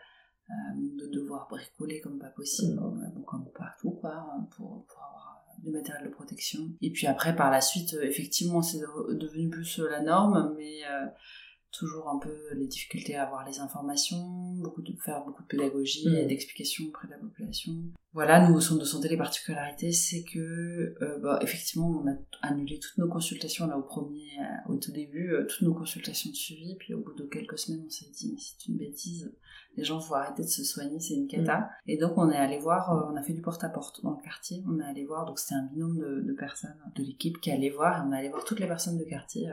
euh, 0.50 0.52
de 0.76 1.06
devoir 1.08 1.48
bricoler 1.48 2.00
comme 2.00 2.18
pas 2.18 2.30
possible 2.30 2.74
mm. 2.74 3.24
comme 3.26 3.50
partout 3.56 3.92
quoi 3.92 4.14
hein, 4.14 4.48
pour, 4.56 4.84
pour, 4.86 5.02
avoir 5.02 5.46
du 5.62 5.70
matériel 5.70 6.08
de 6.08 6.12
protection 6.12 6.60
et 6.80 6.90
puis 6.90 7.06
après 7.06 7.36
par 7.36 7.50
la 7.50 7.60
suite 7.60 7.94
effectivement 8.02 8.62
c'est 8.62 8.78
devenu 8.78 9.50
plus 9.50 9.78
la 9.78 10.00
norme 10.00 10.54
mais 10.56 10.82
toujours 11.72 12.08
un 12.08 12.18
peu 12.18 12.34
les 12.54 12.66
difficultés 12.66 13.14
à 13.14 13.24
avoir 13.24 13.46
les 13.46 13.60
informations, 13.60 14.54
beaucoup 14.56 14.82
de 14.82 14.92
faire 15.04 15.24
beaucoup 15.24 15.42
de 15.42 15.48
pédagogie 15.48 16.08
et 16.08 16.24
mm. 16.24 16.28
d'explication 16.28 16.86
auprès 16.86 17.06
de 17.06 17.12
la 17.12 17.18
population. 17.18 17.72
Voilà, 18.12 18.48
nous 18.48 18.56
au 18.56 18.60
centre 18.60 18.80
de 18.80 18.84
santé 18.84 19.08
les 19.08 19.16
particularités, 19.16 19.92
c'est 19.92 20.24
que 20.24 20.96
euh, 21.00 21.18
bah, 21.22 21.38
effectivement 21.42 21.88
on 21.90 22.08
a 22.08 22.14
annulé 22.42 22.80
toutes 22.80 22.98
nos 22.98 23.08
consultations 23.08 23.68
là 23.68 23.78
au 23.78 23.82
premier, 23.82 24.26
euh, 24.40 24.72
au 24.72 24.76
tout 24.78 24.90
début, 24.90 25.32
euh, 25.32 25.46
toutes 25.46 25.62
nos 25.62 25.74
consultations 25.74 26.30
de 26.30 26.34
suivi, 26.34 26.74
puis 26.74 26.92
au 26.92 26.98
bout 26.98 27.14
de 27.14 27.22
quelques 27.22 27.56
semaines 27.56 27.84
on 27.86 27.90
s'est 27.90 28.10
dit 28.10 28.36
c'est 28.36 28.66
une 28.66 28.78
bêtise, 28.78 29.32
les 29.76 29.84
gens 29.84 29.98
vont 30.00 30.16
arrêter 30.16 30.42
de 30.42 30.48
se 30.48 30.64
soigner, 30.64 30.98
c'est 30.98 31.14
une 31.14 31.28
cata. 31.28 31.58
Mm. 31.58 31.70
Et 31.86 31.98
donc 31.98 32.14
on 32.16 32.28
est 32.30 32.36
allé 32.36 32.58
voir, 32.58 33.08
on 33.12 33.16
a 33.16 33.22
fait 33.22 33.32
du 33.32 33.42
porte-à-porte 33.42 34.02
dans 34.02 34.16
le 34.16 34.22
quartier, 34.24 34.64
on 34.68 34.80
est 34.80 34.84
allé 34.84 35.04
voir, 35.04 35.24
donc 35.24 35.38
c'était 35.38 35.54
un 35.54 35.68
binôme 35.72 35.98
de, 35.98 36.32
personnes 36.32 36.74
de 36.96 37.04
l'équipe 37.04 37.40
qui 37.40 37.52
allait 37.52 37.70
voir, 37.70 37.98
et 37.98 38.08
on 38.08 38.12
est 38.12 38.18
allé 38.18 38.28
voir 38.28 38.44
toutes 38.44 38.58
les 38.58 38.66
personnes 38.66 38.98
de 38.98 39.04
quartier 39.04 39.52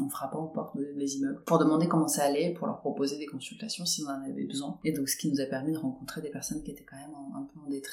en 0.00 0.08
frappant 0.08 0.46
aux 0.46 0.48
portes 0.48 0.76
des 0.76 1.16
immeubles 1.16 1.44
pour 1.46 1.60
demander 1.60 1.86
comment 1.86 2.08
ça 2.08 2.24
allait, 2.24 2.54
pour 2.54 2.66
leur 2.66 2.80
proposer 2.80 3.18
des 3.18 3.26
consultations 3.26 3.86
si 3.86 4.02
on 4.02 4.10
en 4.10 4.24
avait 4.28 4.46
besoin. 4.46 4.80
Et 4.82 4.90
donc 4.90 5.08
ce 5.08 5.16
qui 5.16 5.30
nous 5.30 5.40
a 5.40 5.46
permis 5.46 5.72
de 5.72 5.78
rencontrer 5.78 6.22
des 6.22 6.30
personnes 6.30 6.64
qui 6.64 6.72
étaient 6.72 6.84
quand 6.84 6.96
même 6.96 7.14
un 7.36 7.42
peu 7.42 7.60
en 7.60 7.68
détresse, 7.68 7.83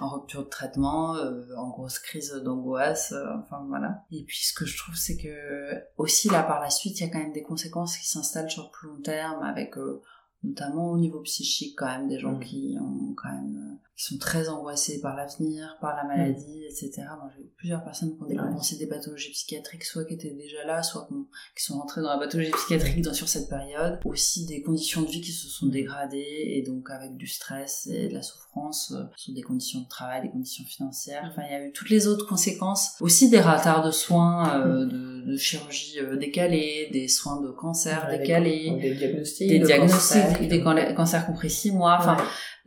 en 0.00 0.08
rupture 0.08 0.44
de 0.44 0.48
traitement, 0.48 1.16
euh, 1.16 1.44
en 1.56 1.70
grosse 1.70 1.98
crise 1.98 2.32
d'angoisse, 2.44 3.12
euh, 3.12 3.26
enfin 3.38 3.64
voilà. 3.68 4.04
Et 4.10 4.24
puis 4.24 4.44
ce 4.44 4.52
que 4.52 4.64
je 4.64 4.76
trouve 4.76 4.94
c'est 4.94 5.16
que 5.16 5.82
aussi 5.96 6.28
là 6.28 6.42
par 6.42 6.60
la 6.60 6.70
suite 6.70 7.00
il 7.00 7.06
y 7.06 7.08
a 7.08 7.12
quand 7.12 7.18
même 7.18 7.32
des 7.32 7.42
conséquences 7.42 7.96
qui 7.96 8.08
s'installent 8.08 8.50
sur 8.50 8.70
plus 8.70 8.88
long 8.88 9.00
terme 9.02 9.42
avec 9.42 9.76
euh, 9.78 10.02
notamment 10.42 10.90
au 10.90 10.98
niveau 10.98 11.20
psychique 11.20 11.76
quand 11.76 11.86
même 11.86 12.08
des 12.08 12.18
gens 12.18 12.36
mm. 12.36 12.40
qui 12.40 12.76
ont 12.80 13.14
quand 13.14 13.30
même 13.30 13.69
qui 14.00 14.06
sont 14.06 14.18
très 14.18 14.48
angoissés 14.48 14.98
par 15.02 15.14
l'avenir, 15.14 15.76
par 15.78 15.94
la 15.94 16.04
maladie, 16.04 16.60
mm. 16.60 16.70
etc. 16.70 17.02
Moi 17.20 17.30
j'ai 17.36 17.42
eu 17.42 17.50
plusieurs 17.54 17.84
personnes 17.84 18.16
qui 18.16 18.22
ont 18.22 18.26
décompensé 18.26 18.76
des 18.76 18.86
pathologies 18.86 19.30
psychiatriques, 19.30 19.84
soit 19.84 20.06
qui 20.06 20.14
étaient 20.14 20.30
déjà 20.30 20.64
là, 20.64 20.82
soit 20.82 21.06
qui 21.54 21.62
sont 21.62 21.78
rentrées 21.78 22.00
dans 22.00 22.08
la 22.08 22.18
pathologie 22.18 22.50
psychiatrique 22.50 23.02
dans, 23.02 23.12
sur 23.12 23.28
cette 23.28 23.50
période. 23.50 24.00
Aussi 24.06 24.46
des 24.46 24.62
conditions 24.62 25.02
de 25.02 25.08
vie 25.08 25.20
qui 25.20 25.32
se 25.32 25.48
sont 25.48 25.66
dégradées 25.66 26.44
et 26.46 26.62
donc 26.62 26.88
avec 26.88 27.16
du 27.18 27.26
stress 27.26 27.88
et 27.88 28.08
de 28.08 28.14
la 28.14 28.22
souffrance 28.22 28.92
euh, 28.92 29.04
sur 29.16 29.34
des 29.34 29.42
conditions 29.42 29.80
de 29.80 29.88
travail, 29.88 30.22
des 30.22 30.30
conditions 30.30 30.64
financières. 30.64 31.28
Enfin 31.30 31.42
il 31.46 31.52
y 31.52 31.54
a 31.54 31.66
eu 31.66 31.72
toutes 31.72 31.90
les 31.90 32.06
autres 32.06 32.26
conséquences. 32.26 32.92
Aussi 33.00 33.28
des 33.28 33.40
retards 33.40 33.84
de 33.84 33.90
soins, 33.90 34.64
euh, 34.64 34.86
mm. 34.86 34.88
de 34.88 35.10
de 35.26 35.36
chirurgie 35.36 35.98
euh, 36.00 36.16
décalée, 36.16 36.88
des 36.92 37.08
soins 37.08 37.40
de 37.40 37.50
cancer 37.50 38.08
décalés, 38.10 38.76
des 38.80 38.94
diagnostics, 38.94 39.48
des 39.48 39.58
diagnostics, 39.58 40.48
des 40.48 40.62
cancers 40.62 41.26
compris 41.26 41.50
six 41.50 41.72
mois. 41.72 41.96
Enfin, 41.98 42.16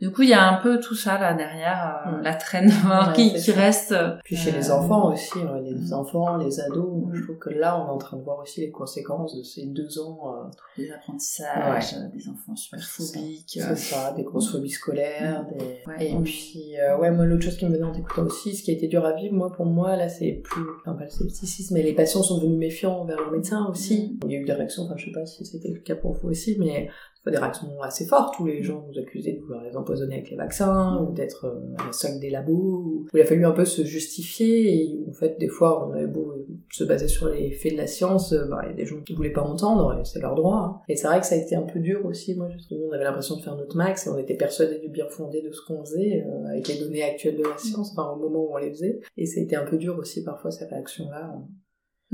du 0.00 0.10
coup, 0.10 0.22
il 0.22 0.28
y 0.28 0.34
a 0.34 0.48
un 0.48 0.60
peu 0.60 0.80
tout 0.80 0.94
ça 0.94 1.16
là 1.24 1.34
derrière, 1.34 2.02
euh, 2.06 2.18
mm. 2.18 2.22
la 2.22 2.34
traîne 2.34 2.72
qui, 3.14 3.34
qui 3.34 3.52
reste. 3.52 3.92
Euh, 3.92 4.16
Puis 4.24 4.36
chez 4.36 4.52
les 4.52 4.70
enfants 4.70 5.12
aussi, 5.12 5.38
hein, 5.38 5.60
les 5.62 5.92
enfants, 5.92 6.36
les 6.36 6.60
ados, 6.60 7.08
je 7.12 7.22
trouve 7.22 7.38
que 7.38 7.50
là, 7.50 7.80
on 7.80 7.86
est 7.86 7.90
en 7.90 7.98
train 7.98 8.16
de 8.16 8.22
voir 8.22 8.38
aussi 8.40 8.60
les 8.60 8.70
conséquences 8.70 9.36
de 9.36 9.42
ces 9.42 9.66
deux 9.66 9.98
ans. 9.98 10.34
Euh, 10.34 10.50
des 10.76 10.90
apprentissages, 10.90 11.94
des 12.12 12.28
enfants 12.28 12.56
super 12.56 12.80
phobiques. 12.80 13.58
C'est 13.60 13.76
ça, 13.76 14.12
des 14.12 14.22
grosses 14.22 14.50
phobies 14.50 14.70
scolaires. 14.70 15.44
Mm. 15.44 15.98
Des... 15.98 16.06
Et 16.06 16.16
puis, 16.22 16.74
ouais, 16.98 17.10
moi, 17.10 17.24
l'autre 17.24 17.42
chose 17.42 17.56
qui 17.56 17.66
me 17.66 17.72
venait 17.72 17.84
en 17.84 17.94
écoutant 17.94 18.22
aussi, 18.22 18.54
ce 18.54 18.62
qui 18.62 18.70
a 18.70 18.74
été 18.74 18.88
dur 18.88 19.04
à 19.04 19.12
vivre, 19.12 19.34
moi, 19.34 19.50
pour 19.52 19.66
moi, 19.66 19.96
là, 19.96 20.08
c'est 20.08 20.40
plus, 20.44 20.62
enfin, 20.80 20.94
pas 20.96 21.04
le 21.04 21.10
scepticisme, 21.10 21.74
mais 21.74 21.82
les 21.82 21.94
patients 21.94 22.22
sont 22.22 22.38
devenus 22.38 22.58
méfiants 22.58 23.00
envers 23.00 23.18
leurs 23.18 23.32
médecins 23.32 23.66
aussi. 23.66 24.18
Mm. 24.22 24.26
Il 24.26 24.32
y 24.32 24.36
a 24.36 24.40
eu 24.40 24.44
des 24.44 24.52
réactions, 24.52 24.84
enfin, 24.84 24.94
je 24.96 25.06
sais 25.06 25.12
pas 25.12 25.26
si 25.26 25.44
c'était 25.44 25.70
le 25.70 25.80
cas 25.80 25.96
pour 25.96 26.12
vous 26.12 26.28
aussi, 26.28 26.56
mais 26.58 26.88
des 27.30 27.38
réactions 27.38 27.80
assez 27.82 28.04
fortes. 28.04 28.38
Où 28.38 28.46
les 28.46 28.62
gens 28.62 28.84
nous 28.88 28.98
accusaient 28.98 29.32
de 29.32 29.40
vouloir 29.40 29.62
les 29.62 29.76
empoisonner 29.76 30.16
avec 30.16 30.30
les 30.30 30.36
vaccins 30.36 31.00
ou 31.02 31.12
d'être 31.12 31.46
euh, 31.46 31.74
à 31.78 31.86
la 31.86 31.92
solde 31.92 32.20
des 32.20 32.30
labos 32.30 32.52
où 32.54 33.06
il 33.14 33.20
a 33.20 33.24
fallu 33.24 33.44
un 33.46 33.52
peu 33.52 33.64
se 33.64 33.82
justifier 33.84 34.74
et 34.74 34.98
où, 34.98 35.10
en 35.10 35.12
fait 35.12 35.38
des 35.38 35.48
fois 35.48 35.86
on 35.86 35.92
avait 35.92 36.06
beau 36.06 36.34
se 36.70 36.84
baser 36.84 37.08
sur 37.08 37.28
les 37.28 37.52
faits 37.52 37.72
de 37.72 37.78
la 37.78 37.86
science 37.86 38.32
euh, 38.32 38.46
bah, 38.46 38.60
il 38.64 38.70
y 38.70 38.72
a 38.72 38.76
des 38.76 38.86
gens 38.86 39.00
qui 39.00 39.14
voulaient 39.14 39.32
pas 39.32 39.42
entendre 39.42 39.98
et 39.98 40.04
c'est 40.04 40.20
leur 40.20 40.34
droit. 40.34 40.56
Hein. 40.56 40.80
et 40.88 40.96
c'est 40.96 41.06
vrai 41.06 41.20
que 41.20 41.26
ça 41.26 41.34
a 41.34 41.38
été 41.38 41.54
un 41.56 41.62
peu 41.62 41.80
dur 41.80 42.04
aussi 42.04 42.34
moi 42.34 42.48
justement 42.50 42.86
on 42.88 42.92
avait 42.92 43.04
l'impression 43.04 43.36
de 43.36 43.42
faire 43.42 43.56
notre 43.56 43.76
max 43.76 44.06
et 44.06 44.10
on 44.10 44.18
était 44.18 44.36
persuadés 44.36 44.78
du 44.78 44.88
bien 44.88 45.08
fondé 45.08 45.42
de 45.42 45.50
ce 45.52 45.60
qu'on 45.66 45.84
faisait 45.84 46.24
euh, 46.26 46.48
avec 46.48 46.68
les 46.68 46.78
données 46.78 47.02
actuelles 47.02 47.36
de 47.36 47.42
la 47.42 47.56
science 47.58 47.92
enfin 47.92 48.10
au 48.10 48.16
moment 48.16 48.44
où 48.44 48.54
on 48.54 48.56
les 48.58 48.70
faisait. 48.70 49.00
Et 49.16 49.26
ça 49.26 49.40
a 49.40 49.44
été 49.44 49.56
un 49.56 49.64
peu 49.64 49.76
dur 49.76 49.96
aussi 49.98 50.22
parfois 50.24 50.50
ces 50.50 50.64
réactions 50.66 51.08
là 51.10 51.34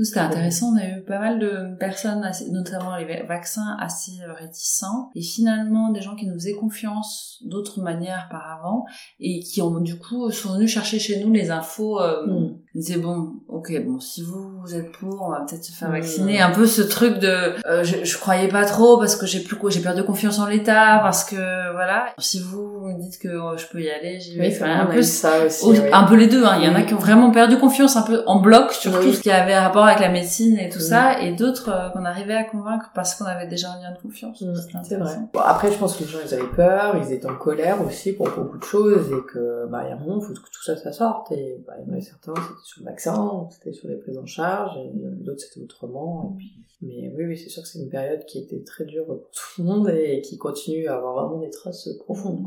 c'était 0.03 0.19
intéressant, 0.19 0.73
on 0.73 0.77
a 0.77 0.87
eu 0.87 1.03
pas 1.03 1.19
mal 1.19 1.39
de 1.39 1.75
personnes, 1.79 2.29
notamment 2.51 2.95
les 2.97 3.23
vaccins, 3.23 3.77
assez 3.79 4.13
réticents, 4.39 5.09
et 5.15 5.21
finalement 5.21 5.89
des 5.89 6.01
gens 6.01 6.15
qui 6.15 6.27
nous 6.27 6.33
faisaient 6.35 6.53
confiance 6.53 7.39
d'autres 7.45 7.81
manières 7.81 8.27
par 8.29 8.59
avant, 8.59 8.85
et 9.19 9.39
qui 9.39 9.61
ont 9.61 9.79
du 9.79 9.97
coup 9.97 10.29
sont 10.31 10.53
venus 10.53 10.71
chercher 10.71 10.99
chez 10.99 11.23
nous 11.23 11.31
les 11.31 11.51
infos. 11.51 11.99
Euh, 11.99 12.25
mm. 12.25 12.57
Ils 12.73 12.81
disaient 12.81 12.99
bon, 12.99 13.33
ok, 13.49 13.71
bon, 13.85 13.99
si 13.99 14.21
vous, 14.21 14.59
vous 14.61 14.75
êtes 14.75 14.91
pour, 14.93 15.21
on 15.21 15.31
va 15.31 15.41
peut-être 15.41 15.63
se 15.63 15.71
faire 15.71 15.89
mm. 15.89 15.93
vacciner. 15.93 16.41
Un 16.41 16.51
peu 16.51 16.65
ce 16.65 16.81
truc 16.81 17.19
de, 17.19 17.55
euh, 17.67 17.83
je, 17.83 18.03
je 18.03 18.17
croyais 18.17 18.47
pas 18.47 18.65
trop 18.65 18.97
parce 18.97 19.15
que 19.15 19.25
j'ai 19.25 19.41
plus, 19.41 19.57
j'ai 19.69 19.81
perdu 19.81 20.03
confiance 20.03 20.39
en 20.39 20.47
l'État, 20.47 20.99
parce 21.01 21.23
que 21.23 21.71
voilà. 21.73 22.13
Si 22.17 22.39
vous 22.39 22.70
me 22.93 23.01
dites 23.01 23.19
que 23.19 23.29
oh, 23.29 23.57
je 23.57 23.65
peux 23.67 23.81
y 23.81 23.89
aller, 23.89 24.19
j'y 24.19 24.37
vais. 24.37 24.47
Oui, 24.47 24.57
un 24.61 24.85
peu 24.85 25.01
ça 25.01 25.45
aussi, 25.45 25.73
un 25.91 26.03
peu 26.03 26.15
les 26.15 26.27
deux. 26.27 26.43
Hein. 26.43 26.57
Il 26.59 26.65
y 26.65 26.69
en 26.69 26.75
a 26.75 26.83
qui 26.83 26.93
ont 26.93 26.99
vraiment 26.99 27.31
perdu 27.31 27.57
confiance, 27.57 27.95
un 27.95 28.03
peu 28.03 28.23
en 28.25 28.39
bloc 28.39 28.71
sur 28.71 28.99
tout 28.99 29.13
ce 29.13 29.21
qui 29.21 29.31
avait 29.31 29.57
rapport 29.57 29.85
avec 29.85 29.99
la 29.99 30.09
médecine 30.09 30.57
et 30.57 30.69
tout 30.69 30.79
ça, 30.79 31.21
et 31.21 31.33
d'autres 31.33 31.69
euh, 31.69 31.89
qu'on 31.89 32.05
arrivait 32.05 32.35
à 32.35 32.43
convaincre 32.43 32.91
parce 32.93 33.15
qu'on 33.15 33.25
avait 33.25 33.47
déjà 33.47 33.71
un 33.71 33.81
lien 33.81 33.91
de 33.91 34.01
confiance. 34.01 34.43
C'est 34.83 34.97
vrai. 34.97 35.15
Bon, 35.33 35.39
après, 35.39 35.71
je 35.71 35.77
pense 35.77 35.95
que 35.95 36.03
les 36.03 36.09
gens, 36.09 36.19
ils 36.25 36.33
avaient 36.33 36.55
peur, 36.55 36.97
ils 36.97 37.11
étaient 37.13 37.29
en 37.29 37.37
colère 37.37 37.85
aussi 37.85 38.13
pour 38.13 38.29
beaucoup 38.29 38.57
de 38.57 38.63
choses, 38.63 39.11
et 39.11 39.31
que, 39.31 39.67
bah, 39.69 39.83
il 39.85 39.89
y 39.89 39.91
a 39.91 39.95
un 39.95 39.99
moment, 39.99 40.19
il 40.19 40.25
faut 40.25 40.33
que 40.33 40.39
tout 40.39 40.63
ça, 40.63 40.75
ça 40.75 40.91
sorte, 40.91 41.31
et, 41.31 41.63
bah, 41.65 41.73
il 41.79 41.87
y 41.87 41.89
en 41.89 41.93
avait 41.93 42.01
certains, 42.01 42.33
c'était 42.35 42.63
sur 42.63 42.81
le 42.81 42.85
vaccin, 42.85 43.47
c'était 43.51 43.73
sur 43.73 43.87
les 43.87 43.95
prises 43.95 44.17
en 44.17 44.25
charge, 44.25 44.77
et 44.77 44.91
d'autres, 44.93 45.41
c'était 45.41 45.63
autrement, 45.63 46.33
et 46.33 46.37
puis, 46.37 46.65
mais 46.81 47.13
oui, 47.15 47.25
oui, 47.25 47.37
c'est 47.37 47.49
sûr 47.49 47.61
que 47.61 47.69
c'est 47.69 47.79
une 47.79 47.89
période 47.89 48.25
qui 48.25 48.39
était 48.39 48.63
très 48.63 48.85
dure 48.85 49.05
pour 49.05 49.15
tout 49.15 49.61
le 49.61 49.63
monde, 49.65 49.89
et 49.89 50.21
qui 50.21 50.37
continue 50.37 50.87
à 50.87 50.95
avoir 50.95 51.25
vraiment 51.25 51.41
des 51.41 51.49
traces 51.49 51.89
profondes, 51.99 52.45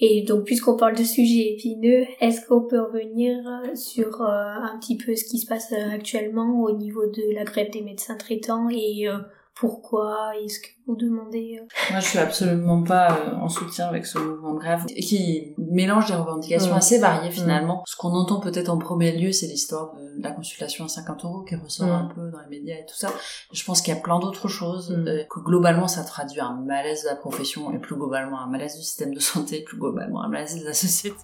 Et 0.00 0.22
donc, 0.22 0.44
puisqu'on 0.44 0.76
parle 0.76 0.96
de 0.96 1.04
sujets 1.04 1.52
épineux, 1.52 2.04
est-ce 2.20 2.46
qu'on 2.46 2.62
peut 2.62 2.80
revenir 2.80 3.36
sur 3.74 4.22
euh, 4.22 4.26
un 4.28 4.78
petit 4.78 4.96
peu 4.96 5.14
ce 5.14 5.24
qui 5.24 5.38
se 5.38 5.46
passe 5.46 5.72
euh, 5.72 5.90
actuellement 5.90 6.62
au 6.62 6.76
niveau 6.76 7.06
de 7.06 7.34
la 7.34 7.44
grève 7.44 7.70
des 7.70 7.82
médecins 7.82 8.16
traitants 8.16 8.68
et 8.70 9.08
euh, 9.08 9.18
pourquoi 9.54 10.32
Est-ce 10.42 10.58
que 10.58 10.66
vous 10.86 10.96
demandez 10.96 11.60
euh, 11.60 11.66
Moi, 11.90 12.00
je 12.00 12.08
suis 12.08 12.18
absolument 12.18 12.82
pas 12.82 13.12
euh, 13.12 13.36
en 13.36 13.48
soutien 13.48 13.86
avec 13.86 14.04
ce 14.04 14.18
mouvement 14.18 14.54
de 14.54 14.58
grève 14.58 14.84
qui 14.86 15.54
mélange 15.58 16.08
des 16.08 16.14
revendications 16.14 16.74
assez 16.74 16.98
variées 16.98 17.30
finalement. 17.30 17.82
Ce 17.86 17.96
qu'on 17.96 18.10
entend 18.10 18.40
peut-être 18.40 18.68
en 18.68 18.78
premier 18.78 19.12
lieu, 19.12 19.32
c'est 19.32 19.46
l'histoire 19.46 19.94
de 19.94 20.22
la 20.22 20.32
consultation 20.32 20.84
à 20.84 20.88
50 20.88 21.24
euros 21.24 21.42
qui 21.42 21.54
ressort 21.54 21.92
un 21.92 22.10
peu 22.14 22.30
dans 22.30 22.40
les 22.40 22.58
médias 22.58 22.76
et 22.76 22.86
tout 22.86 22.96
ça. 22.96 23.10
Je 23.52 23.64
pense 23.64 23.80
qu'il 23.80 23.94
y 23.94 23.96
a 23.96 24.00
plein 24.00 24.18
d'autres 24.18 24.48
choses, 24.48 24.88
que 25.30 25.40
globalement, 25.40 25.88
ça 25.88 26.02
traduit 26.02 26.40
un 26.40 26.54
malaise 26.54 27.04
de 27.04 27.08
la 27.08 27.16
profession 27.16 27.72
et 27.72 27.78
plus 27.78 27.94
globalement 27.94 28.40
un 28.40 28.48
malaise 28.48 28.76
du 28.76 28.82
système 28.82 29.14
de 29.14 29.20
santé, 29.20 29.62
plus 29.62 29.78
globalement 29.78 30.22
un 30.22 30.28
malaise 30.28 30.58
de 30.58 30.64
la 30.64 30.74
société. 30.74 31.16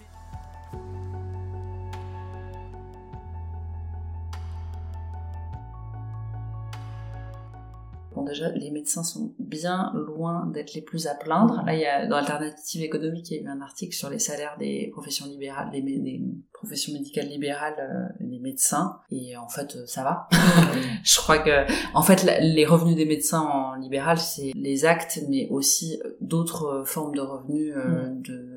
Bon, 8.21 8.27
déjà, 8.27 8.49
les 8.49 8.71
médecins 8.71 9.03
sont 9.03 9.33
bien 9.39 9.91
loin 9.95 10.45
d'être 10.53 10.73
les 10.73 10.81
plus 10.81 11.07
à 11.07 11.15
plaindre. 11.15 11.63
Là, 11.65 11.73
il 11.73 11.79
y 11.79 11.85
a, 11.85 12.05
dans 12.05 12.17
Alternative 12.17 12.83
économique, 12.83 13.31
il 13.31 13.37
y 13.37 13.39
a 13.39 13.43
eu 13.43 13.47
un 13.47 13.61
article 13.61 13.95
sur 13.95 14.09
les 14.09 14.19
salaires 14.19 14.55
des 14.59 14.89
professions 14.91 15.25
libérales, 15.25 15.71
des, 15.71 15.81
des 15.81 16.21
professions 16.53 16.93
médicales 16.93 17.27
libérales, 17.27 17.75
euh, 17.79 18.13
des 18.19 18.39
médecins. 18.39 18.99
Et 19.09 19.35
en 19.37 19.47
fait, 19.49 19.75
euh, 19.75 19.85
ça 19.85 20.03
va. 20.03 20.27
je 21.03 21.17
crois 21.17 21.39
que, 21.39 21.65
en 21.95 22.03
fait, 22.03 22.23
les 22.41 22.65
revenus 22.65 22.95
des 22.95 23.05
médecins 23.05 23.41
en 23.41 23.75
libéral, 23.75 24.17
c'est 24.17 24.51
les 24.55 24.85
actes, 24.85 25.19
mais 25.29 25.47
aussi 25.49 25.99
d'autres 26.19 26.83
formes 26.85 27.15
de 27.15 27.21
revenus 27.21 27.73
euh, 27.75 28.09
mm. 28.09 28.21
de, 28.21 28.50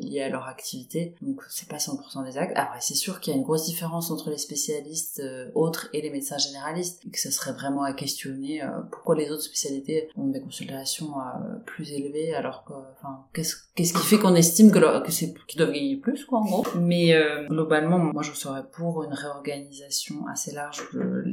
liées 0.00 0.22
à 0.22 0.28
leur 0.28 0.46
activité. 0.46 1.14
Donc, 1.22 1.42
c'est 1.48 1.68
pas 1.68 1.76
100% 1.76 2.24
des 2.24 2.38
actes. 2.38 2.52
Après, 2.56 2.80
c'est 2.80 2.94
sûr 2.94 3.20
qu'il 3.20 3.32
y 3.32 3.36
a 3.36 3.38
une 3.38 3.44
grosse 3.44 3.66
différence 3.66 4.10
entre 4.10 4.30
les 4.30 4.38
spécialistes 4.38 5.22
autres 5.54 5.88
et 5.92 6.02
les 6.02 6.10
médecins 6.10 6.38
généralistes, 6.38 7.02
et 7.06 7.10
que 7.10 7.18
ce 7.18 7.30
serait 7.30 7.52
vraiment 7.52 7.82
à 7.82 7.92
questionner 7.92 8.62
pourquoi 8.90 9.16
les 9.16 9.30
autres 9.30 9.42
spécialités 9.42 10.08
ont 10.16 10.28
des 10.28 10.40
consultations 10.40 11.12
plus 11.66 11.92
élevées, 11.92 12.34
alors 12.34 12.64
que, 12.64 12.72
enfin, 12.72 13.24
qu'est-ce 13.32 13.56
qu'est-ce 13.74 13.92
qui 13.92 14.06
fait 14.06 14.18
qu'on 14.18 14.34
estime 14.34 14.70
que, 14.70 15.04
que 15.04 15.12
c'est 15.12 15.34
qu'ils 15.46 15.58
doivent 15.58 15.72
gagner 15.72 15.96
plus, 15.96 16.24
quoi, 16.24 16.40
en 16.40 16.44
gros. 16.44 16.64
Mais 16.76 17.14
globalement, 17.48 17.98
moi, 17.98 18.22
je 18.22 18.32
serais 18.32 18.64
pour 18.72 19.02
une 19.02 19.12
réorganisation 19.12 20.26
assez 20.26 20.52
large 20.52 20.82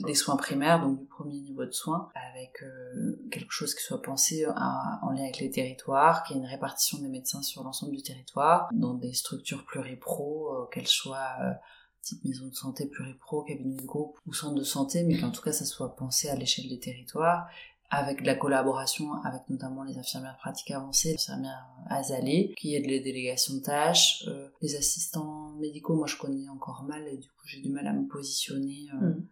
des 0.06 0.16
soins 0.16 0.36
primaires, 0.36 0.82
donc 0.82 1.00
du 1.00 1.06
premier 1.06 1.40
niveau 1.40 1.66
de 1.66 1.72
soins, 1.72 2.10
avec 2.16 2.64
euh, 2.64 3.18
quelque 3.32 3.52
chose 3.52 3.74
qui 3.76 3.84
soit 3.84 4.02
pensé 4.02 4.46
en 4.48 5.12
lien 5.12 5.24
avec 5.24 5.40
les 5.40 5.50
territoires, 5.50 6.24
qui 6.24 6.34
ait 6.34 6.38
une 6.38 6.46
répartition 6.46 7.00
des 7.00 7.08
médecins 7.08 7.42
sur 7.42 7.64
l'ensemble 7.64 7.96
du 7.96 8.02
territoire, 8.02 8.70
dans 8.74 8.94
des 8.94 9.14
structures 9.14 9.66
pluripro, 9.66 10.50
euh, 10.54 10.66
qu'elles 10.72 10.88
soient 10.88 11.32
euh, 11.42 11.54
type 12.02 12.24
maison 12.24 12.48
de 12.48 12.54
santé 12.54 12.86
pluripro, 12.86 13.44
cabinet 13.44 13.76
de 13.76 13.86
groupe 13.86 14.18
ou 14.26 14.34
centre 14.34 14.56
de 14.56 14.64
santé, 14.64 15.04
mais 15.04 15.20
qu'en 15.20 15.32
tout 15.32 15.42
cas 15.42 15.52
ça 15.52 15.66
soit 15.66 15.96
pensé 15.96 16.30
à 16.30 16.36
l'échelle 16.36 16.70
des 16.70 16.80
territoires 16.80 17.48
avec 17.90 18.22
de 18.22 18.26
la 18.26 18.36
collaboration 18.36 19.14
avec 19.24 19.48
notamment 19.50 19.84
les 19.84 19.98
infirmières 19.98 20.38
pratiques 20.38 20.72
avancées, 20.72 21.10
les 21.10 21.16
infirmières 21.16 21.68
azalées, 21.88 22.54
qui 22.58 22.70
y 22.70 22.76
ait 22.76 22.82
des 22.82 23.00
délégations 23.00 23.56
de 23.56 23.62
tâches, 23.62 24.24
euh, 24.28 24.50
les 24.62 24.76
assistants 24.76 25.52
médicaux, 25.60 25.96
moi 25.96 26.08
je 26.08 26.18
connais 26.18 26.50
encore 26.50 26.84
mal 26.84 27.08
et 27.08 27.18
du 27.18 27.30
coup 27.30 27.46
j'ai 27.46 27.62
du 27.62 27.70
mal 27.70 27.86
à 27.88 27.94
me 27.94 28.08
positionner 28.08 28.88
euh, 28.94 29.10
mm. 29.10 29.28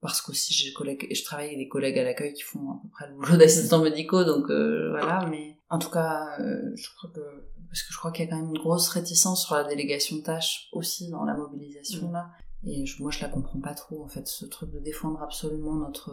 Parce 0.00 0.20
qu'aussi 0.20 0.54
j'ai 0.54 0.72
collègues, 0.72 1.06
je 1.12 1.24
travaille 1.24 1.46
avec 1.46 1.58
des 1.58 1.68
collègues 1.68 1.98
à 1.98 2.04
l'accueil 2.04 2.32
qui 2.34 2.42
font 2.42 2.70
à 2.70 2.80
peu 2.82 2.88
près 2.88 3.08
le 3.08 3.14
boulot 3.14 3.36
d'assistants 3.38 3.82
médicaux, 3.82 4.24
donc 4.24 4.50
euh, 4.50 4.90
voilà, 4.90 5.26
mais 5.30 5.56
en 5.70 5.78
tout 5.78 5.90
cas 5.90 6.36
je 6.38 6.88
crois 6.96 7.10
que 7.14 7.20
parce 7.68 7.82
que 7.82 7.92
je 7.92 7.98
crois 7.98 8.12
qu'il 8.12 8.24
y 8.24 8.28
a 8.28 8.30
quand 8.30 8.40
même 8.40 8.54
une 8.54 8.58
grosse 8.58 8.88
réticence 8.88 9.44
sur 9.44 9.54
la 9.54 9.64
délégation 9.64 10.16
de 10.16 10.22
tâches 10.22 10.68
aussi 10.72 11.10
dans 11.10 11.24
la 11.24 11.34
mobilisation 11.34 12.08
mm. 12.08 12.12
là. 12.12 12.30
Et 12.64 12.84
moi, 12.98 13.10
je 13.12 13.20
la 13.20 13.28
comprends 13.28 13.60
pas 13.60 13.74
trop, 13.74 14.02
en 14.02 14.08
fait, 14.08 14.26
ce 14.26 14.44
truc 14.44 14.72
de 14.72 14.80
défendre 14.80 15.22
absolument 15.22 15.74
notre, 15.74 16.10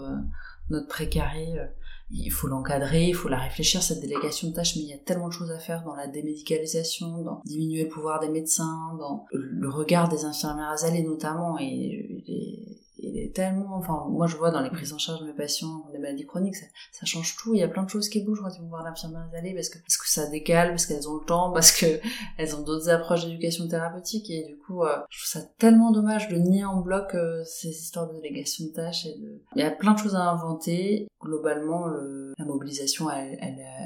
notre 0.70 0.88
précaré. 0.88 1.58
Euh, 1.58 1.66
il 2.12 2.32
faut 2.32 2.48
l'encadrer, 2.48 3.08
il 3.08 3.16
faut 3.16 3.30
la 3.30 3.40
réfléchir, 3.40 3.82
cette 3.82 4.02
délégation 4.02 4.50
de 4.50 4.54
tâches, 4.54 4.76
mais 4.76 4.84
il 4.84 4.90
y 4.90 4.94
a 4.94 5.00
tellement 5.00 5.30
de 5.30 5.34
choses 5.34 5.50
à 5.50 5.58
faire 5.58 5.84
dans 5.84 5.96
la 5.96 6.06
démédicalisation, 6.06 7.24
dans 7.24 7.42
diminuer 7.46 7.86
le 7.86 7.90
pouvoir 7.90 8.20
des 8.20 8.30
médecins, 8.30 8.96
dans 9.00 9.26
le 9.32 9.70
regard 9.70 10.10
des 10.10 10.26
infirmières 10.26 10.70
azalées 10.70 11.02
notamment, 11.02 11.58
et 11.60 12.83
il 13.04 13.18
est 13.18 13.36
tellement, 13.36 13.76
enfin, 13.76 14.06
moi 14.10 14.28
je 14.28 14.38
vois 14.38 14.52
dans 14.52 14.62
les 14.62 14.70
prises 14.70 14.94
en 14.94 14.98
charge 14.98 15.22
de 15.22 15.26
mes 15.26 15.34
patients 15.34 15.86
des 15.92 16.00
maladies 16.00 16.26
chroniques, 16.26 16.56
ça, 16.56 17.06
change 17.06 17.36
tout. 17.36 17.54
Il 17.54 17.60
y 17.60 17.64
a 17.64 17.68
plein 17.68 17.84
de 17.84 17.90
choses 17.90 18.08
qui 18.10 18.24
bougent 18.24 18.42
quand 18.42 18.50
ils 18.56 18.62
vont 18.62 18.70
voir 18.70 18.84
l'infirmière 18.84 19.28
aller 19.34 19.54
parce 19.54 19.70
que, 19.70 19.78
parce 19.80 19.98
que 19.98 20.08
ça 20.08 20.28
décale, 20.28 20.70
parce 20.70 20.86
qu'elles 20.86 21.10
ont 21.10 21.16
le 21.16 21.26
temps, 21.26 21.52
parce 21.52 21.72
que 21.72 21.86
elles 22.38 22.56
ont 22.56 22.62
d'autres 22.62 22.90
approches 22.90 23.26
d'éducation 23.26 23.68
thérapeutique 23.68 24.30
et 24.30 24.46
du 24.46 24.58
coup, 24.58 24.84
euh, 24.84 24.98
je 25.10 25.20
trouve 25.20 25.42
ça 25.42 25.48
tellement 25.58 25.92
dommage 25.92 26.30
de 26.30 26.38
nier 26.38 26.66
en 26.66 26.82
bloc 26.82 27.14
euh, 27.16 27.44
ces 27.46 27.70
histoires 27.70 28.08
de 28.08 28.14
délégation 28.14 28.66
de 28.66 28.72
tâches 28.72 29.06
et 29.06 29.18
de... 29.20 29.42
Il 29.56 29.62
y 29.62 29.66
a 29.66 29.72
plein 29.72 29.94
de 29.94 30.00
choses 30.00 30.16
à 30.16 30.30
inventer. 30.30 31.08
Globalement, 31.22 31.88
le... 31.88 32.34
la 32.38 32.46
mobilisation, 32.46 33.10
elle, 33.10 33.38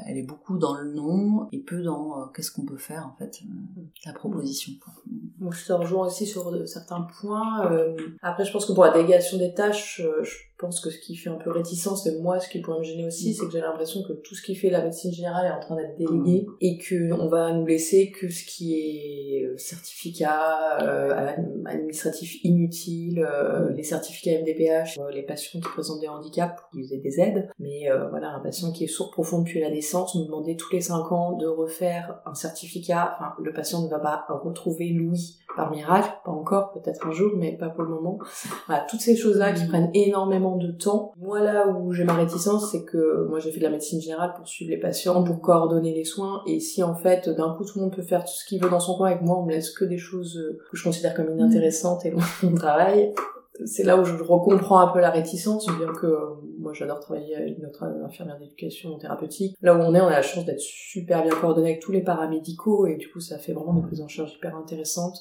elle, 0.05 0.17
est 0.17 0.23
beaucoup 0.23 0.57
dans 0.57 0.75
le 0.75 0.91
nom 0.93 1.47
et 1.51 1.59
peu 1.59 1.81
dans 1.81 2.21
euh, 2.21 2.25
qu'est-ce 2.35 2.51
qu'on 2.51 2.65
peut 2.65 2.77
faire 2.77 3.07
en 3.07 3.17
fait, 3.17 3.41
la 4.05 4.13
proposition. 4.13 4.73
Moi, 5.39 5.53
je 5.53 5.65
te 5.65 5.73
rejoins 5.73 6.07
aussi 6.07 6.25
sur 6.25 6.51
certains 6.67 7.07
points. 7.21 7.69
après, 8.21 8.45
je 8.45 8.51
pense 8.51 8.65
que 8.65 8.73
pour 8.73 8.85
la 8.85 8.91
délégation 8.91 9.37
des 9.37 9.53
tâches, 9.53 10.01
je 10.01 10.23
je 10.23 10.35
pense 10.57 10.79
que 10.79 10.89
ce 10.89 10.99
qui 10.99 11.15
fait 11.15 11.29
un 11.29 11.35
peu 11.35 11.51
réticence, 11.51 12.07
et 12.07 12.19
moi 12.19 12.39
ce 12.39 12.49
qui 12.49 12.61
pourrait 12.61 12.79
me 12.79 12.83
gêner 12.83 13.05
aussi, 13.05 13.33
c'est 13.33 13.45
que 13.45 13.51
j'ai 13.51 13.61
l'impression 13.61 14.01
que 14.03 14.13
tout 14.13 14.35
ce 14.35 14.41
qui 14.41 14.55
fait 14.55 14.69
la 14.69 14.83
médecine 14.83 15.11
générale 15.11 15.45
est 15.47 15.51
en 15.51 15.59
train 15.59 15.75
d'être 15.75 15.97
délégué 15.97 16.45
mm. 16.47 16.55
et 16.61 16.77
que 16.77 17.13
on 17.13 17.27
va 17.27 17.53
nous 17.53 17.65
laisser 17.65 18.11
que 18.11 18.29
ce 18.29 18.45
qui 18.45 18.75
est 18.75 19.45
euh, 19.45 19.57
certificat 19.57 20.79
euh, 20.81 21.31
administratif 21.65 22.43
inutile, 22.43 23.19
euh, 23.19 23.71
les 23.73 23.83
certificats 23.83 24.31
MDPH, 24.41 24.99
les 25.13 25.23
patients 25.23 25.59
qui 25.59 25.67
présentent 25.67 26.01
des 26.01 26.07
handicaps 26.07 26.59
pour 26.59 26.69
qu'ils 26.69 26.93
aient 26.93 27.01
des 27.01 27.19
aides. 27.19 27.49
Mais 27.59 27.87
voilà, 28.09 28.31
un 28.31 28.39
patient 28.39 28.71
qui 28.71 28.85
est 28.85 28.87
sourd 28.87 29.11
profond 29.11 29.39
depuis 29.39 29.59
la 29.59 29.69
naissance, 29.69 30.15
nous 30.15 30.25
demander 30.25 30.55
tous 30.55 30.73
les 30.73 30.81
5 30.81 31.11
ans 31.11 31.37
de 31.37 31.45
refaire 31.45 32.19
un 32.25 32.33
certificat, 32.33 33.15
enfin 33.15 33.33
le 33.43 33.53
patient 33.53 33.81
ne 33.83 33.89
va 33.89 33.99
pas 33.99 34.25
retrouver 34.29 34.89
Louis 34.89 35.37
par 35.57 35.71
miracle, 35.71 36.09
pas 36.23 36.31
encore, 36.31 36.71
peut-être 36.71 37.05
un 37.05 37.11
jour, 37.11 37.31
mais 37.35 37.57
pas 37.57 37.69
pour 37.69 37.83
le 37.83 37.89
moment. 37.89 38.19
Voilà, 38.67 38.85
toutes 38.89 39.01
ces 39.01 39.15
choses-là 39.15 39.51
qui 39.51 39.65
mm. 39.65 39.67
prennent 39.67 39.91
énormément 39.93 40.55
de 40.55 40.71
temps. 40.71 41.11
Moi, 41.17 41.41
là 41.41 41.67
où 41.67 41.91
j'ai 41.91 42.05
ma 42.05 42.13
réticence, 42.13 42.71
c'est 42.71 42.85
que 42.85 43.27
moi 43.27 43.39
j'ai 43.39 43.51
fait 43.51 43.59
de 43.59 43.65
la 43.65 43.71
médecine 43.71 43.99
générale 43.99 44.33
pour 44.37 44.47
suivre 44.47 44.71
les 44.71 44.79
patients, 44.79 45.23
pour 45.23 45.41
coordonner 45.41 45.93
les 45.93 46.05
soins, 46.05 46.41
et 46.45 46.59
si 46.59 46.83
en 46.83 46.95
fait 46.95 47.27
d'un 47.27 47.53
coup 47.55 47.65
tout 47.65 47.79
le 47.79 47.85
monde 47.85 47.95
peut 47.95 48.03
faire 48.03 48.23
tout 48.23 48.33
ce 48.33 48.45
qu'il 48.45 48.63
veut 48.63 48.69
dans 48.69 48.79
son 48.79 48.95
coin, 48.95 49.13
que 49.17 49.23
moi 49.23 49.39
on 49.39 49.45
me 49.45 49.51
laisse 49.51 49.71
que 49.71 49.83
des 49.83 49.97
choses 49.97 50.39
que 50.71 50.77
je 50.77 50.83
considère 50.83 51.13
comme 51.13 51.29
inintéressantes 51.31 52.05
et 52.05 52.11
loin 52.11 52.23
de 52.43 52.49
mon 52.49 52.55
travail, 52.55 53.13
c'est 53.65 53.83
là 53.83 53.99
où 53.99 54.05
je 54.05 54.13
recomprends 54.23 54.79
un 54.79 54.87
peu 54.87 54.99
la 54.99 55.09
réticence, 55.09 55.65
bien 55.65 55.91
que 55.93 56.05
euh, 56.05 56.19
moi 56.59 56.73
j'adore 56.73 56.99
travailler 56.99 57.35
avec 57.35 57.59
notre 57.59 57.83
infirmière 57.83 58.37
d'éducation 58.37 58.97
thérapeutique. 58.97 59.55
Là 59.61 59.73
où 59.75 59.79
on 59.79 59.93
est, 59.95 60.01
on 60.01 60.07
a 60.07 60.11
la 60.11 60.21
chance 60.21 60.45
d'être 60.45 60.59
super 60.59 61.23
bien 61.23 61.31
coordonné 61.31 61.71
avec 61.71 61.81
tous 61.81 61.91
les 61.91 62.03
paramédicaux 62.03 62.85
et 62.87 62.95
du 62.95 63.09
coup 63.09 63.19
ça 63.19 63.37
fait 63.37 63.53
vraiment 63.53 63.73
des 63.73 63.81
prises 63.81 64.01
en 64.01 64.07
charge 64.07 64.33
hyper 64.33 64.55
intéressantes. 64.55 65.17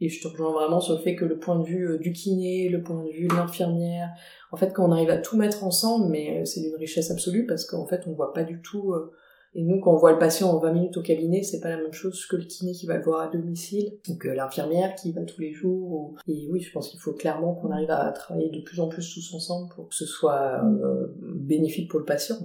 Et 0.00 0.08
je 0.08 0.22
te 0.22 0.28
rejoins 0.28 0.52
vraiment 0.52 0.80
sur 0.80 0.94
le 0.94 1.00
fait 1.00 1.14
que 1.14 1.24
le 1.24 1.38
point 1.38 1.58
de 1.58 1.64
vue 1.64 1.90
euh, 1.90 1.98
du 1.98 2.12
kiné, 2.12 2.68
le 2.68 2.82
point 2.82 3.02
de 3.04 3.10
vue 3.10 3.28
de 3.28 3.34
l'infirmière, 3.34 4.10
en 4.50 4.56
fait, 4.56 4.72
quand 4.72 4.88
on 4.88 4.92
arrive 4.92 5.10
à 5.10 5.18
tout 5.18 5.36
mettre 5.36 5.64
ensemble, 5.64 6.10
mais 6.10 6.40
euh, 6.40 6.44
c'est 6.44 6.60
d'une 6.60 6.76
richesse 6.76 7.10
absolue 7.10 7.46
parce 7.46 7.64
qu'en 7.64 7.86
fait, 7.86 8.02
on 8.06 8.12
voit 8.12 8.32
pas 8.32 8.44
du 8.44 8.60
tout 8.62 8.92
euh, 8.92 9.12
et 9.54 9.64
nous, 9.64 9.80
quand 9.80 9.92
on 9.92 9.96
voit 9.96 10.12
le 10.12 10.18
patient 10.18 10.48
en 10.48 10.58
20 10.58 10.72
minutes 10.72 10.96
au 10.96 11.02
cabinet, 11.02 11.42
c'est 11.42 11.60
pas 11.60 11.70
la 11.70 11.76
même 11.76 11.92
chose 11.92 12.24
que 12.26 12.36
le 12.36 12.44
kiné 12.44 12.70
qui 12.70 12.86
va 12.86 12.96
le 12.96 13.02
voir 13.02 13.20
à 13.20 13.28
domicile, 13.28 13.94
ou 14.08 14.14
que 14.14 14.28
l'infirmière 14.28 14.94
qui 14.94 15.10
va 15.10 15.22
tous 15.22 15.40
les 15.40 15.52
jours. 15.52 16.14
Et 16.28 16.48
oui, 16.52 16.60
je 16.60 16.70
pense 16.70 16.88
qu'il 16.88 17.00
faut 17.00 17.12
clairement 17.12 17.54
qu'on 17.54 17.72
arrive 17.72 17.90
à 17.90 18.12
travailler 18.12 18.50
de 18.50 18.60
plus 18.60 18.78
en 18.78 18.88
plus 18.88 19.12
tous 19.12 19.34
ensemble 19.34 19.68
pour 19.74 19.88
que 19.88 19.94
ce 19.96 20.06
soit 20.06 20.62
euh, 20.64 21.08
bénéfique 21.18 21.90
pour 21.90 21.98
le 21.98 22.04
patient. 22.04 22.36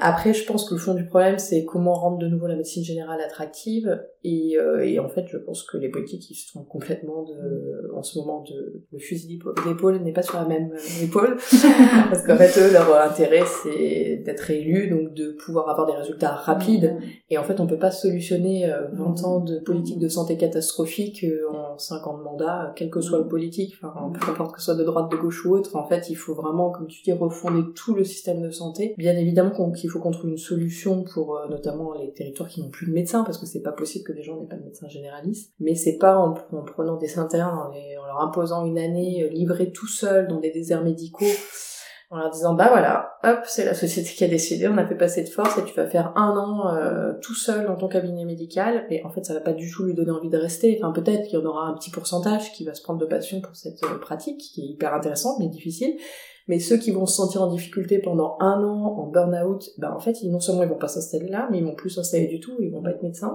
Après, 0.00 0.32
je 0.32 0.46
pense 0.46 0.68
que 0.68 0.74
le 0.74 0.80
fond 0.80 0.94
du 0.94 1.06
problème, 1.06 1.40
c'est 1.40 1.64
comment 1.64 1.94
rendre 1.94 2.18
de 2.18 2.28
nouveau 2.28 2.46
la 2.46 2.56
médecine 2.56 2.84
générale 2.84 3.20
attractive. 3.20 4.00
Et, 4.24 4.56
euh, 4.58 4.82
et 4.82 4.98
en 4.98 5.08
fait, 5.08 5.26
je 5.28 5.36
pense 5.36 5.64
que 5.64 5.76
les 5.76 5.90
politiques, 5.90 6.30
ils 6.30 6.34
se 6.34 6.48
trompent 6.48 6.68
complètement 6.68 7.24
de, 7.24 7.92
en 7.94 8.02
ce 8.02 8.18
moment 8.18 8.42
de, 8.42 8.82
le 8.90 8.98
fusil 8.98 9.38
d'épaule 9.66 9.98
n'est 9.98 10.12
pas 10.12 10.22
sur 10.22 10.38
la 10.38 10.46
même 10.46 10.72
épaule. 11.02 11.36
Parce 12.10 12.22
qu'en 12.26 12.36
fait, 12.36 12.58
eux, 12.58 12.72
leur 12.72 13.02
intérêt, 13.02 13.42
c'est 13.62 14.22
d'être 14.24 14.50
élus, 14.50 14.88
donc 14.88 15.12
de 15.12 15.32
pouvoir 15.32 15.68
avoir 15.68 15.86
des 15.86 15.92
résultats 15.92 16.32
rapide. 16.32 16.96
Mm. 16.98 17.04
Et 17.30 17.38
en 17.38 17.44
fait, 17.44 17.60
on 17.60 17.66
peut 17.66 17.78
pas 17.78 17.90
solutionner 17.90 18.72
20 18.92 19.24
euh, 19.24 19.26
ans 19.26 19.40
de 19.40 19.58
politique 19.58 19.98
de 19.98 20.08
santé 20.08 20.38
catastrophique 20.38 21.24
euh, 21.24 21.46
en 21.52 21.78
5 21.78 22.06
ans 22.06 22.16
de 22.16 22.22
mandat, 22.22 22.72
quel 22.76 22.88
que 22.88 23.02
soit 23.02 23.18
le 23.18 23.28
politique, 23.28 23.74
enfin, 23.82 24.10
peu 24.18 24.30
importe 24.30 24.54
que 24.54 24.60
ce 24.60 24.66
soit 24.66 24.74
de 24.74 24.84
droite, 24.84 25.10
de 25.10 25.16
gauche 25.16 25.44
ou 25.44 25.54
autre. 25.54 25.76
En 25.76 25.86
fait, 25.86 26.08
il 26.08 26.14
faut 26.14 26.34
vraiment, 26.34 26.70
comme 26.70 26.86
tu 26.86 27.02
dis, 27.02 27.12
refonder 27.12 27.62
tout 27.74 27.94
le 27.94 28.04
système 28.04 28.40
de 28.40 28.50
santé. 28.50 28.94
Bien 28.96 29.16
évidemment 29.16 29.70
qu'il 29.72 29.90
faut 29.90 30.00
qu'on 30.00 30.10
trouve 30.10 30.30
une 30.30 30.38
solution 30.38 31.04
pour 31.04 31.36
euh, 31.36 31.48
notamment 31.48 31.92
les 31.94 32.12
territoires 32.12 32.48
qui 32.48 32.62
n'ont 32.62 32.70
plus 32.70 32.86
de 32.86 32.92
médecins, 32.92 33.22
parce 33.24 33.36
que 33.36 33.46
c'est 33.46 33.62
pas 33.62 33.72
possible 33.72 34.04
que 34.04 34.13
des 34.14 34.22
gens 34.22 34.40
n'aient 34.40 34.48
pas 34.48 34.56
de 34.56 34.64
médecins 34.64 34.88
généralistes. 34.88 35.52
Mais 35.60 35.74
c'est 35.74 35.98
pas 35.98 36.16
en, 36.16 36.32
prenant 36.64 36.96
des 36.96 37.18
internes, 37.18 37.56
en, 37.56 37.70
leur 38.06 38.20
imposant 38.20 38.64
une 38.64 38.78
année 38.78 39.28
livrée 39.30 39.72
tout 39.72 39.88
seul 39.88 40.28
dans 40.28 40.40
des 40.40 40.50
déserts 40.50 40.82
médicaux 40.82 41.26
en 42.14 42.18
leur 42.18 42.30
disant 42.30 42.54
bah 42.54 42.68
voilà, 42.70 43.14
hop, 43.24 43.40
c'est 43.44 43.64
la 43.64 43.74
société 43.74 44.10
qui 44.10 44.24
a 44.24 44.28
décidé, 44.28 44.68
on 44.68 44.78
a 44.78 44.86
fait 44.86 44.94
passer 44.94 45.24
de 45.24 45.28
force 45.28 45.58
et 45.58 45.64
tu 45.64 45.74
vas 45.74 45.86
faire 45.86 46.12
un 46.16 46.36
an 46.36 46.74
euh, 46.76 47.12
tout 47.20 47.34
seul 47.34 47.66
dans 47.66 47.74
ton 47.74 47.88
cabinet 47.88 48.24
médical, 48.24 48.86
et 48.88 49.04
en 49.04 49.10
fait 49.10 49.24
ça 49.24 49.34
va 49.34 49.40
pas 49.40 49.52
du 49.52 49.68
tout 49.68 49.84
lui 49.84 49.94
donner 49.94 50.12
envie 50.12 50.28
de 50.28 50.38
rester. 50.38 50.78
Enfin 50.80 50.92
peut-être 50.92 51.24
qu'il 51.24 51.38
y 51.38 51.42
en 51.42 51.44
aura 51.44 51.66
un 51.66 51.74
petit 51.74 51.90
pourcentage 51.90 52.52
qui 52.52 52.64
va 52.64 52.72
se 52.74 52.82
prendre 52.82 53.00
de 53.00 53.06
passion 53.06 53.40
pour 53.40 53.56
cette 53.56 53.82
euh, 53.82 53.98
pratique 53.98 54.38
qui 54.38 54.62
est 54.62 54.68
hyper 54.68 54.94
intéressante 54.94 55.38
mais 55.40 55.48
difficile. 55.48 55.96
Mais 56.46 56.58
ceux 56.58 56.76
qui 56.76 56.90
vont 56.90 57.06
se 57.06 57.16
sentir 57.16 57.42
en 57.42 57.46
difficulté 57.46 57.98
pendant 57.98 58.36
un 58.38 58.62
an 58.62 58.98
en 58.98 59.06
burn-out, 59.06 59.70
bah 59.78 59.94
en 59.96 59.98
fait, 59.98 60.14
non 60.24 60.40
seulement 60.40 60.62
ils 60.62 60.68
vont 60.68 60.76
pas 60.76 60.88
s'installer 60.88 61.28
là, 61.28 61.48
mais 61.50 61.58
ils 61.58 61.64
vont 61.64 61.74
plus 61.74 61.88
s'installer 61.88 62.26
du 62.26 62.38
tout, 62.38 62.54
ils 62.60 62.70
vont 62.70 62.82
pas 62.82 62.90
être 62.90 63.02
médecins. 63.02 63.34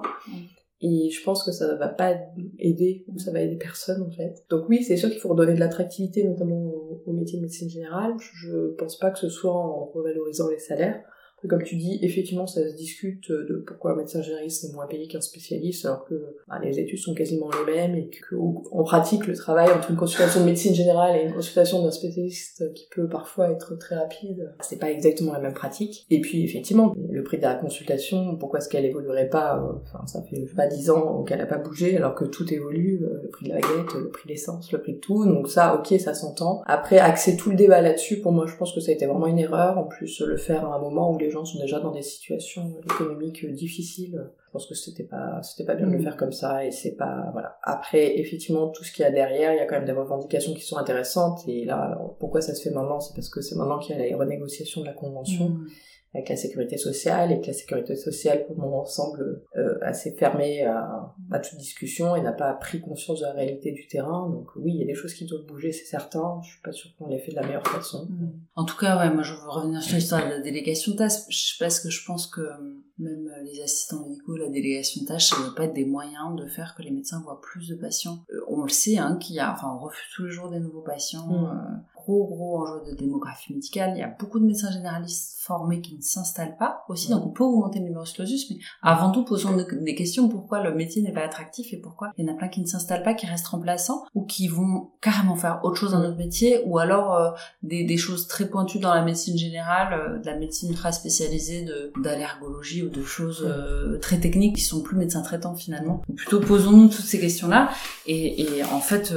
Et 0.81 1.09
je 1.09 1.23
pense 1.23 1.43
que 1.43 1.51
ça 1.51 1.75
va 1.75 1.89
pas 1.89 2.15
aider, 2.57 3.03
ou 3.07 3.19
ça 3.19 3.31
va 3.31 3.41
aider 3.41 3.57
personne 3.57 4.01
en 4.01 4.09
fait. 4.09 4.45
Donc 4.49 4.69
oui, 4.69 4.83
c'est 4.83 4.95
sûr 4.95 5.09
qu'il 5.09 5.19
faut 5.19 5.29
redonner 5.29 5.53
de 5.53 5.59
l'attractivité, 5.59 6.23
notamment 6.23 6.71
au, 7.05 7.11
métier 7.11 7.37
de 7.37 7.43
médecine 7.43 7.69
générale. 7.69 8.13
Je 8.17 8.73
pense 8.75 8.97
pas 8.97 9.11
que 9.11 9.19
ce 9.19 9.29
soit 9.29 9.53
en 9.53 9.85
revalorisant 9.85 10.49
les 10.49 10.59
salaires. 10.59 11.03
Comme 11.47 11.63
tu 11.63 11.75
dis, 11.75 11.99
effectivement, 12.01 12.47
ça 12.47 12.67
se 12.69 12.75
discute 12.75 13.31
de 13.31 13.63
pourquoi 13.65 13.93
un 13.93 13.95
médecin 13.95 14.21
généraliste 14.21 14.65
est 14.65 14.73
moins 14.73 14.87
payé 14.87 15.07
qu'un 15.07 15.21
spécialiste, 15.21 15.85
alors 15.85 16.05
que 16.05 16.35
bah, 16.47 16.59
les 16.63 16.79
études 16.79 16.99
sont 16.99 17.13
quasiment 17.13 17.49
les 17.51 17.73
mêmes 17.73 17.95
et 17.95 18.09
qu'en 18.29 18.83
pratique, 18.83 19.27
le 19.27 19.35
travail 19.35 19.69
entre 19.71 19.91
une 19.91 19.97
consultation 19.97 20.41
de 20.41 20.45
médecine 20.45 20.73
générale 20.73 21.17
et 21.17 21.23
une 21.23 21.33
consultation 21.33 21.83
d'un 21.83 21.91
spécialiste 21.91 22.73
qui 22.73 22.87
peut 22.93 23.07
parfois 23.07 23.51
être 23.51 23.77
très 23.77 23.95
rapide, 23.95 24.53
c'est 24.61 24.79
pas 24.79 24.91
exactement 24.91 25.33
la 25.33 25.39
même 25.39 25.53
pratique. 25.53 26.05
Et 26.09 26.21
puis, 26.21 26.43
effectivement, 26.43 26.93
le 27.09 27.23
prix 27.23 27.37
de 27.37 27.43
la 27.43 27.55
consultation, 27.55 28.35
pourquoi 28.37 28.59
est-ce 28.59 28.69
qu'elle 28.69 28.85
évoluerait 28.85 29.29
pas 29.29 29.57
euh, 29.57 29.79
Enfin, 29.83 30.05
ça 30.07 30.21
fait 30.23 30.45
pas 30.55 30.67
dix 30.67 30.89
ans 30.89 31.23
qu'elle 31.23 31.41
a 31.41 31.45
pas 31.45 31.57
bougé, 31.57 31.97
alors 31.97 32.15
que 32.15 32.25
tout 32.25 32.51
évolue, 32.53 33.01
euh, 33.03 33.21
le 33.23 33.29
prix 33.29 33.45
de 33.45 33.53
la 33.53 33.55
baguette, 33.59 33.93
le 33.95 34.09
prix 34.09 34.27
de 34.27 34.33
l'essence, 34.33 34.71
le 34.71 34.79
prix 34.79 34.93
de 34.93 34.99
tout. 34.99 35.25
Donc 35.25 35.49
ça, 35.49 35.75
ok, 35.75 35.99
ça 35.99 36.13
s'entend. 36.13 36.61
Après, 36.65 36.99
axer 36.99 37.37
tout 37.37 37.49
le 37.49 37.55
débat 37.55 37.81
là-dessus, 37.81 38.19
pour 38.19 38.31
moi, 38.31 38.45
je 38.47 38.55
pense 38.55 38.73
que 38.73 38.79
ça 38.79 38.91
a 38.91 38.93
été 38.93 39.05
vraiment 39.05 39.27
une 39.27 39.39
erreur. 39.39 39.77
En 39.77 39.83
plus, 39.83 40.21
le 40.21 40.37
faire 40.37 40.65
à 40.65 40.75
un 40.75 40.79
moment 40.79 41.13
où 41.13 41.17
les 41.17 41.28
gens 41.29 41.45
sont 41.45 41.59
déjà 41.59 41.79
dans 41.79 41.91
des 41.91 42.01
situations 42.01 42.75
économiques 42.83 43.45
difficiles. 43.53 44.29
Je 44.45 44.51
pense 44.51 44.67
que 44.67 44.75
c'était 44.75 45.03
pas, 45.03 45.41
c'était 45.43 45.65
pas 45.65 45.75
bien 45.75 45.87
de 45.87 45.91
le 45.91 45.99
mm. 45.99 46.03
faire 46.03 46.17
comme 46.17 46.31
ça 46.31 46.65
et 46.65 46.71
c'est 46.71 46.95
pas, 46.95 47.29
voilà. 47.33 47.59
Après, 47.63 48.19
effectivement, 48.19 48.69
tout 48.69 48.83
ce 48.83 48.91
qu'il 48.91 49.03
y 49.03 49.05
a 49.05 49.11
derrière, 49.11 49.53
il 49.53 49.57
y 49.57 49.59
a 49.59 49.65
quand 49.65 49.75
même 49.75 49.85
des 49.85 49.91
revendications 49.91 50.53
qui 50.53 50.61
sont 50.61 50.77
intéressantes 50.77 51.41
et 51.47 51.65
là, 51.65 51.99
pourquoi 52.19 52.41
ça 52.41 52.55
se 52.55 52.61
fait 52.61 52.73
maintenant? 52.73 52.99
C'est 52.99 53.15
parce 53.15 53.29
que 53.29 53.41
c'est 53.41 53.55
maintenant 53.55 53.79
qu'il 53.79 53.97
y 53.97 54.01
a 54.01 54.09
la 54.09 54.17
renégociation 54.17 54.81
de 54.81 54.87
la 54.87 54.93
convention. 54.93 55.49
Mm 55.49 55.67
avec 56.13 56.29
la 56.29 56.35
sécurité 56.35 56.77
sociale 56.77 57.31
et 57.31 57.39
que 57.39 57.47
la 57.47 57.53
sécurité 57.53 57.95
sociale 57.95 58.45
pour 58.45 58.55
le 58.55 58.61
moment 58.61 58.83
semble 58.85 59.43
euh, 59.55 59.77
assez 59.81 60.11
fermée 60.13 60.63
à, 60.63 61.13
à, 61.31 61.39
toute 61.39 61.59
discussion 61.59 62.15
et 62.15 62.21
n'a 62.21 62.31
pas 62.31 62.53
pris 62.53 62.81
conscience 62.81 63.19
de 63.19 63.25
la 63.25 63.33
réalité 63.33 63.71
du 63.71 63.87
terrain. 63.87 64.27
Donc 64.29 64.47
oui, 64.55 64.71
il 64.73 64.79
y 64.79 64.83
a 64.83 64.87
des 64.87 64.95
choses 64.95 65.13
qui 65.13 65.25
doivent 65.25 65.45
bouger, 65.45 65.71
c'est 65.71 65.85
certain. 65.85 66.39
Je 66.43 66.51
suis 66.51 66.61
pas 66.61 66.71
sûre 66.71 66.91
qu'on 66.97 67.07
les 67.07 67.19
fait 67.19 67.31
de 67.31 67.35
la 67.35 67.45
meilleure 67.45 67.67
façon. 67.67 68.07
Mm. 68.09 68.31
En 68.55 68.65
tout 68.65 68.77
cas, 68.77 68.97
ouais, 68.97 69.13
moi 69.13 69.21
je 69.21 69.33
veux 69.33 69.49
revenir 69.49 69.83
sur 69.83 69.95
l'histoire 69.95 70.25
de 70.25 70.29
la 70.29 70.39
délégation 70.39 70.95
tâches 70.95 71.57
parce 71.59 71.79
que 71.79 71.89
je 71.91 72.03
pense 72.05 72.25
que 72.25 72.41
euh, 72.41 72.57
même 72.97 73.29
les 73.43 73.61
assistants 73.61 74.01
médicaux, 74.01 74.35
la 74.35 74.49
délégation 74.49 75.03
de 75.03 75.07
tâches, 75.07 75.27
ça 75.27 75.35
ne 75.43 75.55
pas 75.55 75.65
être 75.65 75.73
des 75.73 75.85
moyens 75.85 76.35
de 76.35 76.47
faire 76.47 76.75
que 76.75 76.81
les 76.81 76.91
médecins 76.91 77.21
voient 77.23 77.39
plus 77.39 77.67
de 77.67 77.75
patients. 77.75 78.25
Euh, 78.33 78.39
on 78.47 78.63
le 78.63 78.69
sait, 78.69 78.97
hein, 78.97 79.17
qu'il 79.17 79.35
y 79.35 79.39
a, 79.39 79.53
enfin, 79.53 79.77
on 79.79 79.85
refuse 79.85 80.07
tous 80.15 80.25
les 80.25 80.31
jours 80.31 80.49
des 80.49 80.59
nouveaux 80.59 80.81
patients. 80.81 81.27
Mm 81.27 81.83
gros 82.09 82.27
gros 82.27 82.67
enjeu 82.67 82.91
de 82.91 82.95
démographie 82.95 83.53
médicale. 83.53 83.91
Il 83.95 83.99
y 83.99 84.03
a 84.03 84.07
beaucoup 84.19 84.39
de 84.39 84.45
médecins 84.45 84.71
généralistes 84.71 85.39
formés 85.39 85.81
qui 85.81 85.95
ne 85.95 86.01
s'installent 86.01 86.57
pas 86.57 86.83
aussi, 86.89 87.09
donc 87.09 87.25
on 87.25 87.29
peut 87.29 87.43
augmenter 87.43 87.79
le 87.79 87.85
numerus 87.85 88.13
clausus, 88.13 88.49
mais 88.49 88.57
avant 88.81 89.11
tout 89.11 89.23
posons 89.23 89.55
des 89.55 89.95
questions. 89.95 90.29
Pourquoi 90.29 90.63
le 90.63 90.73
métier 90.73 91.01
n'est 91.01 91.11
pas 91.11 91.23
attractif 91.23 91.73
et 91.73 91.77
pourquoi 91.77 92.11
il 92.17 92.25
y 92.25 92.29
en 92.29 92.33
a 92.33 92.37
plein 92.37 92.49
qui 92.49 92.61
ne 92.61 92.65
s'installent 92.65 93.03
pas, 93.03 93.13
qui 93.13 93.25
restent 93.25 93.47
remplaçants 93.47 94.05
ou 94.15 94.25
qui 94.25 94.47
vont 94.47 94.89
carrément 95.01 95.35
faire 95.35 95.61
autre 95.63 95.75
chose 95.75 95.91
dans 95.91 95.99
notre 95.99 96.17
métier 96.17 96.61
ou 96.65 96.77
alors 96.77 97.15
euh, 97.15 97.31
des, 97.63 97.83
des, 97.83 97.97
choses 97.97 98.27
très 98.27 98.47
pointues 98.47 98.79
dans 98.79 98.93
la 98.93 99.03
médecine 99.03 99.37
générale, 99.37 99.93
euh, 99.93 100.19
de 100.19 100.25
la 100.25 100.35
médecine 100.35 100.69
ultra 100.69 100.91
spécialisée 100.91 101.65
d'allergologie 102.01 102.83
ou 102.83 102.89
de 102.89 103.03
choses 103.03 103.45
euh, 103.47 103.97
très 103.99 104.19
techniques 104.19 104.55
qui 104.55 104.63
sont 104.63 104.81
plus 104.81 104.97
médecins 104.97 105.21
traitants 105.21 105.55
finalement. 105.55 106.01
plutôt 106.15 106.39
posons-nous 106.39 106.87
toutes 106.87 107.05
ces 107.05 107.19
questions-là 107.19 107.69
et, 108.05 108.41
et 108.41 108.63
en 108.63 108.79
fait 108.79 109.13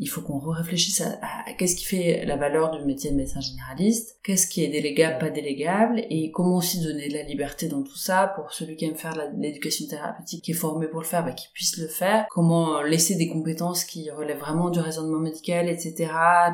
il 0.00 0.08
faut 0.08 0.22
qu'on 0.22 0.38
réfléchisse 0.38 1.02
à, 1.02 1.52
qu'est-ce 1.58 1.76
qui 1.76 1.84
fait 1.84 2.24
la 2.24 2.36
valeur 2.36 2.70
du 2.70 2.84
métier 2.84 3.10
de 3.10 3.16
médecin 3.16 3.40
généraliste, 3.40 4.18
qu'est-ce 4.24 4.46
qui 4.46 4.64
est 4.64 4.68
délégable, 4.68 5.18
pas 5.18 5.28
délégable, 5.28 6.02
et 6.08 6.30
comment 6.30 6.56
aussi 6.56 6.80
donner 6.80 7.08
de 7.08 7.14
la 7.14 7.22
liberté 7.22 7.68
dans 7.68 7.82
tout 7.82 7.96
ça 7.96 8.32
pour 8.34 8.52
celui 8.52 8.76
qui 8.76 8.86
aime 8.86 8.94
faire 8.94 9.14
l'éducation 9.36 9.86
thérapeutique, 9.86 10.42
qui 10.42 10.52
est 10.52 10.54
formé 10.54 10.88
pour 10.88 11.00
le 11.00 11.06
faire, 11.06 11.24
bah, 11.24 11.32
qu'il 11.32 11.50
puisse 11.52 11.76
le 11.76 11.86
faire, 11.86 12.26
comment 12.30 12.80
laisser 12.80 13.14
des 13.16 13.28
compétences 13.28 13.84
qui 13.84 14.10
relèvent 14.10 14.38
vraiment 14.38 14.70
du 14.70 14.80
raisonnement 14.80 15.18
médical, 15.18 15.68
etc., 15.68 15.94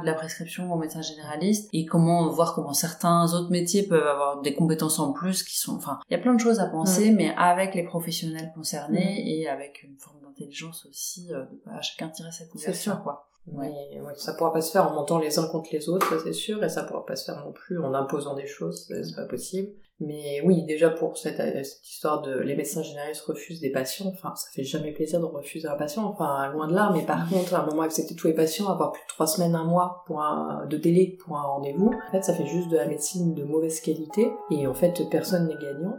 de 0.00 0.06
la 0.06 0.14
prescription 0.14 0.72
au 0.72 0.76
médecin 0.76 1.02
généraliste, 1.02 1.68
et 1.72 1.86
comment 1.86 2.28
voir 2.30 2.54
comment 2.54 2.72
certains 2.74 3.32
autres 3.32 3.50
métiers 3.50 3.84
peuvent 3.84 4.06
avoir 4.06 4.42
des 4.42 4.54
compétences 4.54 4.98
en 4.98 5.12
plus 5.12 5.44
qui 5.44 5.56
sont, 5.56 5.76
enfin, 5.76 6.00
il 6.10 6.14
y 6.14 6.16
a 6.16 6.20
plein 6.20 6.34
de 6.34 6.40
choses 6.40 6.58
à 6.58 6.66
penser, 6.66 7.12
mais 7.12 7.32
avec 7.36 7.76
les 7.76 7.84
professionnels 7.84 8.50
concernés 8.54 9.22
et 9.24 9.48
avec 9.48 9.84
une 9.84 9.96
forme 9.98 10.20
d'intelligence 10.22 10.84
aussi, 10.86 11.28
euh, 11.32 11.44
de 11.44 11.56
pas 11.64 11.80
chacun 11.80 12.08
tirer 12.08 12.32
sa 12.32 12.44
couverture, 12.46 13.02
quoi. 13.04 13.28
Oui, 13.52 13.68
ça 14.16 14.34
pourra 14.34 14.52
pas 14.52 14.60
se 14.60 14.72
faire 14.72 14.90
en 14.90 14.94
montant 14.94 15.18
les 15.18 15.38
uns 15.38 15.46
contre 15.46 15.70
les 15.72 15.88
autres, 15.88 16.20
c'est 16.22 16.32
sûr, 16.32 16.62
et 16.64 16.68
ça 16.68 16.82
pourra 16.82 17.06
pas 17.06 17.16
se 17.16 17.24
faire 17.24 17.44
non 17.44 17.52
plus 17.52 17.78
en 17.78 17.94
imposant 17.94 18.34
des 18.34 18.46
choses, 18.46 18.86
c'est 18.88 19.14
pas 19.14 19.26
possible. 19.26 19.70
Mais 19.98 20.42
oui, 20.44 20.64
déjà 20.64 20.90
pour 20.90 21.16
cette, 21.16 21.36
cette, 21.36 21.88
histoire 21.88 22.20
de 22.20 22.38
les 22.40 22.54
médecins 22.54 22.82
généralistes 22.82 23.22
refusent 23.22 23.60
des 23.60 23.70
patients, 23.70 24.12
enfin 24.12 24.34
ça 24.34 24.48
fait 24.52 24.64
jamais 24.64 24.92
plaisir 24.92 25.20
de 25.20 25.24
refuser 25.24 25.68
un 25.68 25.76
patient, 25.76 26.04
enfin 26.04 26.52
loin 26.52 26.68
de 26.68 26.74
là, 26.74 26.90
mais 26.92 27.02
par 27.02 27.26
contre 27.30 27.54
à 27.54 27.62
un 27.62 27.66
moment 27.66 27.82
accepter 27.82 28.14
tous 28.14 28.26
les 28.26 28.34
patients, 28.34 28.68
avoir 28.68 28.92
plus 28.92 29.02
de 29.02 29.08
trois 29.08 29.26
semaines, 29.26 29.54
un 29.54 29.64
mois 29.64 30.04
pour 30.06 30.20
un, 30.20 30.66
de 30.66 30.76
délai 30.76 31.16
pour 31.24 31.38
un 31.38 31.42
rendez-vous, 31.42 31.92
en 32.08 32.10
fait 32.10 32.22
ça 32.22 32.34
fait 32.34 32.46
juste 32.46 32.68
de 32.68 32.76
la 32.76 32.86
médecine 32.86 33.32
de 33.32 33.44
mauvaise 33.44 33.80
qualité, 33.80 34.30
et 34.50 34.66
en 34.66 34.74
fait 34.74 35.02
personne 35.10 35.46
n'est 35.46 35.56
gagnant. 35.56 35.96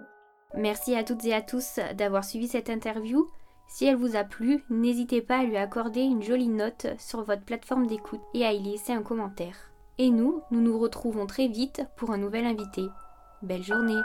Merci 0.54 0.96
à 0.96 1.04
toutes 1.04 1.26
et 1.26 1.34
à 1.34 1.42
tous 1.42 1.80
d'avoir 1.98 2.24
suivi 2.24 2.48
cette 2.48 2.70
interview. 2.70 3.28
Si 3.68 3.86
elle 3.86 3.96
vous 3.96 4.16
a 4.16 4.24
plu, 4.24 4.64
n'hésitez 4.70 5.22
pas 5.22 5.40
à 5.40 5.44
lui 5.44 5.58
accorder 5.58 6.02
une 6.02 6.24
jolie 6.24 6.48
note 6.48 6.88
sur 6.98 7.24
votre 7.24 7.44
plateforme 7.44 7.88
d'écoute 7.88 8.22
et 8.34 8.46
à 8.46 8.54
y 8.54 8.64
laisser 8.64 8.94
un 8.94 9.04
commentaire. 9.04 9.72
Et 9.98 10.10
nous, 10.10 10.42
nous 10.52 10.62
nous 10.62 10.80
retrouvons 10.80 11.26
très 11.26 11.48
vite 11.48 11.82
pour 11.98 12.12
un 12.12 12.18
nouvel 12.18 12.46
invité. 12.46 12.84
Belle 13.42 13.64
journée 13.64 14.02